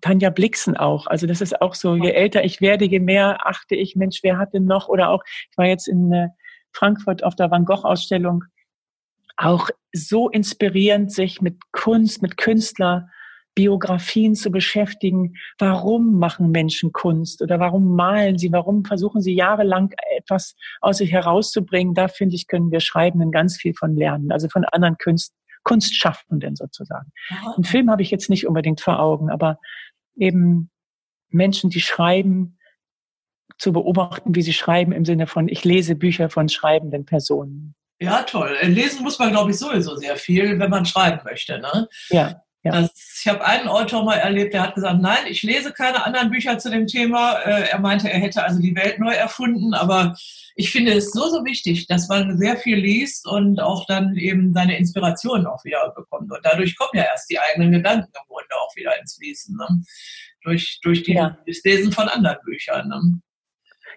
Tanja 0.01 0.29
Blixen 0.29 0.75
auch. 0.75 1.07
Also 1.07 1.27
das 1.27 1.39
ist 1.39 1.61
auch 1.61 1.75
so, 1.75 1.95
je 1.95 2.11
älter 2.11 2.43
ich 2.43 2.59
werde, 2.59 2.83
je 2.83 2.99
mehr 2.99 3.47
achte 3.47 3.75
ich, 3.75 3.95
Mensch, 3.95 4.19
wer 4.23 4.37
hat 4.37 4.53
denn 4.53 4.65
noch? 4.65 4.89
Oder 4.89 5.09
auch, 5.09 5.23
ich 5.49 5.57
war 5.57 5.65
jetzt 5.65 5.87
in 5.87 6.11
äh, 6.11 6.27
Frankfurt 6.73 7.23
auf 7.23 7.35
der 7.35 7.51
Van 7.51 7.65
Gogh-Ausstellung, 7.65 8.43
auch 9.37 9.69
so 9.93 10.29
inspirierend, 10.29 11.11
sich 11.11 11.41
mit 11.41 11.57
Kunst, 11.71 12.21
mit 12.21 12.37
Künstler, 12.37 13.09
Biografien 13.53 14.35
zu 14.35 14.49
beschäftigen. 14.49 15.33
Warum 15.57 16.17
machen 16.17 16.51
Menschen 16.51 16.93
Kunst 16.93 17.41
oder 17.41 17.59
warum 17.59 17.95
malen 17.95 18.37
sie? 18.37 18.51
Warum 18.51 18.85
versuchen 18.85 19.21
sie 19.21 19.35
jahrelang 19.35 19.93
etwas 20.17 20.55
aus 20.79 20.97
sich 20.97 21.11
herauszubringen? 21.11 21.93
Da 21.93 22.07
finde 22.07 22.35
ich, 22.35 22.47
können 22.47 22.71
wir 22.71 22.79
Schreibenden 22.79 23.31
ganz 23.31 23.57
viel 23.57 23.73
von 23.73 23.95
lernen. 23.95 24.31
Also 24.31 24.47
von 24.47 24.63
anderen 24.63 24.97
Künst, 24.97 25.33
Kunstschaffenden 25.63 26.55
sozusagen. 26.55 27.11
Einen 27.55 27.65
Film 27.65 27.91
habe 27.91 28.01
ich 28.01 28.11
jetzt 28.11 28.29
nicht 28.29 28.47
unbedingt 28.47 28.79
vor 28.79 28.99
Augen, 28.99 29.29
aber 29.29 29.59
eben 30.15 30.69
Menschen, 31.29 31.69
die 31.69 31.81
schreiben, 31.81 32.57
zu 33.61 33.71
beobachten, 33.71 34.33
wie 34.33 34.41
sie 34.41 34.53
schreiben 34.53 34.91
im 34.91 35.05
Sinne 35.05 35.27
von, 35.27 35.47
ich 35.47 35.63
lese 35.63 35.95
Bücher 35.95 36.29
von 36.29 36.49
schreibenden 36.49 37.05
Personen. 37.05 37.75
Ja, 37.99 38.23
toll. 38.23 38.57
Lesen 38.63 39.03
muss 39.03 39.19
man, 39.19 39.29
glaube 39.29 39.51
ich, 39.51 39.59
sowieso 39.59 39.95
sehr 39.95 40.17
viel, 40.17 40.57
wenn 40.57 40.71
man 40.71 40.85
schreiben 40.85 41.21
möchte. 41.23 41.59
Ne? 41.59 41.87
Ja. 42.09 42.41
Ja. 42.63 42.81
Das, 42.81 43.19
ich 43.19 43.27
habe 43.27 43.43
einen 43.43 43.67
Autor 43.67 44.03
mal 44.03 44.17
erlebt, 44.17 44.53
der 44.53 44.61
hat 44.61 44.75
gesagt, 44.75 45.01
nein, 45.01 45.25
ich 45.27 45.41
lese 45.41 45.71
keine 45.71 46.05
anderen 46.05 46.29
Bücher 46.29 46.59
zu 46.59 46.69
dem 46.69 46.85
Thema. 46.85 47.39
Äh, 47.39 47.69
er 47.69 47.79
meinte, 47.79 48.07
er 48.09 48.19
hätte 48.19 48.43
also 48.43 48.59
die 48.59 48.75
Welt 48.75 48.99
neu 48.99 49.13
erfunden, 49.13 49.73
aber 49.73 50.15
ich 50.55 50.71
finde 50.71 50.93
es 50.93 51.11
so, 51.11 51.27
so 51.27 51.43
wichtig, 51.43 51.87
dass 51.87 52.07
man 52.07 52.37
sehr 52.37 52.57
viel 52.57 52.77
liest 52.77 53.27
und 53.27 53.59
auch 53.59 53.85
dann 53.87 54.15
eben 54.15 54.53
seine 54.53 54.77
Inspirationen 54.77 55.47
auch 55.47 55.63
wieder 55.63 55.91
bekommt. 55.95 56.31
Und 56.31 56.39
dadurch 56.43 56.77
kommen 56.77 56.91
ja 56.93 57.03
erst 57.03 57.31
die 57.31 57.39
eigenen 57.39 57.71
Gedanken 57.71 58.11
im 58.13 58.27
Grunde 58.27 58.55
auch 58.55 58.75
wieder 58.75 58.99
ins 58.99 59.15
Fließen. 59.15 59.55
Ne? 59.55 59.83
Durch, 60.43 60.79
durch 60.83 61.01
die, 61.01 61.13
ja. 61.13 61.37
das 61.47 61.63
Lesen 61.63 61.91
von 61.91 62.09
anderen 62.09 62.37
Büchern. 62.45 62.89
Ne? 62.89 63.21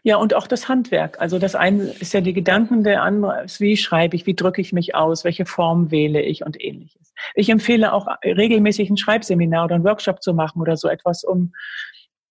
Ja, 0.07 0.17
und 0.17 0.35
auch 0.35 0.47
das 0.47 0.69
Handwerk. 0.69 1.19
Also 1.19 1.39
das 1.39 1.55
eine 1.55 1.85
ist 1.85 2.13
ja 2.13 2.21
die 2.21 2.35
Gedanken, 2.35 2.85
der 2.85 3.03
andere 3.03 3.45
ist, 3.45 3.59
wie 3.59 3.79
schreibe 3.79 4.15
ich, 4.17 4.27
wie 4.27 4.35
drücke 4.35 4.61
ich 4.61 4.75
mich 4.75 4.95
aus, 4.95 5.25
welche 5.25 5.47
Form 5.47 5.91
wähle 5.91 6.21
ich 6.21 6.45
und 6.45 6.63
ähnliches. 6.63 7.15
Ich 7.35 7.49
empfehle 7.49 7.91
auch 7.91 8.07
regelmäßig 8.23 8.91
ein 8.91 8.99
Schreibseminar 8.99 9.65
oder 9.65 9.77
ein 9.77 9.85
Workshop 9.85 10.23
zu 10.23 10.35
machen 10.35 10.61
oder 10.61 10.77
so 10.77 10.89
etwas, 10.89 11.25
um, 11.25 11.55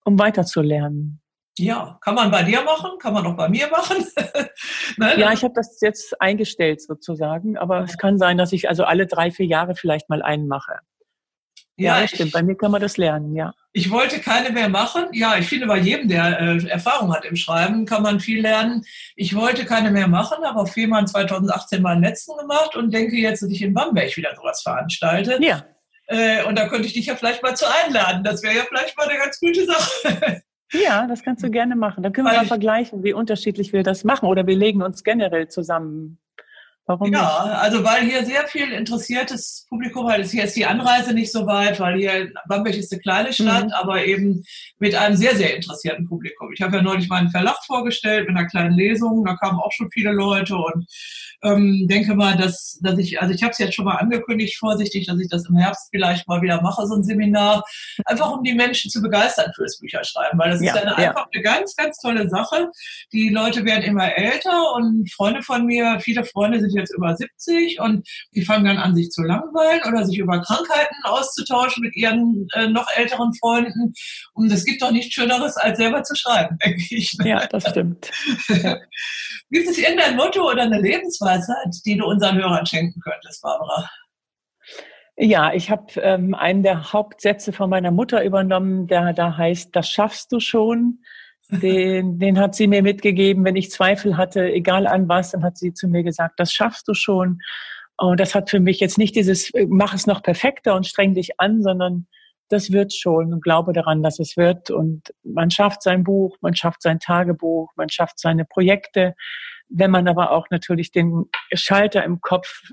um 0.05 0.19
weiterzulernen. 0.19 1.19
Ja, 1.57 1.97
kann 2.01 2.13
man 2.13 2.29
bei 2.29 2.43
dir 2.43 2.62
machen, 2.62 2.91
kann 2.99 3.13
man 3.13 3.25
auch 3.25 3.36
bei 3.36 3.49
mir 3.49 3.67
machen. 3.69 4.05
Nein, 4.97 5.19
ja, 5.19 5.33
ich 5.33 5.43
habe 5.43 5.55
das 5.55 5.81
jetzt 5.81 6.21
eingestellt 6.21 6.79
sozusagen, 6.79 7.57
aber 7.57 7.81
es 7.81 7.97
kann 7.97 8.19
sein, 8.19 8.38
dass 8.38 8.53
ich 8.53 8.69
also 8.69 8.83
alle 8.83 9.07
drei, 9.07 9.31
vier 9.31 9.47
Jahre 9.47 9.73
vielleicht 9.73 10.09
mal 10.09 10.21
einen 10.21 10.47
mache. 10.47 10.77
Ja, 11.77 11.99
ja 11.99 12.07
stimmt. 12.07 12.33
Bei 12.33 12.43
mir 12.43 12.55
kann 12.55 12.71
man 12.71 12.81
das 12.81 12.97
lernen, 12.97 13.36
ja. 13.36 13.53
Ich 13.71 13.89
wollte 13.89 14.19
keine 14.19 14.51
mehr 14.51 14.69
machen. 14.69 15.05
Ja, 15.13 15.38
ich 15.38 15.47
finde, 15.47 15.65
bei 15.65 15.79
jedem, 15.79 16.07
der 16.07 16.39
äh, 16.39 16.67
Erfahrung 16.67 17.13
hat 17.13 17.25
im 17.25 17.36
Schreiben, 17.36 17.86
kann 17.86 18.03
man 18.03 18.19
viel 18.19 18.41
lernen. 18.41 18.83
Ich 19.15 19.36
wollte 19.36 19.65
keine 19.65 19.89
mehr 19.89 20.07
machen, 20.07 20.43
aber 20.43 20.62
auf 20.62 20.73
Fehmarn 20.73 21.07
2018 21.07 21.81
mal 21.81 21.93
einen 21.93 22.03
letzten 22.03 22.38
gemacht 22.38 22.75
und 22.75 22.93
denke 22.93 23.15
jetzt, 23.15 23.41
dass 23.41 23.49
ich 23.49 23.62
in 23.62 23.73
Bamberg 23.73 24.15
wieder 24.15 24.36
sowas 24.36 24.62
veranstalte. 24.62 25.39
Ja. 25.41 25.65
Äh, 26.07 26.43
und 26.43 26.57
da 26.57 26.67
könnte 26.67 26.86
ich 26.86 26.93
dich 26.93 27.07
ja 27.07 27.15
vielleicht 27.15 27.41
mal 27.41 27.55
zu 27.55 27.65
einladen. 27.83 28.23
Das 28.23 28.43
wäre 28.43 28.55
ja 28.55 28.63
vielleicht 28.67 28.95
mal 28.97 29.07
eine 29.07 29.17
ganz 29.17 29.39
gute 29.39 29.65
Sache. 29.65 30.43
Ja, 30.73 31.07
das 31.07 31.23
kannst 31.23 31.43
du 31.43 31.51
gerne 31.51 31.75
machen. 31.75 32.03
Dann 32.03 32.13
können 32.13 32.27
wir 32.27 32.36
mal 32.36 32.45
vergleichen, 32.45 33.03
wie 33.03 33.13
unterschiedlich 33.13 33.73
wir 33.73 33.83
das 33.83 34.03
machen. 34.03 34.27
Oder 34.27 34.47
wir 34.47 34.55
legen 34.55 34.81
uns 34.81 35.03
generell 35.03 35.47
zusammen 35.47 36.17
Warum 36.86 37.13
ja, 37.13 37.46
nicht? 37.46 37.56
also 37.56 37.84
weil 37.84 38.06
hier 38.06 38.26
sehr 38.26 38.46
viel 38.48 38.72
interessiertes 38.74 39.65
Publikum, 39.69 40.06
weil 40.06 40.26
hier 40.26 40.43
ist 40.43 40.56
die 40.58 40.65
Anreise 40.65 41.13
nicht 41.13 41.32
so 41.32 41.48
weit, 41.48 41.80
weil 41.80 41.98
hier 41.98 42.32
Bamberg 42.50 42.76
ist 42.76 42.91
eine 42.91 43.02
kleine 43.02 43.32
Stadt, 43.32 43.67
mhm. 43.67 43.74
aber 43.74 44.06
eben 44.06 44.43
mit 44.80 44.93
einem 44.93 45.15
sehr, 45.15 45.36
sehr 45.36 45.56
interessierten 45.56 46.10
Publikum. 46.10 46.52
Ich 46.54 46.62
habe 46.62 46.78
ja 46.78 46.82
neulich 46.82 47.08
meinen 47.08 47.30
Verlag 47.30 47.58
vorgestellt 47.65 48.28
mit 48.28 48.38
einer 48.38 48.48
kleinen 48.48 48.76
Lesung, 48.76 49.24
da 49.24 49.36
kamen 49.38 49.60
auch 49.60 49.72
schon 49.72 49.89
viele 49.91 50.12
Leute 50.12 50.58
und 50.58 50.86
ähm, 51.43 51.88
denke 51.88 52.15
mal, 52.15 52.38
dass, 52.38 52.79
dass 52.82 52.97
ich, 52.97 53.21
also 53.21 53.34
ich 53.34 53.43
habe 53.43 53.51
es 53.51 53.58
jetzt 53.58 53.75
schon 53.75 53.86
mal 53.86 53.95
angekündigt, 53.95 54.58
vorsichtig, 54.58 55.08
dass 55.08 55.19
ich 55.19 55.29
das 55.29 55.47
im 55.47 55.58
Herbst 55.58 55.89
vielleicht 55.91 56.27
mal 56.27 56.41
wieder 56.41 56.62
mache, 56.62 56.86
so 56.88 56.95
ein 56.95 57.03
Seminar, 57.03 57.63
einfach 58.06 58.32
um 58.32 58.43
die 58.43 58.53
Menschen 58.53 58.89
zu 58.89 59.01
begeistern 59.01 59.51
fürs 59.56 59.79
Bücherschreiben, 59.79 60.39
weil 60.39 60.51
das 60.51 60.62
ja, 60.62 60.73
ist 60.73 60.82
eine, 60.82 60.91
ja. 60.91 61.10
einfach 61.10 61.27
eine 61.34 61.43
ganz, 61.43 61.75
ganz 61.75 61.97
tolle 61.97 62.29
Sache. 62.29 62.69
Die 63.12 63.29
Leute 63.29 63.65
werden 63.65 63.84
immer 63.84 64.15
älter 64.15 64.73
und 64.75 65.12
Freunde 65.12 65.41
von 65.41 65.65
mir, 65.65 65.99
viele 65.99 66.23
Freunde 66.23 66.60
sind 66.60 66.73
jetzt 66.73 66.93
über 66.95 67.15
70 67.15 67.79
und 67.79 68.08
die 68.34 68.43
fangen 68.43 68.65
dann 68.65 68.77
an, 68.77 68.95
sich 68.95 69.10
zu 69.10 69.21
langweilen 69.23 69.82
oder 69.88 70.06
sich 70.06 70.17
über 70.17 70.41
Krankheiten 70.41 70.95
auszutauschen 71.03 71.84
mit 71.84 71.95
ihren 71.95 72.47
äh, 72.53 72.67
noch 72.67 72.88
älteren 72.95 73.34
Freunden. 73.34 73.93
Und 74.34 74.51
es 74.51 74.65
gibt 74.65 74.82
doch 74.82 74.91
nichts 74.91 75.13
Schöneres, 75.13 75.58
als 75.58 75.77
selber 75.77 76.03
zu 76.03 76.15
schreiben, 76.15 76.58
denke 76.65 76.84
ich. 76.89 77.15
Ja, 77.23 77.45
das 77.47 77.69
stimmt. 77.69 78.12
Ja. 78.47 78.77
Gibt 79.49 79.69
es 79.69 79.77
irgendein 79.77 80.15
Motto 80.15 80.49
oder 80.49 80.63
eine 80.63 80.82
Lebensweisheit, 81.34 81.86
die 81.86 81.98
du 81.98 82.06
unseren 82.06 82.38
Hörern 82.38 82.65
schenken 82.65 83.00
könntest, 83.02 83.41
Barbara? 83.41 83.89
Ja, 85.15 85.54
ich 85.54 85.69
habe 85.69 85.93
ähm, 86.02 86.34
einen 86.34 86.63
der 86.63 86.91
Hauptsätze 86.91 87.54
von 87.54 87.69
meiner 87.69 87.91
Mutter 87.91 88.24
übernommen, 88.24 88.88
der 88.88 89.13
da 89.13 89.38
heißt, 89.38 89.76
das 89.76 89.89
schaffst 89.89 90.32
du 90.32 90.39
schon. 90.39 91.00
Den, 91.50 92.17
den 92.19 92.39
hat 92.39 92.56
sie 92.56 92.67
mir 92.67 92.82
mitgegeben, 92.82 93.46
wenn 93.46 93.56
ich 93.56 93.69
Zweifel 93.69 94.17
hatte, 94.17 94.52
egal 94.52 94.88
an 94.88 95.08
was, 95.08 95.32
dann 95.32 95.43
hat 95.43 95.58
sie 95.58 95.74
zu 95.74 95.88
mir 95.88 96.04
gesagt, 96.04 96.39
das 96.39 96.52
schaffst 96.52 96.88
du 96.88 96.93
schon. 96.93 97.39
Und 97.96 98.19
das 98.19 98.34
hat 98.34 98.50
für 98.50 98.60
mich 98.60 98.80
jetzt 98.80 98.98
nicht 98.98 99.15
dieses, 99.15 99.52
mach 99.67 99.93
es 99.93 100.08
noch 100.08 100.24
perfekter 100.24 100.76
und 100.76 100.88
streng 100.88 101.13
dich 101.13 101.39
an, 101.39 101.62
sondern 101.62 102.08
das 102.50 102.72
wird 102.72 102.93
schon 102.93 103.34
und 103.34 103.43
glaube 103.43 103.72
daran, 103.72 104.02
dass 104.02 104.19
es 104.19 104.36
wird. 104.36 104.72
Und 104.72 105.13
man 105.24 105.52
schafft 105.52 105.84
sein 105.84 106.04
Buch, 106.04 106.38
man 106.41 106.56
schafft 106.56 106.82
sein 106.82 107.00
Tagebuch, 107.00 107.72
man 107.76 107.89
schafft 107.89 108.19
seine 108.19 108.46
Projekte. 108.46 109.13
Wenn 109.75 109.91
man 109.91 110.07
aber 110.07 110.31
auch 110.31 110.47
natürlich 110.49 110.91
den 110.91 111.25
Schalter 111.53 112.03
im 112.03 112.21
Kopf 112.21 112.71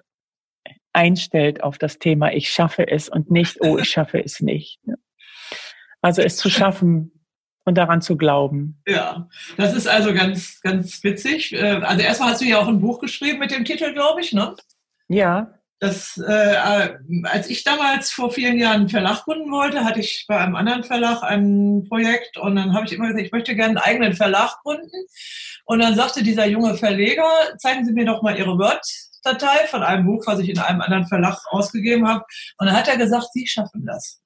einstellt 0.92 1.62
auf 1.62 1.78
das 1.78 1.98
Thema, 1.98 2.32
ich 2.32 2.50
schaffe 2.50 2.86
es 2.86 3.08
und 3.08 3.30
nicht, 3.30 3.58
oh, 3.60 3.78
ich 3.78 3.88
schaffe 3.88 4.22
es 4.22 4.40
nicht. 4.40 4.80
Also 6.02 6.22
es 6.22 6.36
zu 6.36 6.50
schaffen, 6.50 7.12
und 7.64 7.76
daran 7.76 8.00
zu 8.00 8.16
glauben. 8.16 8.82
Ja, 8.86 9.28
das 9.56 9.74
ist 9.74 9.86
also 9.86 10.12
ganz, 10.12 10.60
ganz 10.60 11.02
witzig. 11.04 11.52
Äh, 11.52 11.80
also 11.82 12.02
erstmal 12.02 12.30
hast 12.30 12.40
du 12.40 12.46
ja 12.46 12.58
auch 12.58 12.68
ein 12.68 12.80
Buch 12.80 13.00
geschrieben 13.00 13.38
mit 13.38 13.50
dem 13.50 13.64
Titel, 13.64 13.92
glaube 13.92 14.20
ich, 14.20 14.32
ne? 14.32 14.54
Ja. 15.08 15.54
Das, 15.80 16.18
äh, 16.18 16.56
als 17.24 17.48
ich 17.48 17.64
damals 17.64 18.10
vor 18.10 18.30
vielen 18.30 18.58
Jahren 18.58 18.80
einen 18.80 18.88
Verlag 18.90 19.24
gründen 19.24 19.50
wollte, 19.50 19.82
hatte 19.82 20.00
ich 20.00 20.26
bei 20.28 20.36
einem 20.36 20.54
anderen 20.54 20.84
Verlag 20.84 21.22
ein 21.22 21.86
Projekt 21.88 22.36
und 22.36 22.56
dann 22.56 22.74
habe 22.74 22.84
ich 22.84 22.92
immer 22.92 23.06
gesagt, 23.06 23.24
ich 23.24 23.32
möchte 23.32 23.56
gerne 23.56 23.70
einen 23.70 23.78
eigenen 23.78 24.12
Verlag 24.12 24.58
gründen. 24.62 25.06
Und 25.64 25.78
dann 25.78 25.94
sagte 25.94 26.22
dieser 26.22 26.46
junge 26.46 26.74
Verleger, 26.74 27.24
zeigen 27.56 27.86
Sie 27.86 27.92
mir 27.92 28.04
doch 28.04 28.20
mal 28.20 28.36
Ihre 28.36 28.58
Word-Datei 28.58 29.66
von 29.68 29.82
einem 29.82 30.04
Buch, 30.04 30.22
was 30.26 30.40
ich 30.40 30.50
in 30.50 30.58
einem 30.58 30.82
anderen 30.82 31.06
Verlag 31.06 31.38
ausgegeben 31.48 32.06
habe. 32.06 32.24
Und 32.58 32.66
dann 32.66 32.76
hat 32.76 32.88
er 32.88 32.98
gesagt, 32.98 33.28
Sie 33.32 33.46
schaffen 33.46 33.86
das. 33.86 34.19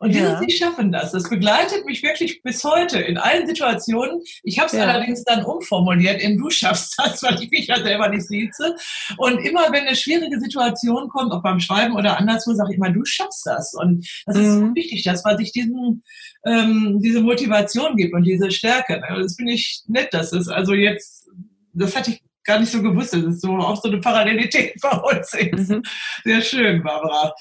Und 0.00 0.14
ja. 0.14 0.40
die 0.40 0.50
schaffen 0.50 0.90
das. 0.90 1.12
Das 1.12 1.28
begleitet 1.28 1.84
mich 1.84 2.02
wirklich 2.02 2.42
bis 2.42 2.64
heute 2.64 2.98
in 2.98 3.18
allen 3.18 3.46
Situationen. 3.46 4.22
Ich 4.42 4.58
habe 4.58 4.68
es 4.68 4.72
ja. 4.72 4.86
allerdings 4.86 5.24
dann 5.24 5.44
umformuliert 5.44 6.22
in 6.22 6.38
du 6.38 6.48
schaffst 6.48 6.94
das, 6.96 7.22
weil 7.22 7.40
ich 7.42 7.50
mich 7.50 7.66
ja 7.66 7.76
selber 7.82 8.08
nicht 8.08 8.26
sieze. 8.26 8.76
Und 9.18 9.38
immer 9.40 9.70
wenn 9.70 9.86
eine 9.86 9.94
schwierige 9.94 10.40
Situation 10.40 11.10
kommt, 11.10 11.32
ob 11.32 11.42
beim 11.42 11.60
Schreiben 11.60 11.94
oder 11.94 12.16
anderswo, 12.16 12.54
sage 12.54 12.70
ich 12.72 12.78
immer, 12.78 12.88
du 12.90 13.04
schaffst 13.04 13.44
das. 13.44 13.74
Und 13.74 14.08
das 14.24 14.36
mhm. 14.36 14.42
ist 14.42 14.54
so 14.54 14.74
wichtig, 14.74 15.02
dass 15.02 15.22
man 15.22 15.36
sich 15.36 15.52
diesen, 15.52 16.02
ähm, 16.46 17.00
diese 17.02 17.20
Motivation 17.20 17.94
gibt 17.94 18.14
und 18.14 18.24
diese 18.24 18.50
Stärke. 18.50 19.02
Das 19.06 19.36
finde 19.36 19.52
ich 19.52 19.82
nett, 19.86 20.14
dass 20.14 20.32
es 20.32 20.48
also 20.48 20.72
jetzt, 20.72 21.28
das 21.74 21.94
hatte 21.94 22.12
ich 22.12 22.22
gar 22.44 22.58
nicht 22.58 22.72
so 22.72 22.80
gewusst, 22.80 23.12
dass 23.12 23.22
es 23.22 23.42
so 23.42 23.50
auch 23.50 23.82
so 23.82 23.90
eine 23.90 24.00
Parallelität 24.00 24.74
bei 24.80 24.96
uns 24.96 25.34
ist. 25.34 25.68
Mhm. 25.68 25.82
Sehr 26.24 26.40
schön, 26.40 26.82
Barbara. 26.82 27.34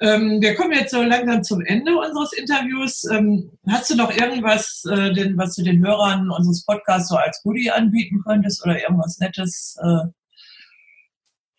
Ähm, 0.00 0.40
wir 0.40 0.54
kommen 0.54 0.72
jetzt 0.72 0.92
so 0.92 1.02
langsam 1.02 1.42
zum 1.42 1.60
Ende 1.62 1.96
unseres 1.98 2.32
Interviews. 2.32 3.04
Ähm, 3.10 3.50
hast 3.68 3.90
du 3.90 3.96
noch 3.96 4.14
irgendwas, 4.14 4.84
äh, 4.90 5.12
denn, 5.12 5.36
was 5.36 5.56
du 5.56 5.64
den 5.64 5.84
Hörern 5.84 6.30
unseres 6.30 6.64
Podcasts 6.64 7.08
so 7.08 7.16
als 7.16 7.42
Goodie 7.42 7.70
anbieten 7.70 8.22
könntest 8.24 8.64
oder 8.64 8.80
irgendwas 8.80 9.18
Nettes? 9.18 9.76
Äh? 9.82 10.06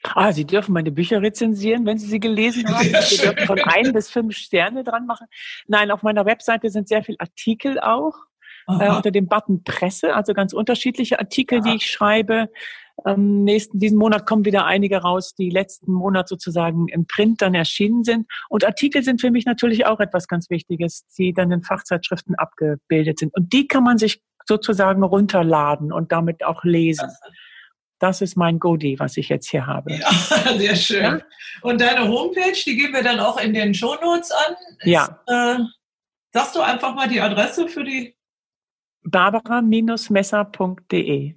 Ah, 0.03 0.31
Sie 0.31 0.45
dürfen 0.45 0.71
meine 0.71 0.91
Bücher 0.91 1.21
rezensieren, 1.21 1.85
wenn 1.85 1.97
Sie 1.97 2.07
sie 2.07 2.21
gelesen 2.21 2.65
haben. 2.73 2.89
Ja, 2.89 3.01
Sie 3.01 3.17
dürfen 3.17 3.45
von 3.45 3.59
ein 3.59 3.91
bis 3.91 4.09
fünf 4.09 4.37
Sterne 4.37 4.85
dran 4.85 5.05
machen. 5.05 5.27
Nein, 5.67 5.91
auf 5.91 6.01
meiner 6.03 6.25
Webseite 6.25 6.69
sind 6.69 6.87
sehr 6.87 7.03
viele 7.03 7.19
Artikel 7.19 7.77
auch. 7.79 8.28
Äh, 8.69 8.89
unter 8.89 9.11
dem 9.11 9.27
Button 9.27 9.63
Presse, 9.63 10.15
also 10.15 10.33
ganz 10.33 10.53
unterschiedliche 10.53 11.19
Artikel, 11.19 11.59
Aha. 11.59 11.69
die 11.69 11.75
ich 11.77 11.89
schreibe. 11.89 12.49
Ähm, 13.05 13.43
nächsten, 13.43 13.79
diesen 13.79 13.97
Monat 13.97 14.25
kommen 14.25 14.45
wieder 14.45 14.65
einige 14.65 14.97
raus, 14.97 15.33
die 15.33 15.49
letzten 15.49 15.91
Monat 15.91 16.27
sozusagen 16.27 16.87
im 16.87 17.05
Print 17.05 17.41
dann 17.41 17.55
erschienen 17.55 18.03
sind. 18.03 18.27
Und 18.49 18.65
Artikel 18.65 19.03
sind 19.03 19.21
für 19.21 19.31
mich 19.31 19.45
natürlich 19.45 19.85
auch 19.85 19.99
etwas 19.99 20.27
ganz 20.27 20.49
Wichtiges, 20.49 21.05
die 21.17 21.33
dann 21.33 21.51
in 21.51 21.63
Fachzeitschriften 21.63 22.35
abgebildet 22.35 23.19
sind. 23.19 23.33
Und 23.35 23.53
die 23.53 23.67
kann 23.67 23.83
man 23.83 23.97
sich 23.97 24.21
sozusagen 24.47 25.03
runterladen 25.03 25.91
und 25.91 26.11
damit 26.11 26.43
auch 26.43 26.63
lesen. 26.63 27.09
Das 27.99 28.21
ist 28.21 28.37
mein 28.37 28.59
Goodie, 28.59 28.97
was 28.97 29.17
ich 29.17 29.29
jetzt 29.29 29.49
hier 29.49 29.67
habe. 29.67 29.93
Ja, 29.93 30.11
sehr 30.57 30.75
schön. 30.75 31.03
Ja? 31.03 31.21
Und 31.61 31.81
deine 31.81 32.07
Homepage, 32.07 32.57
die 32.65 32.77
geben 32.77 32.93
wir 32.93 33.03
dann 33.03 33.19
auch 33.19 33.39
in 33.39 33.53
den 33.53 33.73
Shownotes 33.73 34.31
an. 34.31 34.55
Ist, 34.79 34.87
ja. 34.87 35.19
Äh, 35.27 35.59
sagst 36.33 36.55
du 36.55 36.61
einfach 36.61 36.95
mal 36.95 37.07
die 37.07 37.19
Adresse 37.19 37.67
für 37.67 37.83
die? 37.83 38.15
Barbara-messer.de 39.03 41.35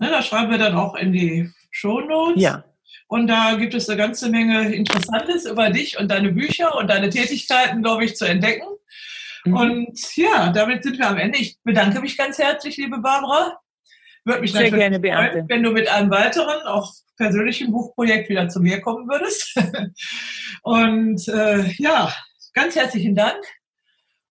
Ne, 0.00 0.10
da 0.10 0.22
schreiben 0.22 0.50
wir 0.50 0.58
dann 0.58 0.76
auch 0.76 0.94
in 0.94 1.12
die 1.12 1.50
Shownotes. 1.70 2.42
Ja. 2.42 2.64
Und 3.08 3.26
da 3.26 3.54
gibt 3.54 3.74
es 3.74 3.88
eine 3.88 3.98
ganze 3.98 4.28
Menge 4.28 4.74
Interessantes 4.74 5.46
über 5.46 5.70
dich 5.70 5.98
und 5.98 6.10
deine 6.10 6.32
Bücher 6.32 6.76
und 6.76 6.88
deine 6.88 7.10
Tätigkeiten, 7.10 7.82
glaube 7.82 8.04
ich, 8.04 8.16
zu 8.16 8.26
entdecken. 8.26 8.66
Mhm. 9.44 9.56
Und 9.56 10.16
ja, 10.16 10.52
damit 10.52 10.84
sind 10.84 10.98
wir 10.98 11.08
am 11.08 11.16
Ende. 11.16 11.38
Ich 11.38 11.58
bedanke 11.64 12.00
mich 12.00 12.16
ganz 12.16 12.38
herzlich, 12.38 12.76
liebe 12.76 12.98
Barbara. 12.98 13.58
Würde 14.24 14.42
mich 14.42 14.52
Sehr 14.52 14.70
gerne, 14.70 15.00
freuen, 15.00 15.48
wenn 15.48 15.62
du 15.62 15.72
mit 15.72 15.88
einem 15.88 16.10
weiteren, 16.10 16.60
auch 16.66 16.92
persönlichen 17.16 17.72
Buchprojekt 17.72 18.28
wieder 18.28 18.48
zu 18.48 18.60
mir 18.60 18.80
kommen 18.80 19.08
würdest. 19.08 19.56
und 20.62 21.26
äh, 21.28 21.64
ja, 21.78 22.12
ganz 22.52 22.76
herzlichen 22.76 23.14
Dank. 23.14 23.38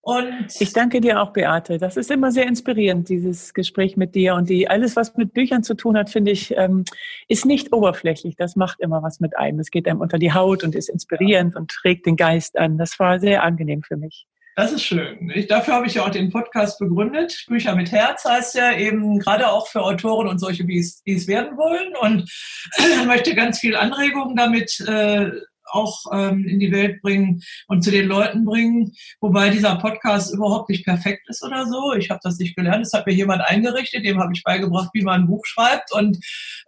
Und 0.08 0.48
ich 0.62 0.72
danke 0.72 1.02
dir 1.02 1.22
auch, 1.22 1.34
Beate. 1.34 1.80
Das 1.80 1.98
ist 1.98 2.10
immer 2.10 2.32
sehr 2.32 2.48
inspirierend, 2.48 3.10
dieses 3.10 3.54
Gespräch 3.54 3.98
mit 3.98 4.16
dir. 4.16 4.36
Und 4.36 4.50
die, 4.50 4.70
alles, 4.70 4.96
was 4.96 5.18
mit 5.18 5.34
Büchern 5.34 5.64
zu 5.64 5.74
tun 5.74 5.98
hat, 5.98 6.10
finde 6.10 6.32
ich, 6.32 6.56
ähm, 6.56 6.86
ist 7.28 7.46
nicht 7.46 7.74
oberflächlich. 7.74 8.38
Das 8.38 8.56
macht 8.56 8.80
immer 8.80 9.04
was 9.04 9.20
mit 9.20 9.38
einem. 9.38 9.60
Es 9.60 9.70
geht 9.70 9.86
einem 9.86 10.00
unter 10.00 10.18
die 10.18 10.32
Haut 10.32 10.64
und 10.64 10.76
ist 10.76 10.88
inspirierend 10.88 11.56
ja. 11.56 11.60
und 11.60 11.74
regt 11.84 12.06
den 12.06 12.16
Geist 12.16 12.58
an. 12.58 12.78
Das 12.78 12.98
war 13.00 13.20
sehr 13.20 13.44
angenehm 13.44 13.84
für 13.84 13.98
mich. 13.98 14.28
Das 14.56 14.72
ist 14.72 14.84
schön. 14.84 15.30
Ich, 15.36 15.48
dafür 15.48 15.74
habe 15.74 15.88
ich 15.88 15.96
ja 15.96 16.06
auch 16.06 16.10
den 16.10 16.30
Podcast 16.30 16.80
begründet. 16.80 17.44
Bücher 17.50 17.76
mit 17.76 17.92
Herz 17.92 18.24
heißt 18.24 18.56
ja 18.56 18.78
eben 18.78 19.20
gerade 19.20 19.50
auch 19.50 19.68
für 19.68 19.82
Autoren 19.82 20.30
und 20.30 20.40
solche, 20.40 20.64
die 20.64 20.80
es, 20.80 21.04
die 21.04 21.16
es 21.16 21.28
werden 21.28 21.58
wollen. 21.58 21.94
Und 22.00 22.32
möchte 23.08 23.36
ganz 23.36 23.60
viel 23.60 23.76
Anregungen 23.76 24.38
damit 24.38 24.80
äh, 24.88 25.32
auch 25.72 26.06
ähm, 26.12 26.46
in 26.46 26.60
die 26.60 26.72
Welt 26.72 27.02
bringen 27.02 27.42
und 27.68 27.84
zu 27.84 27.92
den 27.92 28.08
Leuten 28.08 28.46
bringen. 28.46 28.94
Wobei 29.20 29.50
dieser 29.50 29.76
Podcast 29.76 30.34
überhaupt 30.34 30.70
nicht 30.70 30.86
perfekt 30.86 31.28
ist 31.30 31.44
oder 31.44 31.66
so. 31.66 31.94
Ich 31.94 32.10
habe 32.10 32.20
das 32.24 32.38
nicht 32.38 32.56
gelernt. 32.56 32.86
Es 32.86 32.94
hat 32.94 33.06
mir 33.06 33.14
jemand 33.14 33.42
eingerichtet, 33.42 34.06
dem 34.06 34.20
habe 34.20 34.34
ich 34.34 34.44
beigebracht, 34.44 34.90
wie 34.94 35.04
man 35.04 35.22
ein 35.22 35.28
Buch 35.28 35.46
schreibt. 35.46 35.92
Und 35.94 36.18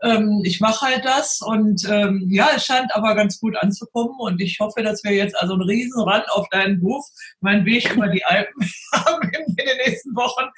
ähm, 0.04 0.42
ich 0.44 0.60
mache 0.60 0.86
halt 0.86 1.06
das. 1.06 1.42
Und 1.42 1.88
ähm, 1.90 2.28
ja, 2.30 2.50
es 2.56 2.66
scheint 2.66 2.94
aber 2.96 3.16
ganz 3.16 3.40
gut 3.40 3.56
anzukommen. 3.58 4.16
Und 4.20 4.42
ich 4.42 4.60
hoffe, 4.60 4.84
dass 4.84 5.04
wir 5.04 5.14
jetzt 5.14 5.38
also 5.40 5.54
einen 5.54 5.64
riesen 5.64 6.02
Rand 6.02 6.30
auf 6.32 6.48
dein 6.52 6.80
Buch, 6.80 7.08
mein 7.42 7.66
Weg 7.66 7.92
über 7.94 8.08
die 8.08 8.26
Alpen 8.26 8.70
haben 8.94 9.30
in 9.30 9.56
den 9.56 9.78
nächsten 9.86 10.16
Wochen. 10.16 10.50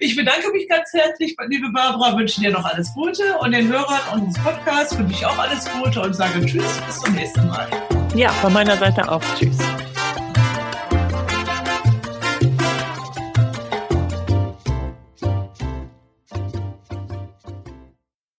Ich 0.00 0.16
bedanke 0.16 0.50
mich 0.52 0.68
ganz 0.68 0.88
herzlich, 0.92 1.36
liebe 1.48 1.70
Barbara, 1.70 2.16
wünsche 2.16 2.40
dir 2.40 2.50
noch 2.50 2.64
alles 2.64 2.92
Gute 2.94 3.38
und 3.38 3.52
den 3.52 3.68
Hörern 3.68 4.00
unseres 4.12 4.44
Podcasts 4.44 4.98
wünsche 4.98 5.14
ich 5.14 5.26
auch 5.26 5.38
alles 5.38 5.66
Gute 5.70 6.00
und 6.00 6.14
sage 6.14 6.44
Tschüss, 6.44 6.80
bis 6.86 7.00
zum 7.00 7.14
nächsten 7.14 7.46
Mal. 7.48 7.68
Ja, 8.16 8.30
von 8.30 8.52
meiner 8.52 8.76
Seite 8.78 9.10
auch. 9.10 9.20
Tschüss. 9.38 9.58